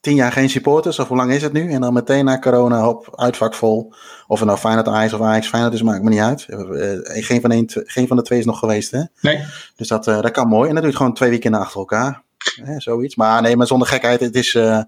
tien 0.00 0.14
jaar 0.14 0.32
geen 0.32 0.50
supporters, 0.50 0.98
of 0.98 1.08
hoe 1.08 1.16
lang 1.16 1.32
is 1.32 1.42
het 1.42 1.52
nu? 1.52 1.72
En 1.72 1.80
dan 1.80 1.92
meteen 1.92 2.24
na 2.24 2.38
corona, 2.38 2.88
op 2.88 3.08
uitvak 3.14 3.54
vol. 3.54 3.92
Of 4.26 4.38
het 4.38 4.48
nou 4.48 4.58
Feyenoord 4.58 4.88
Ajax 4.88 5.12
of 5.12 5.20
Ajax 5.20 5.48
Feyenoord 5.48 5.74
is, 5.74 5.82
maakt 5.82 6.02
me 6.02 6.10
niet 6.10 6.20
uit. 6.20 6.46
Uh, 6.48 6.98
geen, 7.02 7.40
van 7.40 7.52
een, 7.52 7.70
geen 7.72 8.06
van 8.06 8.16
de 8.16 8.22
twee 8.22 8.38
is 8.38 8.44
nog 8.44 8.58
geweest, 8.58 8.90
hè? 8.90 9.02
Nee. 9.20 9.44
Dus 9.76 9.88
dat, 9.88 10.06
uh, 10.06 10.20
dat 10.20 10.30
kan 10.30 10.48
mooi. 10.48 10.68
En 10.68 10.74
dat 10.74 10.84
je 10.84 10.96
gewoon 10.96 11.14
twee 11.14 11.30
weken 11.30 11.54
achter 11.54 11.78
elkaar. 11.78 12.22
Hè, 12.62 12.80
zoiets. 12.80 13.16
Maar 13.16 13.42
nee, 13.42 13.56
maar 13.56 13.66
zonder 13.66 13.88
gekheid, 13.88 14.20
het 14.20 14.34
is... 14.34 14.54
Uh, 14.54 14.82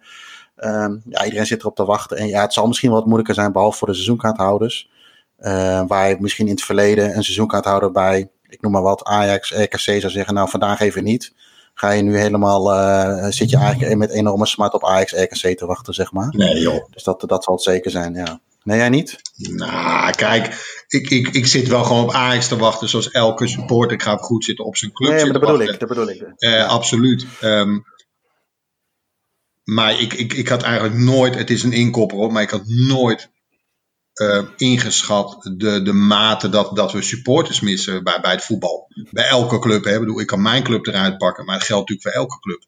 ja, 1.09 1.25
iedereen 1.25 1.47
zit 1.47 1.61
erop 1.61 1.77
te 1.77 1.85
wachten. 1.85 2.17
En 2.17 2.27
ja, 2.27 2.41
het 2.41 2.53
zal 2.53 2.67
misschien 2.67 2.91
wat 2.91 3.05
moeilijker 3.05 3.35
zijn, 3.35 3.53
behalve 3.53 3.79
voor 3.79 3.89
de 3.89 3.95
seizoenkaarthouders. 3.95 4.91
waar 5.87 6.09
je 6.09 6.17
misschien 6.19 6.47
in 6.47 6.53
het 6.53 6.63
verleden 6.63 7.17
een 7.17 7.25
seizoenkaarthouder 7.25 7.93
bij, 7.93 8.31
ik 8.49 8.61
noem 8.61 8.73
maar 8.73 8.83
wat, 8.83 9.05
Ajax, 9.05 9.51
RKC 9.51 9.79
zou 9.79 10.11
zeggen, 10.11 10.35
nou 10.35 10.49
vandaag 10.49 10.81
even 10.81 11.05
niet 11.05 11.33
ga 11.75 11.91
je 11.91 12.03
nu 12.03 12.19
helemaal, 12.19 12.75
uh, 12.75 13.27
zit 13.31 13.51
je 13.51 13.57
eigenlijk 13.57 13.97
met 13.97 14.11
enorme 14.11 14.47
smart 14.47 14.73
op 14.73 14.85
Ajax, 14.85 15.13
RKC 15.13 15.59
te 15.59 15.67
wachten, 15.67 15.95
zeg 15.95 16.13
maar. 16.13 16.29
Nee 16.37 16.61
joh. 16.61 16.85
Dus 16.91 17.03
dat, 17.03 17.25
dat 17.27 17.45
zal 17.45 17.55
het 17.55 17.63
zeker 17.63 17.91
zijn, 17.91 18.15
ja. 18.15 18.41
Nee, 18.63 18.79
jij 18.79 18.89
niet? 18.89 19.21
Nou, 19.37 20.13
kijk, 20.13 20.47
ik, 20.89 21.11
ik, 21.11 21.29
ik 21.29 21.47
zit 21.47 21.69
wel 21.69 21.85
gewoon 21.85 22.03
op 22.03 22.13
Ajax 22.13 22.49
te 22.49 22.57
wachten, 22.57 22.89
zoals 22.89 23.11
elke 23.11 23.47
supporter. 23.47 23.93
Ik 23.93 24.03
ga 24.03 24.17
goed 24.17 24.45
zitten 24.45 24.65
op 24.65 24.77
zijn 24.77 24.93
club. 24.93 25.11
Nee, 25.11 25.23
maar 25.23 25.33
dat 25.33 25.41
bedoel 25.41 25.61
ik, 25.61 25.79
dat 25.79 25.89
bedoel 25.89 26.09
ik. 26.09 26.33
Uh, 26.39 26.69
Absoluut. 26.69 27.27
Um, 27.43 27.85
maar 29.65 30.01
ik, 30.01 30.13
ik, 30.13 30.33
ik 30.33 30.49
had 30.49 30.63
eigenlijk 30.63 30.95
nooit, 30.95 31.35
het 31.35 31.51
is 31.51 31.63
een 31.63 31.73
inkopper 31.73 32.17
hoor, 32.17 32.33
maar 32.33 32.43
ik 32.43 32.51
had 32.51 32.67
nooit 32.67 33.31
uh, 34.15 34.43
ingeschat 34.57 35.51
de, 35.57 35.83
de 35.83 35.93
mate 35.93 36.49
dat, 36.49 36.77
dat 36.77 36.93
we 36.93 37.03
supporters 37.03 37.61
missen 37.61 38.05
bij, 38.05 38.21
bij 38.21 38.33
het 38.33 38.45
voetbal. 38.45 38.87
Bij 39.11 39.25
elke 39.25 39.59
club. 39.59 39.85
Hè. 39.85 39.93
Ik, 39.93 40.01
bedoel, 40.01 40.21
ik 40.21 40.27
kan 40.27 40.43
mijn 40.43 40.63
club 40.63 40.87
eruit 40.87 41.19
pakken, 41.19 41.45
maar 41.45 41.55
het 41.55 41.65
geldt 41.65 41.89
natuurlijk 41.89 42.17
voor 42.17 42.23
elke 42.23 42.39
club. 42.41 42.65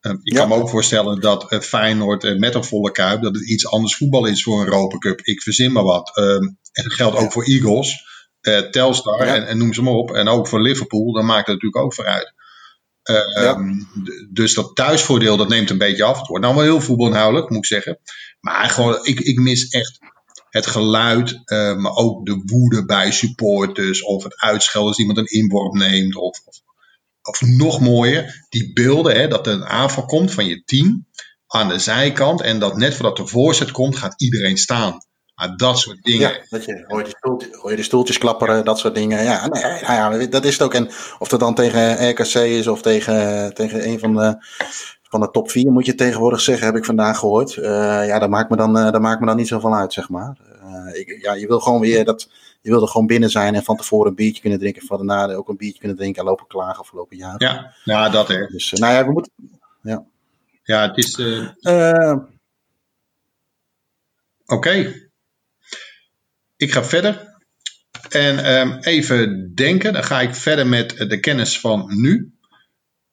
Uh, 0.00 0.12
ik 0.22 0.32
ja. 0.32 0.38
kan 0.38 0.48
me 0.48 0.54
ook 0.54 0.70
voorstellen 0.70 1.20
dat 1.20 1.52
uh, 1.52 1.60
Feyenoord 1.60 2.38
met 2.38 2.54
een 2.54 2.64
volle 2.64 2.90
kuip, 2.90 3.22
dat 3.22 3.34
het 3.34 3.48
iets 3.48 3.66
anders 3.66 3.96
voetbal 3.96 4.26
is 4.26 4.42
voor 4.42 4.60
een 4.60 4.66
Europa 4.66 4.98
Cup. 4.98 5.20
Ik 5.20 5.42
verzin 5.42 5.72
maar 5.72 5.84
wat. 5.84 6.16
Ehm, 6.16 6.42
en 6.72 6.82
dat 6.82 6.92
geldt 6.92 7.16
ook 7.16 7.32
voor 7.32 7.44
Eagles, 7.44 8.04
Telstar 8.70 9.26
ja. 9.26 9.34
en, 9.34 9.46
en, 9.46 9.58
noem 9.58 9.72
ze 9.72 9.82
maar 9.82 9.92
op. 9.92 10.10
En 10.10 10.28
ook 10.28 10.48
voor 10.48 10.62
Liverpool, 10.62 11.12
dan 11.12 11.26
maakt 11.26 11.46
het 11.46 11.54
natuurlijk 11.54 11.84
ook 11.84 11.94
vooruit. 11.94 12.34
Ja. 13.34 13.58
Dus 14.30 14.54
dat 14.54 14.76
thuisvoordeel, 14.76 15.36
dat 15.36 15.48
neemt 15.48 15.70
een 15.70 15.78
beetje 15.78 16.04
af. 16.04 16.18
Het 16.18 16.26
wordt 16.26 16.44
nou 16.44 16.56
wel 16.56 16.64
heel 16.64 16.80
voetbalinhoudelijk, 16.80 17.48
moet 17.48 17.58
ik 17.58 17.66
zeggen. 17.66 17.98
Maar 18.40 18.70
gewoon, 18.70 18.98
ik, 19.02 19.20
ik 19.20 19.38
mis 19.38 19.68
echt 19.68 19.98
het 20.56 20.66
geluid, 20.66 21.30
uh, 21.30 21.76
maar 21.76 21.92
ook 21.92 22.26
de 22.26 22.42
woede 22.44 22.84
bij 22.84 23.12
supporters. 23.12 24.02
Of 24.02 24.22
het 24.22 24.40
uitschelden 24.40 24.88
als 24.88 24.98
iemand 24.98 25.18
een 25.18 25.40
inworp 25.40 25.72
neemt. 25.72 26.16
Of, 26.16 26.40
of, 27.22 27.40
nog 27.40 27.80
mooier, 27.80 28.46
die 28.48 28.72
beelden, 28.72 29.14
hè, 29.14 29.28
dat 29.28 29.46
er 29.46 29.52
een 29.52 29.66
aanval 29.66 30.04
komt 30.04 30.32
van 30.32 30.46
je 30.46 30.62
team 30.64 31.06
aan 31.46 31.68
de 31.68 31.78
zijkant. 31.78 32.40
En 32.40 32.58
dat 32.58 32.76
net 32.76 32.94
voordat 32.94 33.16
de 33.16 33.26
voorzet 33.26 33.70
komt, 33.70 33.96
gaat 33.96 34.22
iedereen 34.22 34.56
staan. 34.56 35.04
Maar 35.34 35.56
dat 35.56 35.78
soort 35.78 36.02
dingen. 36.02 36.30
Ja, 36.30 36.38
dat 36.48 36.64
je, 36.64 36.84
hoor, 36.86 36.98
je 36.98 37.04
de 37.04 37.14
stoeltjes, 37.16 37.56
hoor 37.56 37.70
je 37.70 37.76
de 37.76 37.82
stoeltjes 37.82 38.18
klapperen, 38.18 38.64
dat 38.64 38.78
soort 38.78 38.94
dingen. 38.94 39.24
Ja, 39.24 39.46
nou 39.46 39.60
ja, 39.60 39.80
nou 39.80 40.20
ja, 40.20 40.26
dat 40.26 40.44
is 40.44 40.52
het 40.52 40.62
ook. 40.62 40.74
En 40.74 40.90
of 41.18 41.30
het 41.30 41.40
dan 41.40 41.54
tegen 41.54 42.10
RKC 42.10 42.34
is 42.34 42.66
of 42.66 42.82
tegen, 42.82 43.54
tegen 43.54 43.88
een 43.88 43.98
van 43.98 44.14
de, 44.14 44.36
van 45.08 45.20
de 45.20 45.30
top 45.30 45.50
4 45.50 45.72
moet 45.72 45.86
je 45.86 45.94
tegenwoordig 45.94 46.40
zeggen, 46.40 46.66
heb 46.66 46.76
ik 46.76 46.84
vandaag 46.84 47.18
gehoord. 47.18 47.56
Uh, 47.56 47.64
ja, 48.06 48.18
dat 48.18 48.28
maakt, 48.28 48.50
me 48.50 48.56
dan, 48.56 48.76
uh, 48.76 48.90
dat 48.90 49.00
maakt 49.00 49.20
me 49.20 49.26
dan 49.26 49.36
niet 49.36 49.48
zoveel 49.48 49.74
uit, 49.74 49.92
zeg 49.92 50.08
maar. 50.08 50.38
Uh, 50.62 51.00
ik, 51.00 51.18
ja, 51.22 51.34
je 51.34 51.46
wil 51.46 51.60
gewoon 51.60 51.80
weer 51.80 52.04
dat, 52.04 52.30
je 52.60 52.70
wil 52.70 52.82
er 52.82 52.88
gewoon 52.88 53.06
binnen 53.06 53.30
zijn 53.30 53.54
en 53.54 53.62
van 53.62 53.76
tevoren 53.76 54.08
een 54.08 54.14
biertje 54.14 54.40
kunnen 54.40 54.58
drinken. 54.58 54.86
Van 54.86 55.06
daarna 55.06 55.34
ook 55.34 55.48
een 55.48 55.56
biertje 55.56 55.78
kunnen 55.78 55.96
drinken 55.96 56.22
en 56.22 56.28
lopen 56.28 56.46
klagen 56.46 56.80
of 56.80 56.92
lopen 56.92 57.16
jagen. 57.16 57.46
Ja, 57.46 57.72
ja 57.84 58.08
dat 58.08 58.28
hè. 58.28 58.46
Dus, 58.46 58.72
nou 58.72 58.94
ja, 58.94 59.06
we 59.06 59.12
moeten, 59.12 59.32
ja. 59.82 60.04
Ja, 60.62 60.88
het 60.88 60.96
is... 60.96 61.18
Oké. 61.18 62.26
Okay. 64.46 65.10
Ik 66.56 66.72
ga 66.72 66.84
verder. 66.84 67.34
En 68.08 68.58
um, 68.60 68.78
even 68.80 69.52
denken, 69.54 69.92
dan 69.92 70.04
ga 70.04 70.20
ik 70.20 70.34
verder 70.34 70.66
met 70.66 70.96
de 70.96 71.20
kennis 71.20 71.60
van 71.60 72.00
nu. 72.00 72.35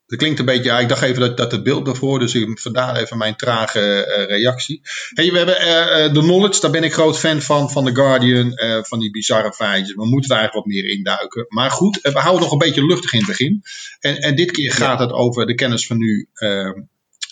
Dat 0.06 0.20
klinkt 0.20 0.40
een 0.40 0.46
beetje, 0.46 0.64
ja, 0.64 0.80
ik 0.80 0.90
dacht 0.90 1.02
even 1.02 1.22
dat, 1.22 1.38
dat 1.38 1.52
het 1.52 1.64
beeld 1.64 1.88
ervoor, 1.88 2.20
dus 2.20 2.36
ik, 2.36 2.60
vandaar 2.60 2.96
even 2.96 3.18
mijn 3.18 3.36
trage 3.36 3.80
uh, 3.80 4.26
reactie. 4.26 4.82
Hey, 5.10 5.32
we 5.32 5.38
hebben 5.38 5.62
uh, 5.62 6.14
de 6.14 6.20
Knowledge, 6.20 6.62
daar 6.62 6.72
ben 6.72 6.84
ik 6.84 6.94
groot 6.94 7.20
fan 7.20 7.42
van, 7.42 7.72
van 7.72 7.86
The 7.86 7.96
Guardian, 7.96 8.54
van 8.86 9.00
die 9.00 9.12
bizarre 9.12 9.54
feitjes. 9.54 9.96
We 9.96 10.08
moeten 10.08 10.30
daar 10.30 10.40
eigenlijk 10.40 10.68
wat 10.68 10.76
meer 10.76 10.90
induiken. 10.92 11.46
Maar 11.48 11.72
goed, 11.72 12.00
we 12.02 12.20
houden 12.20 12.42
nog 12.42 12.52
een 12.52 12.58
beetje 12.58 12.86
luchtig 12.86 13.14
in 13.14 13.20
het 13.20 13.28
begin. 13.28 13.62
En, 14.00 14.18
en 14.18 14.36
dit 14.36 14.52
keer 14.52 14.72
gaat 14.72 15.00
het 15.00 15.12
over 15.12 15.46
de 15.46 15.56
kennis 15.56 15.88
van 15.88 15.98
nu, 15.98 16.30
ehm, 16.34 16.82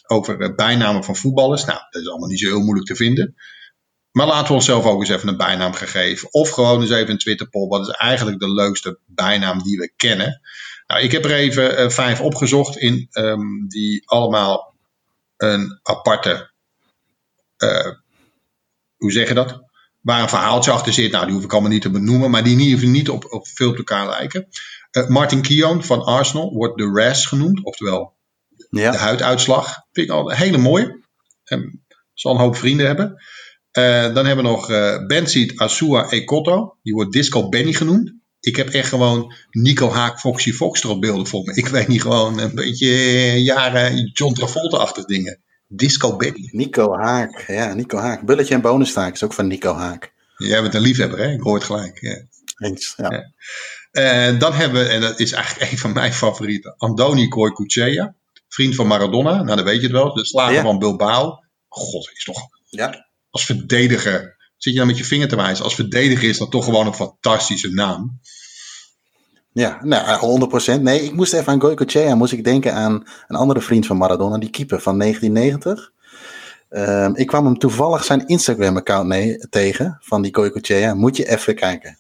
over 0.08 0.56
bijnamen 0.56 1.04
van 1.04 1.16
voetballers. 1.16 1.66
Nou, 1.66 1.80
dat 1.90 2.02
is 2.02 2.10
allemaal 2.10 2.30
niet 2.30 2.40
zo 2.40 2.48
heel 2.48 2.64
moeilijk 2.64 2.88
te 2.88 2.96
vinden. 2.96 3.36
Maar 4.12 4.28
laten 4.28 4.48
we 4.48 4.54
onszelf 4.54 4.86
ook 4.86 5.00
eens 5.00 5.10
even 5.10 5.28
een 5.28 5.38
bijnaam 5.38 5.74
geven. 5.74 6.34
Of 6.34 6.50
gewoon 6.50 6.82
eens 6.82 6.90
even 6.90 7.10
een 7.10 7.18
Twitter-poll. 7.18 7.68
Wat 7.68 7.88
is 7.88 7.94
eigenlijk 7.94 8.40
de 8.40 8.54
leukste 8.54 9.00
bijnaam 9.06 9.64
die 9.64 9.78
we 9.78 9.94
kennen? 9.96 10.42
Nou, 10.92 11.04
ik 11.04 11.12
heb 11.12 11.26
er 11.26 11.32
even 11.32 11.80
uh, 11.80 11.90
vijf 11.90 12.22
opgezocht 12.22 12.78
in 12.78 13.08
um, 13.12 13.68
die 13.68 14.10
allemaal 14.10 14.76
een 15.38 15.80
aparte, 15.84 16.52
uh, 17.58 17.92
hoe 18.96 19.12
zeg 19.12 19.28
je 19.28 19.34
dat? 19.34 19.64
Waar 20.02 20.22
een 20.22 20.30
verhaaltje 20.30 20.72
achter 20.72 20.94
zit. 20.94 21.12
Nou, 21.12 21.26
die 21.26 21.34
hoef 21.34 21.44
ik 21.44 21.52
allemaal 21.52 21.70
niet 21.70 21.82
te 21.82 21.90
benoemen, 21.90 22.32
maar 22.32 22.44
die 22.44 22.54
in 22.54 22.60
ieder 22.60 22.80
geval 22.80 22.94
niet 22.94 23.10
op, 23.10 23.34
op 23.34 23.48
veel 23.48 23.70
op 23.70 23.78
elkaar 23.78 24.08
lijken. 24.08 24.48
Uh, 24.92 25.08
Martin 25.08 25.42
Keown 25.42 25.82
van 25.82 26.04
Arsenal 26.04 26.54
wordt 26.54 26.78
de 26.78 26.92
RAS 26.94 27.26
genoemd, 27.26 27.64
oftewel 27.64 28.14
ja. 28.70 28.92
de 28.92 28.98
huiduitslag. 28.98 29.66
Vind 29.92 30.08
ik 30.08 30.14
al 30.14 30.32
een 30.32 30.38
hele 30.38 30.58
mooie. 30.58 31.00
Um, 31.46 31.84
zal 32.14 32.32
een 32.32 32.40
hoop 32.40 32.56
vrienden 32.56 32.86
hebben. 32.86 33.24
Dan 34.14 34.26
hebben 34.26 34.36
we 34.36 34.42
nog 34.52 34.70
uh, 34.70 35.06
Benzit 35.06 35.60
Asua 35.60 36.10
Ekoto. 36.10 36.78
Die 36.84 36.94
wordt 36.94 37.12
Disco 37.12 37.50
Benny 37.50 37.74
genoemd. 37.74 38.14
Ik 38.42 38.56
heb 38.56 38.70
echt 38.70 38.90
gewoon 38.90 39.34
Nico 39.52 39.90
Haak, 39.90 40.20
Foxy 40.20 40.54
Fox 40.54 40.84
erop 40.84 41.02
beelden 41.02 41.28
voor 41.28 41.44
me. 41.44 41.54
Ik 41.54 41.68
weet 41.68 41.88
niet 41.88 42.02
gewoon 42.02 42.40
een 42.40 42.56
beetje 42.56 42.88
jaren 43.44 44.12
John 44.14 44.34
Travolta-achtig 44.34 45.06
dingen. 45.06 45.40
Disco 45.68 46.16
Benny. 46.16 46.50
Nico 46.52 46.98
Haak, 46.98 47.44
ja, 47.48 47.74
Nico 47.74 47.98
Haak. 47.98 48.26
Bulletje 48.26 48.54
en 48.54 48.62
bonenstaak 48.62 49.14
is 49.14 49.24
ook 49.24 49.34
van 49.34 49.48
Nico 49.48 49.74
Haak. 49.74 50.14
Jij 50.38 50.62
bent 50.62 50.74
een 50.74 50.82
liefhebber, 50.82 51.20
hè? 51.20 51.32
Ik 51.32 51.42
hoor 51.42 51.56
het 51.56 51.64
gelijk. 51.64 52.02
Ja. 52.02 52.22
Eens, 52.58 52.94
ja. 52.98 53.12
ja. 53.12 53.32
Uh, 54.32 54.40
dan 54.40 54.54
hebben 54.54 54.84
we, 54.84 54.90
en 54.90 55.02
dat 55.02 55.20
is 55.20 55.32
eigenlijk 55.32 55.66
een 55.72 55.78
van 55.78 55.94
mijn 55.94 56.14
favorieten, 56.14 56.76
Andoni 56.78 57.28
Koikuchea. 57.28 58.16
Vriend 58.48 58.76
van 58.76 58.88
Maradona, 58.88 59.44
nou 59.44 59.56
dan 59.56 59.66
weet 59.66 59.76
je 59.76 59.82
het 59.82 59.92
wel. 59.92 60.14
De 60.14 60.26
slager 60.26 60.54
ja. 60.54 60.62
van 60.62 60.80
Bilbao. 60.80 61.40
God, 61.68 62.12
is 62.14 62.24
toch... 62.24 62.40
Ja 62.70 63.10
als 63.32 63.46
verdediger, 63.46 64.36
zit 64.64 64.74
je 64.74 64.80
dan 64.80 64.88
met 64.88 64.98
je 64.98 65.06
vinger 65.06 65.28
te 65.28 65.36
wijzen, 65.36 65.64
als 65.64 65.76
verdediger 65.76 66.30
is 66.30 66.38
dat 66.38 66.52
toch 66.52 66.66
gewoon 66.66 66.88
een 66.88 66.94
fantastische 66.94 67.70
naam. 67.70 68.20
Ja, 69.54 69.80
nou, 69.84 70.50
100%. 70.78 70.82
Nee, 70.82 71.04
ik 71.04 71.14
moest 71.14 71.34
even 71.34 71.48
aan 71.48 71.62
Goycochea, 71.62 72.16
moest 72.16 72.34
ik 72.34 72.44
denken 72.44 72.74
aan 72.74 73.04
een 73.28 73.36
andere 73.36 73.62
vriend 73.62 73.86
van 73.86 73.98
Maradona, 73.98 74.38
die 74.38 74.50
keeper 74.50 74.82
van 74.82 75.00
1990. 75.00 75.92
Um, 76.70 77.16
ik 77.16 77.28
kwam 77.28 77.46
hem 77.46 77.58
toevallig 77.58 78.04
zijn 78.04 78.28
Instagram-account 78.28 79.48
tegen, 79.50 79.98
van 80.02 80.22
die 80.22 80.36
Goycochea. 80.36 80.94
Moet 80.94 81.18
je 81.18 81.30
even 81.30 81.56
kijken. 81.56 81.98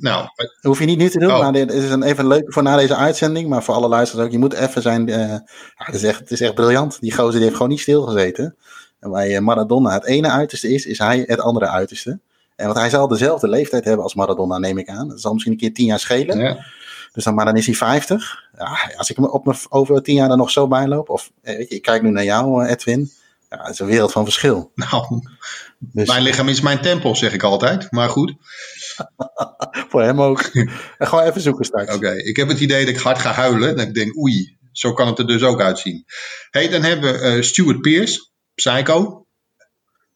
Nou, 0.00 0.28
dat 0.36 0.56
hoef 0.62 0.78
je 0.78 0.84
niet 0.84 0.98
nu 0.98 1.08
te 1.08 1.18
doen, 1.18 1.30
oh. 1.30 1.40
maar 1.40 1.52
dit 1.52 1.72
is 1.72 1.90
een, 1.90 2.02
even 2.02 2.26
leuk 2.26 2.52
voor 2.52 2.62
na 2.62 2.76
deze 2.76 2.96
uitzending. 2.96 3.48
Maar 3.48 3.62
voor 3.62 3.74
alle 3.74 3.88
luisteraars 3.88 4.26
ook, 4.26 4.32
je 4.32 4.38
moet 4.38 4.52
even 4.52 4.82
zijn. 4.82 5.08
Uh, 5.08 5.16
ja, 5.16 5.44
het, 5.74 5.94
is 5.94 6.02
echt, 6.02 6.18
het 6.18 6.30
is 6.30 6.40
echt 6.40 6.54
briljant. 6.54 7.00
Die 7.00 7.14
gozer 7.14 7.32
die 7.32 7.42
heeft 7.42 7.54
gewoon 7.54 7.68
niet 7.68 7.80
stilgezeten. 7.80 8.56
En 9.00 9.10
bij 9.10 9.36
eh, 9.36 9.42
Maradona 9.42 9.92
het 9.92 10.04
ene 10.04 10.30
uiterste 10.30 10.72
is, 10.72 10.86
is 10.86 10.98
hij 10.98 11.24
het 11.26 11.40
andere 11.40 11.68
uiterste. 11.68 12.18
En 12.56 12.66
want 12.66 12.78
hij 12.78 12.90
zal 12.90 13.08
dezelfde 13.08 13.48
leeftijd 13.48 13.84
hebben 13.84 14.02
als 14.02 14.14
Maradona, 14.14 14.58
neem 14.58 14.78
ik 14.78 14.88
aan. 14.88 15.08
Dat 15.08 15.20
zal 15.20 15.32
misschien 15.32 15.52
een 15.52 15.58
keer 15.58 15.74
tien 15.74 15.86
jaar 15.86 15.98
schelen. 15.98 16.38
Ja. 16.38 16.64
Dus 17.12 17.24
dan, 17.24 17.34
maar 17.34 17.44
dan 17.44 17.56
is 17.56 17.66
hij 17.66 17.74
50. 17.74 18.42
Ja, 18.58 18.92
als 18.96 19.10
ik 19.10 19.16
hem 19.16 19.24
op 19.24 19.46
me 19.46 19.54
over 19.68 20.02
tien 20.02 20.14
jaar 20.14 20.30
er 20.30 20.36
nog 20.36 20.50
zo 20.50 20.68
bij 20.68 20.86
loop. 20.86 21.08
Of 21.08 21.30
eh, 21.42 21.56
weet 21.56 21.68
je, 21.68 21.74
ik 21.74 21.82
kijk 21.82 22.02
nu 22.02 22.10
naar 22.10 22.24
jou, 22.24 22.64
eh, 22.64 22.70
Edwin. 22.70 23.10
Ja, 23.50 23.62
het 23.62 23.72
is 23.72 23.78
een 23.78 23.86
wereld 23.86 24.12
van 24.12 24.24
verschil. 24.24 24.70
Nou, 24.74 25.22
dus, 25.78 26.08
mijn 26.08 26.22
lichaam 26.22 26.48
is 26.48 26.60
mijn 26.60 26.80
tempel, 26.80 27.16
zeg 27.16 27.32
ik 27.32 27.42
altijd. 27.42 27.92
Maar 27.92 28.08
goed. 28.08 28.34
Voor 29.90 30.02
hem 30.02 30.20
ook. 30.20 30.40
En 30.98 31.06
gewoon 31.06 31.24
even 31.24 31.40
zoeken 31.40 31.64
straks. 31.64 31.86
Oké, 31.86 31.96
okay. 31.96 32.16
ik 32.16 32.36
heb 32.36 32.48
het 32.48 32.60
idee 32.60 32.84
dat 32.84 32.94
ik 32.94 33.00
hard 33.00 33.18
ga 33.18 33.32
huilen. 33.32 33.78
En 33.78 33.86
ik 33.88 33.94
denk, 33.94 34.16
oei, 34.16 34.58
zo 34.72 34.92
kan 34.92 35.06
het 35.06 35.18
er 35.18 35.26
dus 35.26 35.42
ook 35.42 35.60
uitzien. 35.60 36.04
hey, 36.50 36.68
dan 36.68 36.82
hebben 36.82 37.12
we 37.12 37.36
uh, 37.36 37.42
Stuart 37.42 37.80
Pearce. 37.80 38.27
Psycho. 38.58 39.26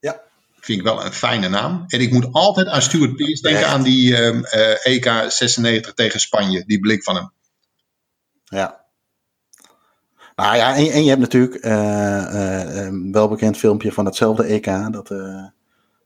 Ja. 0.01 0.21
Vind 0.61 0.79
ik 0.79 0.85
wel 0.85 1.05
een 1.05 1.13
fijne 1.13 1.49
naam. 1.49 1.85
En 1.87 2.01
ik 2.01 2.13
moet 2.13 2.29
altijd 2.33 2.67
aan 2.67 2.83
Stuart 2.83 3.17
Pearce 3.17 3.43
denken 3.43 3.67
aan 3.67 3.83
die 3.83 4.17
um, 4.17 4.39
uh, 4.39 4.87
EK 4.87 5.05
96 5.29 5.95
tegen 5.95 6.21
Spanje. 6.21 6.65
Die 6.67 6.81
blik 6.81 7.03
van 7.03 7.17
hem. 7.17 7.33
Ja. 8.45 8.85
Nou 10.37 10.57
ja, 10.57 10.77
en, 10.77 10.91
en 10.91 11.03
je 11.03 11.09
hebt 11.09 11.21
natuurlijk 11.21 11.65
uh, 11.65 11.73
uh, 11.73 13.13
wel 13.13 13.29
bekend 13.29 13.57
filmpje 13.57 13.93
van 13.93 14.05
hetzelfde 14.05 14.45
EK. 14.45 14.93
Dat 14.93 15.11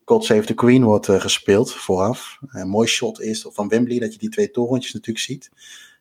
God 0.05 0.25
Save 0.25 0.45
the 0.45 0.55
Queen 0.55 0.85
wordt 0.85 1.07
gespeeld 1.07 1.73
vooraf. 1.73 2.39
Een 2.47 2.69
mooi 2.69 2.89
shot 2.89 3.21
is 3.21 3.47
van 3.49 3.69
Wembley 3.69 3.99
dat 3.99 4.13
je 4.13 4.19
die 4.19 4.31
twee 4.31 4.51
torentjes 4.51 4.93
natuurlijk 4.93 5.25
ziet. 5.25 5.51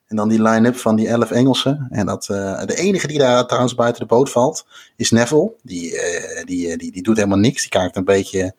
En 0.07 0.15
dan 0.15 0.29
die 0.29 0.41
line-up 0.41 0.75
van 0.75 0.95
die 0.95 1.07
elf 1.07 1.31
Engelsen. 1.31 1.87
En 1.89 2.05
dat, 2.05 2.27
uh, 2.31 2.65
de 2.65 2.75
enige 2.75 3.07
die 3.07 3.17
daar 3.17 3.45
trouwens 3.45 3.75
buiten 3.75 4.01
de 4.01 4.07
boot 4.07 4.31
valt, 4.31 4.65
is 4.95 5.11
Neville. 5.11 5.53
Die, 5.63 5.93
uh, 5.93 6.43
die, 6.43 6.77
die, 6.77 6.91
die 6.91 7.03
doet 7.03 7.15
helemaal 7.17 7.37
niks. 7.37 7.61
Die 7.61 7.71
kijkt 7.71 7.95
een 7.95 8.05
beetje 8.05 8.55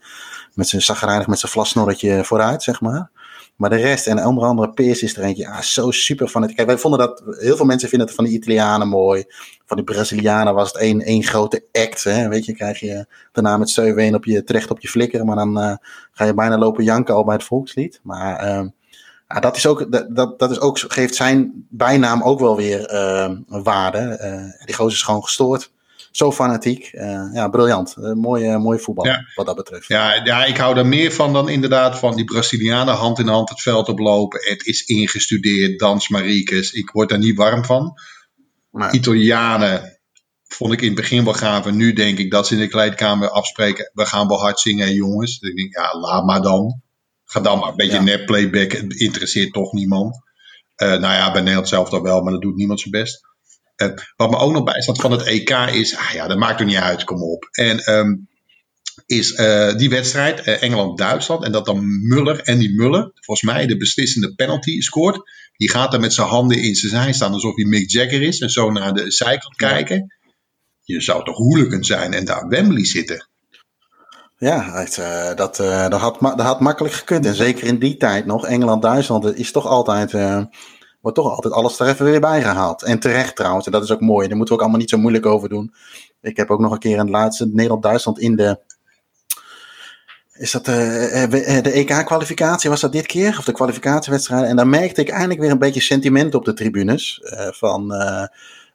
met 0.54 0.68
zijn 0.68 0.82
zagrijnig 0.82 1.26
met 1.26 1.38
zijn 1.38 1.52
vlasnorretje 1.52 2.24
vooruit, 2.24 2.62
zeg 2.62 2.80
maar. 2.80 3.10
Maar 3.56 3.70
de 3.70 3.76
rest, 3.76 4.06
en 4.06 4.26
onder 4.26 4.44
andere 4.44 4.70
Peers 4.70 5.02
is 5.02 5.16
er 5.16 5.22
eentje, 5.22 5.42
ja, 5.42 5.62
zo 5.62 5.90
super 5.90 6.28
van 6.28 6.42
het. 6.42 6.54
Kijk, 6.54 6.68
wij 6.68 6.78
vonden 6.78 7.00
dat, 7.00 7.22
heel 7.38 7.56
veel 7.56 7.66
mensen 7.66 7.88
vinden 7.88 8.06
het 8.06 8.16
van 8.16 8.24
die 8.24 8.34
Italianen 8.34 8.88
mooi. 8.88 9.24
Van 9.64 9.76
die 9.76 9.86
Brazilianen 9.86 10.54
was 10.54 10.72
het 10.72 10.80
één, 10.80 11.00
één 11.00 11.22
grote 11.22 11.64
act. 11.72 12.04
Hè? 12.04 12.28
Weet 12.28 12.44
je, 12.44 12.52
krijg 12.52 12.80
je 12.80 13.06
daarna 13.32 13.56
met 13.56 13.70
7 13.70 14.14
op 14.14 14.24
je, 14.24 14.44
terecht 14.44 14.70
op 14.70 14.80
je 14.80 14.88
flikkeren. 14.88 15.26
Maar 15.26 15.36
dan 15.36 15.58
uh, 15.58 15.74
ga 16.12 16.24
je 16.24 16.34
bijna 16.34 16.58
lopen 16.58 16.84
janken 16.84 17.14
al 17.14 17.24
bij 17.24 17.34
het 17.34 17.44
volkslied. 17.44 18.00
Maar 18.02 18.48
uh, 18.48 18.68
ja, 19.28 19.40
dat, 19.40 19.56
is 19.56 19.66
ook, 19.66 19.92
dat, 20.14 20.38
dat 20.38 20.50
is 20.50 20.60
ook, 20.60 20.78
geeft 20.78 21.14
zijn 21.14 21.66
bijnaam 21.68 22.22
ook 22.22 22.40
wel 22.40 22.56
weer 22.56 22.92
uh, 22.92 23.30
waarde. 23.46 24.18
Uh, 24.22 24.66
die 24.66 24.74
gozer 24.74 24.92
is 24.92 25.02
gewoon 25.02 25.22
gestoord. 25.22 25.74
Zo 26.10 26.32
fanatiek. 26.32 26.90
Uh, 26.92 27.28
ja, 27.32 27.48
briljant. 27.48 27.96
mooie, 28.14 28.58
mooie 28.58 28.78
voetbal 28.78 29.06
ja. 29.06 29.24
wat 29.34 29.46
dat 29.46 29.56
betreft. 29.56 29.88
Ja, 29.88 30.24
ja, 30.24 30.44
ik 30.44 30.56
hou 30.56 30.76
er 30.76 30.86
meer 30.86 31.12
van 31.12 31.32
dan 31.32 31.48
inderdaad 31.48 31.98
van 31.98 32.16
die 32.16 32.24
Brazilianen 32.24 32.94
hand 32.94 33.18
in 33.18 33.28
hand 33.28 33.48
het 33.48 33.62
veld 33.62 33.88
oplopen. 33.88 34.40
Het 34.42 34.66
is 34.66 34.84
ingestudeerd, 34.84 35.78
dans 35.78 36.08
Mariekes. 36.08 36.72
Ik 36.72 36.90
word 36.90 37.08
daar 37.08 37.18
niet 37.18 37.36
warm 37.36 37.64
van. 37.64 37.94
Maar... 38.70 38.94
Italianen 38.94 39.98
vond 40.48 40.72
ik 40.72 40.80
in 40.80 40.86
het 40.86 40.96
begin 40.96 41.24
wel 41.24 41.32
gaaf. 41.32 41.66
En 41.66 41.76
nu 41.76 41.92
denk 41.92 42.18
ik 42.18 42.30
dat 42.30 42.46
ze 42.46 42.54
in 42.54 42.60
de 42.60 42.68
kleedkamer 42.68 43.30
afspreken. 43.30 43.90
We 43.94 44.06
gaan 44.06 44.28
wel 44.28 44.40
hard 44.40 44.60
zingen, 44.60 44.92
jongens. 44.92 45.38
Dan 45.38 45.54
denk 45.54 45.68
ik, 45.68 45.76
ja, 45.76 45.98
laat 45.98 46.24
maar 46.24 46.42
dan. 46.42 46.82
Ga 47.36 47.42
dan 47.42 47.58
maar 47.58 47.68
een 47.68 47.76
beetje 47.76 47.96
ja. 47.96 48.02
nep 48.02 48.26
playback. 48.26 48.72
interesseert 48.88 49.52
toch 49.52 49.72
niemand. 49.72 50.14
Uh, 50.76 50.88
nou 50.88 51.00
ja, 51.00 51.32
bij 51.32 51.40
Nederland 51.40 51.68
zelf 51.68 51.88
dan 51.88 52.02
wel, 52.02 52.22
maar 52.22 52.32
dat 52.32 52.42
doet 52.42 52.56
niemand 52.56 52.80
zijn 52.80 52.90
best. 52.90 53.20
Uh, 53.76 53.88
wat 54.16 54.30
me 54.30 54.36
ook 54.36 54.52
nog 54.52 54.64
bij 54.64 54.82
staat 54.82 55.00
van 55.00 55.10
het 55.10 55.22
EK 55.22 55.50
is, 55.50 55.96
ah 55.96 56.10
ja, 56.12 56.26
dat 56.26 56.38
maakt 56.38 56.60
er 56.60 56.66
niet 56.66 56.76
uit, 56.76 57.04
kom 57.04 57.22
op. 57.22 57.48
En 57.50 57.92
um, 57.94 58.28
is 59.06 59.32
uh, 59.32 59.74
die 59.74 59.88
wedstrijd, 59.88 60.40
Engeland-Duitsland, 60.40 61.44
en 61.44 61.52
dat 61.52 61.64
dan 61.64 62.06
Muller 62.08 62.40
en 62.40 62.58
die 62.58 62.74
Muller, 62.74 63.10
volgens 63.14 63.52
mij 63.52 63.66
de 63.66 63.76
beslissende 63.76 64.34
penalty 64.34 64.80
scoort. 64.80 65.30
Die 65.56 65.70
gaat 65.70 65.90
dan 65.90 66.00
met 66.00 66.12
zijn 66.12 66.28
handen 66.28 66.62
in 66.62 66.74
zijn 66.74 67.02
zij 67.02 67.12
staan 67.12 67.32
alsof 67.32 67.54
hij 67.54 67.64
Mick 67.64 67.90
Jagger 67.90 68.22
is 68.22 68.38
en 68.40 68.50
zo 68.50 68.70
naar 68.70 68.94
de 68.94 69.10
zijkant 69.10 69.56
kijken. 69.56 70.14
Je 70.82 71.00
zou 71.00 71.24
toch 71.24 71.36
hooligan 71.36 71.84
zijn 71.84 72.12
en 72.12 72.24
daar 72.24 72.48
Wembley 72.48 72.84
zitten. 72.84 73.28
Ja, 74.38 74.86
uh, 74.98 75.34
dat, 75.34 75.58
uh, 75.58 75.88
dat, 75.88 76.00
had, 76.00 76.20
dat 76.20 76.40
had 76.40 76.60
makkelijk 76.60 76.94
gekund. 76.94 77.26
En 77.26 77.34
zeker 77.34 77.66
in 77.66 77.78
die 77.78 77.96
tijd 77.96 78.26
nog, 78.26 78.46
Engeland-Duitsland, 78.46 79.38
is 79.38 79.52
toch 79.52 79.66
altijd, 79.66 80.12
uh, 80.12 80.42
wordt 81.00 81.16
toch 81.16 81.30
altijd 81.30 81.54
alles 81.54 81.80
er 81.80 81.88
even 81.88 82.04
weer 82.04 82.20
bij 82.20 82.42
gehaald. 82.42 82.82
En 82.82 82.98
terecht 82.98 83.36
trouwens, 83.36 83.66
en 83.66 83.72
dat 83.72 83.82
is 83.82 83.90
ook 83.90 84.00
mooi. 84.00 84.28
Daar 84.28 84.36
moeten 84.36 84.54
we 84.54 84.60
ook 84.60 84.66
allemaal 84.66 84.80
niet 84.80 84.90
zo 84.90 84.98
moeilijk 84.98 85.26
over 85.26 85.48
doen. 85.48 85.74
Ik 86.20 86.36
heb 86.36 86.50
ook 86.50 86.60
nog 86.60 86.72
een 86.72 86.78
keer 86.78 86.98
een 86.98 87.10
laatste 87.10 87.46
Nederland-Duitsland 87.46 88.18
in 88.18 88.36
de, 88.36 88.60
is 90.38 90.50
dat 90.50 90.68
eh, 90.68 91.22
eh, 91.22 91.62
de 91.62 91.70
EK-kwalificatie, 91.70 92.70
was 92.70 92.80
dat 92.80 92.92
dit 92.92 93.06
keer? 93.06 93.38
Of 93.38 93.44
de 93.44 93.52
kwalificatiewedstrijd? 93.52 94.44
En 94.44 94.56
daar 94.56 94.68
merkte 94.68 95.00
ik 95.00 95.08
eindelijk 95.08 95.40
weer 95.40 95.50
een 95.50 95.58
beetje 95.58 95.80
sentiment 95.80 96.34
op 96.34 96.44
de 96.44 96.52
tribunes. 96.52 97.20
Van 97.50 97.92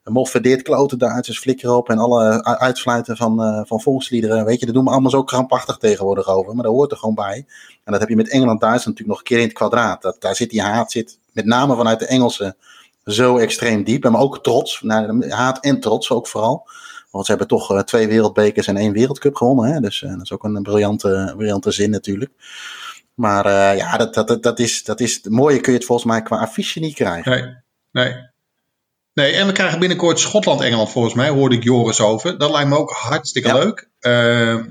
uh, 0.03 0.13
Moffedeert 0.13 0.61
kloten 0.61 0.97
Duitsers, 0.97 1.39
flikker 1.39 1.71
op 1.71 1.89
en 1.89 1.97
alle 1.97 2.43
uitsluiten 2.43 3.17
van, 3.17 3.41
uh, 3.41 3.61
van 3.65 3.81
volksliederen. 3.81 4.45
Weet 4.45 4.59
je, 4.59 4.65
dat 4.65 4.75
doen 4.75 4.83
we 4.83 4.91
allemaal 4.91 5.11
zo 5.11 5.23
krampachtig 5.23 5.77
tegenwoordig 5.77 6.27
over. 6.27 6.53
Maar 6.55 6.63
dat 6.63 6.73
hoort 6.73 6.91
er 6.91 6.97
gewoon 6.97 7.15
bij. 7.15 7.45
En 7.83 7.91
dat 7.91 7.99
heb 7.99 8.09
je 8.09 8.15
met 8.15 8.29
Engeland-Duitsland 8.29 8.99
natuurlijk 8.99 9.09
nog 9.09 9.17
een 9.17 9.23
keer 9.23 9.37
in 9.37 9.43
het 9.43 9.53
kwadraat. 9.53 10.15
Daar 10.19 10.35
zit 10.35 10.49
die 10.49 10.61
haat, 10.61 10.91
zit 10.91 11.19
met 11.31 11.45
name 11.45 11.75
vanuit 11.75 11.99
de 11.99 12.05
Engelsen 12.05 12.55
zo 13.05 13.37
extreem 13.37 13.83
diep. 13.83 14.03
Maar 14.03 14.21
ook 14.21 14.43
trots, 14.43 14.81
nou, 14.81 15.29
haat 15.29 15.59
en 15.59 15.79
trots 15.79 16.11
ook 16.11 16.27
vooral. 16.27 16.67
Want 17.11 17.25
ze 17.25 17.31
hebben 17.31 17.49
toch 17.49 17.71
uh, 17.71 17.79
twee 17.79 18.07
wereldbekers 18.07 18.67
en 18.67 18.77
één 18.77 18.93
wereldcup 18.93 19.35
gewonnen. 19.35 19.73
Hè? 19.73 19.79
Dus 19.79 20.01
uh, 20.01 20.11
dat 20.11 20.21
is 20.21 20.31
ook 20.31 20.43
een 20.43 20.63
briljante, 20.63 21.33
briljante 21.35 21.71
zin 21.71 21.89
natuurlijk. 21.89 22.31
Maar 23.13 23.75
ja, 23.75 23.97
dat, 23.97 24.13
dat, 24.13 24.43
dat, 24.43 24.59
is, 24.59 24.83
dat 24.83 24.99
is, 24.99 25.15
het 25.15 25.29
mooie 25.29 25.59
kun 25.59 25.71
je 25.71 25.77
het 25.77 25.87
volgens 25.87 26.07
mij 26.07 26.21
qua 26.21 26.37
affiche 26.37 26.79
niet 26.79 26.93
krijgen. 26.93 27.31
Nee, 27.31 27.55
nee. 27.91 28.30
Nee, 29.13 29.31
en 29.31 29.47
we 29.47 29.53
krijgen 29.53 29.79
binnenkort 29.79 30.19
Schotland-Engeland 30.19 30.91
volgens 30.91 31.13
mij, 31.13 31.29
hoorde 31.29 31.55
ik 31.55 31.63
Joris 31.63 31.99
over. 31.99 32.37
Dat 32.37 32.51
lijkt 32.51 32.69
me 32.69 32.77
ook 32.77 32.91
hartstikke 32.91 33.47
ja. 33.47 33.53
leuk. 33.53 33.89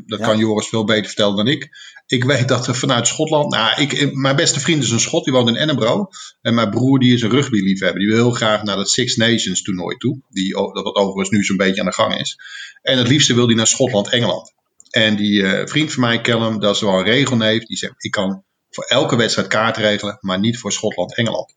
dat 0.06 0.18
ja. 0.18 0.26
kan 0.26 0.38
Joris 0.38 0.68
veel 0.68 0.84
beter 0.84 1.06
vertellen 1.06 1.36
dan 1.36 1.48
ik. 1.48 1.68
Ik 2.06 2.24
weet 2.24 2.48
dat 2.48 2.66
er 2.66 2.74
vanuit 2.74 3.06
Schotland. 3.06 3.52
Nou, 3.52 3.80
ik, 3.80 4.14
mijn 4.14 4.36
beste 4.36 4.60
vriend 4.60 4.82
is 4.82 4.90
een 4.90 5.00
Schot, 5.00 5.24
die 5.24 5.32
woont 5.32 5.48
in 5.48 5.56
Edinburgh. 5.56 6.10
En 6.40 6.54
mijn 6.54 6.70
broer 6.70 6.98
die 6.98 7.14
is 7.14 7.22
een 7.22 7.30
rugbyliefhebber. 7.30 8.00
Die 8.00 8.08
wil 8.08 8.16
heel 8.16 8.30
graag 8.30 8.62
naar 8.62 8.76
dat 8.76 8.90
Six 8.90 9.16
Nations 9.16 9.62
toernooi 9.62 9.96
toe. 9.96 10.20
Die, 10.28 10.52
dat 10.54 10.84
wat 10.84 10.94
overigens 10.94 11.30
nu 11.30 11.44
zo'n 11.44 11.56
beetje 11.56 11.80
aan 11.80 11.86
de 11.86 11.92
gang 11.92 12.18
is. 12.18 12.36
En 12.82 12.98
het 12.98 13.08
liefste 13.08 13.34
wil 13.34 13.46
hij 13.46 13.54
naar 13.54 13.66
Schotland-Engeland. 13.66 14.52
En 14.90 15.16
die 15.16 15.40
uh, 15.40 15.62
vriend 15.64 15.92
van 15.92 16.02
mij, 16.02 16.20
Callum, 16.20 16.60
dat 16.60 16.74
is 16.74 16.80
wel 16.80 16.98
een 16.98 17.04
regel 17.04 17.40
heeft. 17.40 17.66
Die 17.66 17.76
zegt: 17.76 18.04
Ik 18.04 18.10
kan 18.10 18.44
voor 18.70 18.84
elke 18.84 19.16
wedstrijd 19.16 19.48
kaart 19.48 19.76
regelen, 19.76 20.18
maar 20.20 20.38
niet 20.38 20.58
voor 20.58 20.72
Schotland-Engeland. 20.72 21.54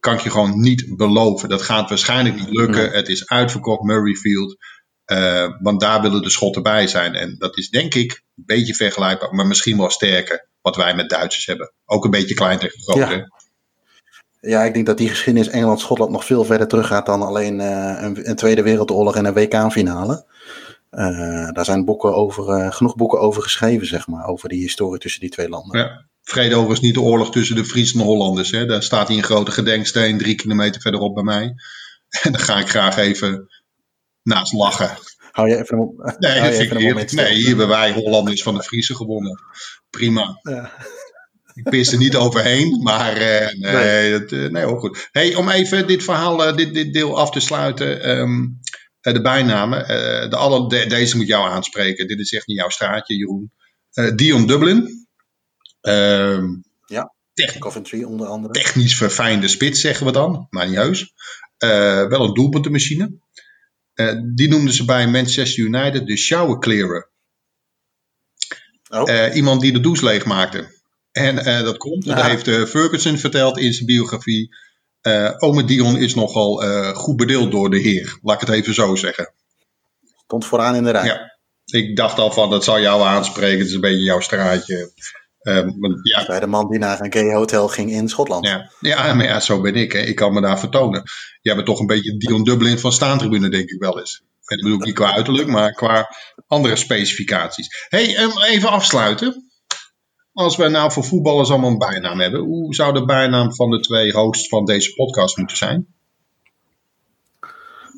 Kan 0.00 0.14
ik 0.14 0.20
je 0.20 0.30
gewoon 0.30 0.60
niet 0.60 0.96
beloven. 0.96 1.48
Dat 1.48 1.62
gaat 1.62 1.88
waarschijnlijk 1.88 2.36
niet 2.36 2.50
lukken. 2.50 2.90
Het 2.90 3.08
is 3.08 3.28
uitverkocht, 3.28 3.82
Murrayfield. 3.82 4.56
Uh, 5.06 5.48
want 5.60 5.80
daar 5.80 6.02
willen 6.02 6.22
de 6.22 6.30
Schotten 6.30 6.62
bij 6.62 6.86
zijn. 6.86 7.14
En 7.14 7.36
dat 7.38 7.58
is 7.58 7.70
denk 7.70 7.94
ik 7.94 8.22
een 8.36 8.44
beetje 8.46 8.74
vergelijkbaar, 8.74 9.34
maar 9.34 9.46
misschien 9.46 9.76
wel 9.76 9.90
sterker. 9.90 10.48
Wat 10.60 10.76
wij 10.76 10.94
met 10.94 11.10
Duitsers 11.10 11.46
hebben. 11.46 11.72
Ook 11.84 12.04
een 12.04 12.10
beetje 12.10 12.34
klein 12.34 12.58
tegen 12.58 12.82
groot. 12.82 12.96
Ja. 12.98 13.28
ja, 14.40 14.62
ik 14.62 14.74
denk 14.74 14.86
dat 14.86 14.98
die 14.98 15.08
geschiedenis 15.08 15.48
Engeland-Schotland 15.48 16.10
nog 16.10 16.24
veel 16.24 16.44
verder 16.44 16.68
teruggaat 16.68 17.06
dan 17.06 17.22
alleen 17.22 17.60
uh, 17.60 17.96
een, 18.00 18.28
een, 18.28 18.36
Tweede 18.36 18.62
Wereldoorlog 18.62 19.16
en 19.16 19.24
een 19.24 19.34
WK-finale. 19.34 20.26
Uh, 20.90 21.50
daar 21.50 21.64
zijn 21.64 21.84
boeken 21.84 22.14
over, 22.14 22.72
genoeg 22.72 22.96
boeken 22.96 23.20
over 23.20 23.42
geschreven, 23.42 23.86
zeg 23.86 24.06
maar. 24.06 24.26
Over 24.26 24.48
die 24.48 24.60
historie 24.60 25.00
tussen 25.00 25.20
die 25.20 25.30
twee 25.30 25.48
landen. 25.48 25.78
Ja. 25.78 26.08
Vrede 26.22 26.54
overigens 26.54 26.80
niet 26.80 26.94
de 26.94 27.00
oorlog 27.00 27.30
tussen 27.30 27.56
de 27.56 27.64
Friesen 27.64 28.00
en 28.00 28.06
de 28.06 28.12
Hollanders. 28.12 28.50
Hè. 28.50 28.66
Daar 28.66 28.82
staat 28.82 29.08
hier 29.08 29.16
een 29.16 29.24
grote 29.24 29.50
gedenksteen 29.50 30.18
drie 30.18 30.34
kilometer 30.34 30.80
verderop 30.80 31.14
bij 31.14 31.24
mij. 31.24 31.54
En 32.22 32.32
dan 32.32 32.40
ga 32.40 32.58
ik 32.58 32.68
graag 32.68 32.96
even 32.96 33.48
naast 34.22 34.52
lachen. 34.52 34.98
Hou 35.30 35.48
je 35.48 35.58
even 35.58 35.78
een, 35.78 36.16
nee, 36.18 36.40
dat 36.40 36.54
vind 36.54 36.72
ik 36.72 36.78
eerlijk. 36.78 37.12
Nee, 37.12 37.34
hier 37.34 37.46
hebben 37.46 37.68
wij 37.68 37.92
Hollanders 37.92 38.42
van 38.42 38.54
de 38.54 38.62
Friese 38.62 38.94
gewonnen. 38.94 39.40
Prima. 39.90 40.38
Ja. 40.42 40.72
Ik 41.54 41.70
pis 41.70 41.92
er 41.92 41.98
niet 41.98 42.16
overheen, 42.16 42.82
maar 42.82 43.16
uh, 43.16 43.46
nee, 43.52 43.72
nee. 43.72 44.18
Dat, 44.18 44.32
uh, 44.32 44.50
nee, 44.50 44.64
hoor, 44.64 44.78
goed. 44.78 45.08
Hey, 45.12 45.34
om 45.34 45.48
even 45.48 45.86
dit 45.86 46.02
verhaal, 46.02 46.48
uh, 46.48 46.56
dit, 46.56 46.74
dit 46.74 46.92
deel 46.92 47.18
af 47.18 47.30
te 47.30 47.40
sluiten. 47.40 48.18
Um, 48.18 48.58
de 49.00 49.20
bijnamen. 49.20 49.86
de 50.30 50.36
alle, 50.36 50.68
de, 50.68 50.86
deze 50.86 51.16
moet 51.16 51.26
jou 51.26 51.50
aanspreken. 51.50 52.06
Dit 52.06 52.18
is 52.18 52.32
echt 52.32 52.46
niet 52.46 52.56
jouw 52.56 52.68
straatje, 52.68 53.16
Jeroen. 53.16 53.52
Dion 54.14 54.46
Dublin. 54.46 54.99
Um, 55.80 56.62
ja, 56.86 57.12
Coventry 57.58 58.02
onder 58.02 58.26
andere. 58.26 58.52
Technisch 58.52 58.96
verfijnde 58.96 59.48
spits, 59.48 59.80
zeggen 59.80 60.06
we 60.06 60.12
dan. 60.12 60.46
Maar 60.50 60.66
niet 60.66 60.76
heus. 60.76 61.12
wel 62.08 62.24
een 62.24 62.34
doelpuntenmachine. 62.34 63.18
Uh, 63.94 64.20
die 64.34 64.48
noemden 64.48 64.74
ze 64.74 64.84
bij 64.84 65.08
Manchester 65.08 65.64
United 65.64 66.06
de 66.06 66.16
shower 66.16 66.58
clearer. 66.58 67.10
Oh. 68.88 69.08
Uh, 69.08 69.34
iemand 69.34 69.60
die 69.60 69.72
de 69.72 69.80
douche 69.80 70.04
leeg 70.04 70.24
maakte. 70.24 70.78
En 71.12 71.64
dat 71.64 71.76
komt, 71.76 72.04
ja. 72.04 72.14
dat 72.14 72.24
heeft 72.24 72.70
Ferguson 72.70 73.18
verteld 73.18 73.58
in 73.58 73.72
zijn 73.72 73.86
biografie. 73.86 74.56
Ome 75.38 75.64
Dion 75.64 75.96
is 75.96 76.14
nogal 76.14 76.56
goed 76.94 77.16
bedeeld 77.16 77.50
door 77.50 77.70
de 77.70 77.78
heer. 77.78 78.18
Laat 78.22 78.42
ik 78.42 78.48
het 78.48 78.56
even 78.56 78.74
zo 78.74 78.94
zeggen. 78.94 79.32
Stond 80.24 80.44
vooraan 80.44 80.74
in 80.74 80.84
de 80.84 80.90
rij. 80.90 81.04
Ja. 81.04 81.38
Ik 81.64 81.96
dacht 81.96 82.18
al 82.18 82.32
van, 82.32 82.50
dat 82.50 82.64
zal 82.64 82.80
jou 82.80 83.02
aanspreken. 83.02 83.58
Het 83.58 83.68
is 83.68 83.74
een 83.74 83.80
beetje 83.80 84.04
jouw 84.04 84.20
straatje. 84.20 84.92
Um, 85.42 86.00
ja. 86.02 86.26
Bij 86.26 86.40
de 86.40 86.46
man 86.46 86.70
die 86.70 86.78
naar 86.78 87.00
een 87.00 87.12
gay 87.12 87.34
hotel 87.34 87.68
ging 87.68 87.90
in 87.90 88.08
Schotland. 88.08 88.46
Ja, 88.46 88.70
ja 88.80 89.14
maar 89.14 89.24
ja, 89.24 89.40
zo 89.40 89.60
ben 89.60 89.74
ik. 89.74 89.92
Hè. 89.92 89.98
Ik 89.98 90.16
kan 90.16 90.32
me 90.32 90.40
daar 90.40 90.58
vertonen. 90.58 91.02
Jij 91.40 91.54
bent 91.54 91.66
toch 91.66 91.80
een 91.80 91.86
beetje 91.86 92.16
Dion 92.16 92.44
Dublin 92.44 92.78
van 92.78 92.92
staantribune, 92.92 93.48
denk 93.48 93.70
ik 93.70 93.80
wel 93.80 93.98
eens. 93.98 94.24
Ik 94.46 94.62
bedoel 94.62 94.78
niet 94.78 94.94
qua 94.94 95.12
uiterlijk, 95.12 95.48
maar 95.48 95.72
qua 95.72 96.14
andere 96.46 96.76
specificaties. 96.76 97.86
hey, 97.88 98.18
um, 98.18 98.42
even 98.42 98.70
afsluiten. 98.70 99.50
Als 100.32 100.56
we 100.56 100.68
nou 100.68 100.92
voor 100.92 101.04
voetballers 101.04 101.50
allemaal 101.50 101.70
een 101.70 101.78
bijnaam 101.78 102.20
hebben, 102.20 102.40
hoe 102.40 102.74
zou 102.74 102.92
de 102.92 103.04
bijnaam 103.04 103.54
van 103.54 103.70
de 103.70 103.80
twee 103.80 104.12
hosts 104.12 104.48
van 104.48 104.64
deze 104.64 104.94
podcast 104.94 105.36
moeten 105.36 105.56
zijn? 105.56 105.86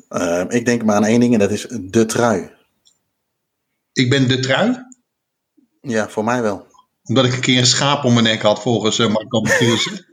Uh, 0.09 0.43
ik 0.47 0.65
denk 0.65 0.83
maar 0.83 0.95
aan 0.95 1.05
één 1.05 1.19
ding 1.19 1.33
en 1.33 1.39
dat 1.39 1.51
is 1.51 1.67
de 1.81 2.05
trui. 2.05 2.51
Ik 3.93 4.09
ben 4.09 4.27
de 4.27 4.39
trui? 4.39 4.77
Ja, 5.81 6.09
voor 6.09 6.23
mij 6.23 6.41
wel 6.41 6.71
omdat 7.03 7.25
ik 7.25 7.33
een 7.33 7.39
keer 7.39 7.57
een 7.57 7.65
schaap 7.65 8.03
om 8.03 8.13
mijn 8.13 8.25
nek 8.25 8.41
had, 8.41 8.61
volgens 8.61 8.99
uh, 8.99 9.07
Marco 9.07 9.41
Mathieusen. 9.41 10.05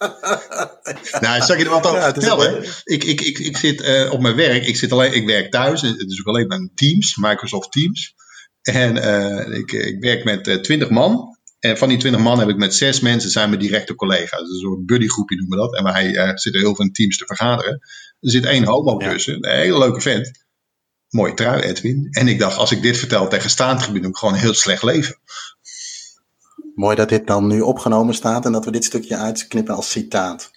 nou, 1.20 1.42
zal 1.42 1.54
ik 1.54 1.58
je 1.58 1.64
er 1.64 1.70
wat 1.70 1.86
over 1.86 1.98
ja, 1.98 2.12
vertellen? 2.12 2.64
Ik, 2.84 3.04
ik, 3.04 3.20
ik, 3.20 3.38
ik 3.38 3.56
zit 3.56 3.80
uh, 3.80 4.12
op 4.12 4.20
mijn 4.20 4.36
werk, 4.36 4.66
ik, 4.66 4.76
zit 4.76 4.92
alleen, 4.92 5.14
ik 5.14 5.26
werk 5.26 5.50
thuis, 5.50 5.80
het 5.80 6.10
is 6.10 6.20
ook 6.20 6.26
alleen 6.26 6.46
met 6.46 6.70
Teams, 6.74 7.16
Microsoft 7.16 7.72
Teams. 7.72 8.14
En 8.62 8.96
uh, 8.96 9.58
ik, 9.58 9.72
ik 9.72 10.00
werk 10.00 10.24
met 10.24 10.46
uh, 10.46 10.60
20 10.60 10.90
man. 10.90 11.38
En 11.58 11.78
van 11.78 11.88
die 11.88 11.98
20 11.98 12.20
man 12.20 12.38
heb 12.38 12.48
ik 12.48 12.56
met 12.56 12.74
zes 12.74 13.00
mensen 13.00 13.30
zijn 13.30 13.48
mijn 13.48 13.60
directe 13.60 13.94
collega's. 13.94 14.40
Een 14.40 14.58
soort 14.58 14.86
buddygroepje 14.86 15.36
noemen 15.36 15.58
we 15.58 15.64
dat. 15.64 15.76
En 15.76 15.84
wij 15.84 16.38
zitten 16.38 16.60
heel 16.60 16.74
veel 16.74 16.84
in 16.84 16.92
teams 16.92 17.16
te 17.16 17.26
vergaderen. 17.26 17.72
Er 18.20 18.30
zit 18.30 18.44
één 18.44 18.64
homo 18.64 18.94
ja. 18.98 19.12
tussen, 19.12 19.34
een 19.34 19.58
hele 19.58 19.78
leuke 19.78 20.00
vent. 20.00 20.30
Mooie 21.08 21.34
trui, 21.34 21.62
Edwin. 21.62 22.08
En 22.10 22.28
ik 22.28 22.38
dacht, 22.38 22.56
als 22.56 22.72
ik 22.72 22.82
dit 22.82 22.96
vertel 22.96 23.28
tegen 23.28 23.50
staantribune, 23.50 24.00
doe 24.00 24.10
ik 24.10 24.16
gewoon 24.16 24.34
een 24.34 24.40
heel 24.40 24.54
slecht 24.54 24.82
leven. 24.82 25.16
Mooi 26.80 26.96
dat 26.96 27.08
dit 27.08 27.26
dan 27.26 27.46
nu 27.46 27.60
opgenomen 27.60 28.14
staat 28.14 28.44
en 28.44 28.52
dat 28.52 28.64
we 28.64 28.70
dit 28.70 28.84
stukje 28.84 29.16
uitknippen 29.16 29.74
als 29.74 29.90
citaat. 29.90 30.50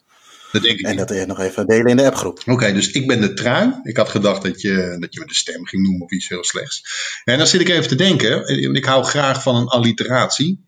Dat 0.51 0.61
denk 0.61 0.79
ik 0.79 0.85
en 0.85 0.97
dat 0.97 1.27
nog 1.27 1.39
even 1.39 1.67
delen 1.67 1.85
in 1.85 1.97
de 1.97 2.05
appgroep. 2.05 2.41
Oké, 2.45 2.73
dus 2.73 2.91
ik 2.91 3.07
ben 3.07 3.21
de 3.21 3.33
trui. 3.33 3.79
Ik 3.83 3.97
had 3.97 4.09
gedacht 4.09 4.41
dat 4.41 4.61
je, 4.61 4.97
dat 4.99 5.13
je 5.13 5.19
me 5.19 5.25
de 5.25 5.33
stem 5.33 5.65
ging 5.65 5.83
noemen 5.83 6.01
of 6.01 6.11
iets 6.11 6.29
heel 6.29 6.43
slechts. 6.43 6.83
En 7.23 7.37
dan 7.37 7.47
zit 7.47 7.61
ik 7.61 7.69
even 7.69 7.87
te 7.87 7.95
denken. 7.95 8.47
Ik 8.75 8.85
hou 8.85 9.03
graag 9.03 9.41
van 9.41 9.55
een 9.55 9.67
alliteratie. 9.67 10.65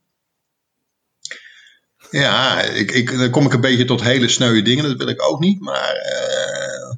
Ja, 2.12 2.62
ik, 2.62 2.92
ik, 2.92 3.18
dan 3.18 3.30
kom 3.30 3.46
ik 3.46 3.54
een 3.54 3.62
beetje 3.62 3.86
tot 3.86 4.02
hele 4.02 4.28
sneuwe 4.28 4.62
dingen. 4.62 4.84
Dat 4.84 4.98
wil 4.98 5.08
ik 5.08 5.30
ook 5.30 5.40
niet. 5.40 5.60
Maar 5.60 5.96
uh, 5.96 6.96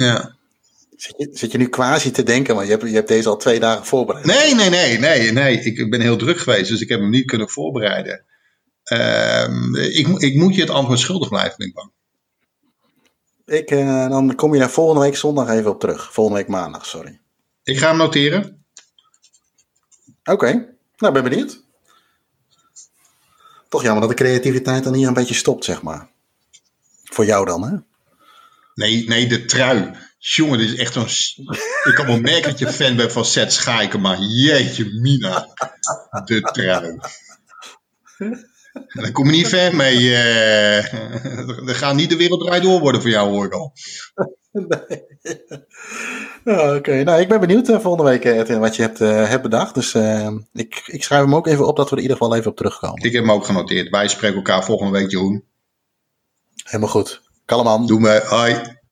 ja. 0.00 0.36
Zit 1.02 1.14
je, 1.16 1.28
zit 1.32 1.52
je 1.52 1.58
nu 1.58 1.68
quasi 1.68 2.10
te 2.10 2.22
denken, 2.22 2.54
want 2.54 2.66
je 2.66 2.72
hebt, 2.72 2.88
je 2.88 2.94
hebt 2.94 3.08
deze 3.08 3.28
al 3.28 3.36
twee 3.36 3.60
dagen 3.60 3.86
voorbereid. 3.86 4.24
Nee, 4.24 4.54
nee, 4.54 4.70
nee, 4.70 4.98
nee, 4.98 5.32
nee. 5.32 5.60
Ik 5.60 5.90
ben 5.90 6.00
heel 6.00 6.16
druk 6.16 6.38
geweest, 6.38 6.70
dus 6.70 6.80
ik 6.80 6.88
heb 6.88 7.00
hem 7.00 7.10
niet 7.10 7.26
kunnen 7.26 7.48
voorbereiden. 7.48 8.24
Um, 8.92 9.76
ik, 9.76 10.06
ik 10.06 10.34
moet 10.34 10.54
je 10.54 10.60
het 10.60 10.70
antwoord 10.70 10.98
schuldig 10.98 11.28
blijven, 11.28 11.54
ben 11.56 11.66
ik 11.66 11.74
bang. 11.74 11.90
Ik, 13.44 13.70
uh, 13.70 14.08
dan 14.08 14.34
kom 14.34 14.52
je 14.52 14.58
daar 14.58 14.70
volgende 14.70 15.00
week 15.00 15.16
zondag 15.16 15.48
even 15.48 15.70
op 15.70 15.80
terug. 15.80 16.12
Volgende 16.12 16.38
week 16.38 16.48
maandag, 16.48 16.86
sorry. 16.86 17.20
Ik 17.62 17.78
ga 17.78 17.88
hem 17.88 17.96
noteren. 17.96 18.64
Oké, 20.20 20.32
okay. 20.32 20.68
nou 20.96 21.12
ben 21.12 21.22
benieuwd. 21.22 21.64
Toch 23.68 23.82
jammer 23.82 24.00
dat 24.00 24.10
de 24.10 24.24
creativiteit 24.24 24.84
dan 24.84 24.94
hier 24.94 25.08
een 25.08 25.14
beetje 25.14 25.34
stopt, 25.34 25.64
zeg 25.64 25.82
maar. 25.82 26.10
Voor 27.04 27.24
jou 27.24 27.46
dan, 27.46 27.62
hè? 27.62 27.76
Nee, 28.74 29.08
nee, 29.08 29.26
de 29.26 29.44
trui. 29.44 30.10
Jongen, 30.24 30.58
dit 30.58 30.68
is 30.68 30.76
echt 30.76 30.92
zo'n. 30.92 31.06
Ik 31.84 31.94
kan 31.94 32.06
wel 32.06 32.20
merken 32.20 32.50
dat 32.50 32.58
je 32.58 32.68
fan 32.68 32.96
bent 32.96 33.12
van 33.12 33.24
Seth 33.24 33.52
Schaken, 33.52 34.00
maar 34.00 34.18
jeetje, 34.20 34.84
Mina. 34.84 35.48
De 36.24 36.40
trui. 36.40 36.98
Daar 38.88 39.12
kom 39.12 39.26
je 39.26 39.30
niet 39.30 39.48
ver 39.48 39.76
mee. 39.76 39.98
Uh, 39.98 40.92
er 41.68 41.74
gaat 41.74 41.94
niet 41.94 42.10
de 42.10 42.16
wereld 42.16 42.40
draait 42.40 42.62
door 42.62 42.80
worden 42.80 43.00
voor 43.00 43.10
jou, 43.10 43.30
hoor 43.30 43.44
ik 43.44 43.52
al. 43.52 43.72
Nee. 44.52 45.04
Oké, 46.44 46.74
okay. 46.74 47.02
nou 47.02 47.20
ik 47.20 47.28
ben 47.28 47.40
benieuwd 47.40 47.68
uh, 47.68 47.80
volgende 47.80 48.10
week, 48.10 48.24
Edwin, 48.24 48.60
wat 48.60 48.76
je 48.76 48.82
hebt, 48.82 49.00
uh, 49.00 49.28
hebt 49.28 49.42
bedacht. 49.42 49.74
Dus 49.74 49.94
ik, 50.52 50.82
ik 50.86 51.04
schrijf 51.04 51.22
hem 51.22 51.34
ook 51.34 51.46
even 51.46 51.66
op 51.66 51.76
dat 51.76 51.84
we 51.84 51.90
er 51.90 51.96
in 51.96 52.02
ieder 52.02 52.16
geval 52.16 52.36
even 52.36 52.50
op 52.50 52.56
terugkomen. 52.56 53.02
Ik 53.02 53.12
heb 53.12 53.22
hem 53.22 53.32
ook 53.32 53.44
genoteerd. 53.44 53.88
Wij 53.88 54.08
spreken 54.08 54.36
elkaar 54.36 54.64
volgende 54.64 54.98
week, 54.98 55.10
Jeroen. 55.10 55.44
Helemaal 56.64 56.88
goed. 56.88 57.22
Kalleman. 57.44 57.86
Doe 57.86 58.00
me. 58.00 58.22
Hoi. 58.26 58.80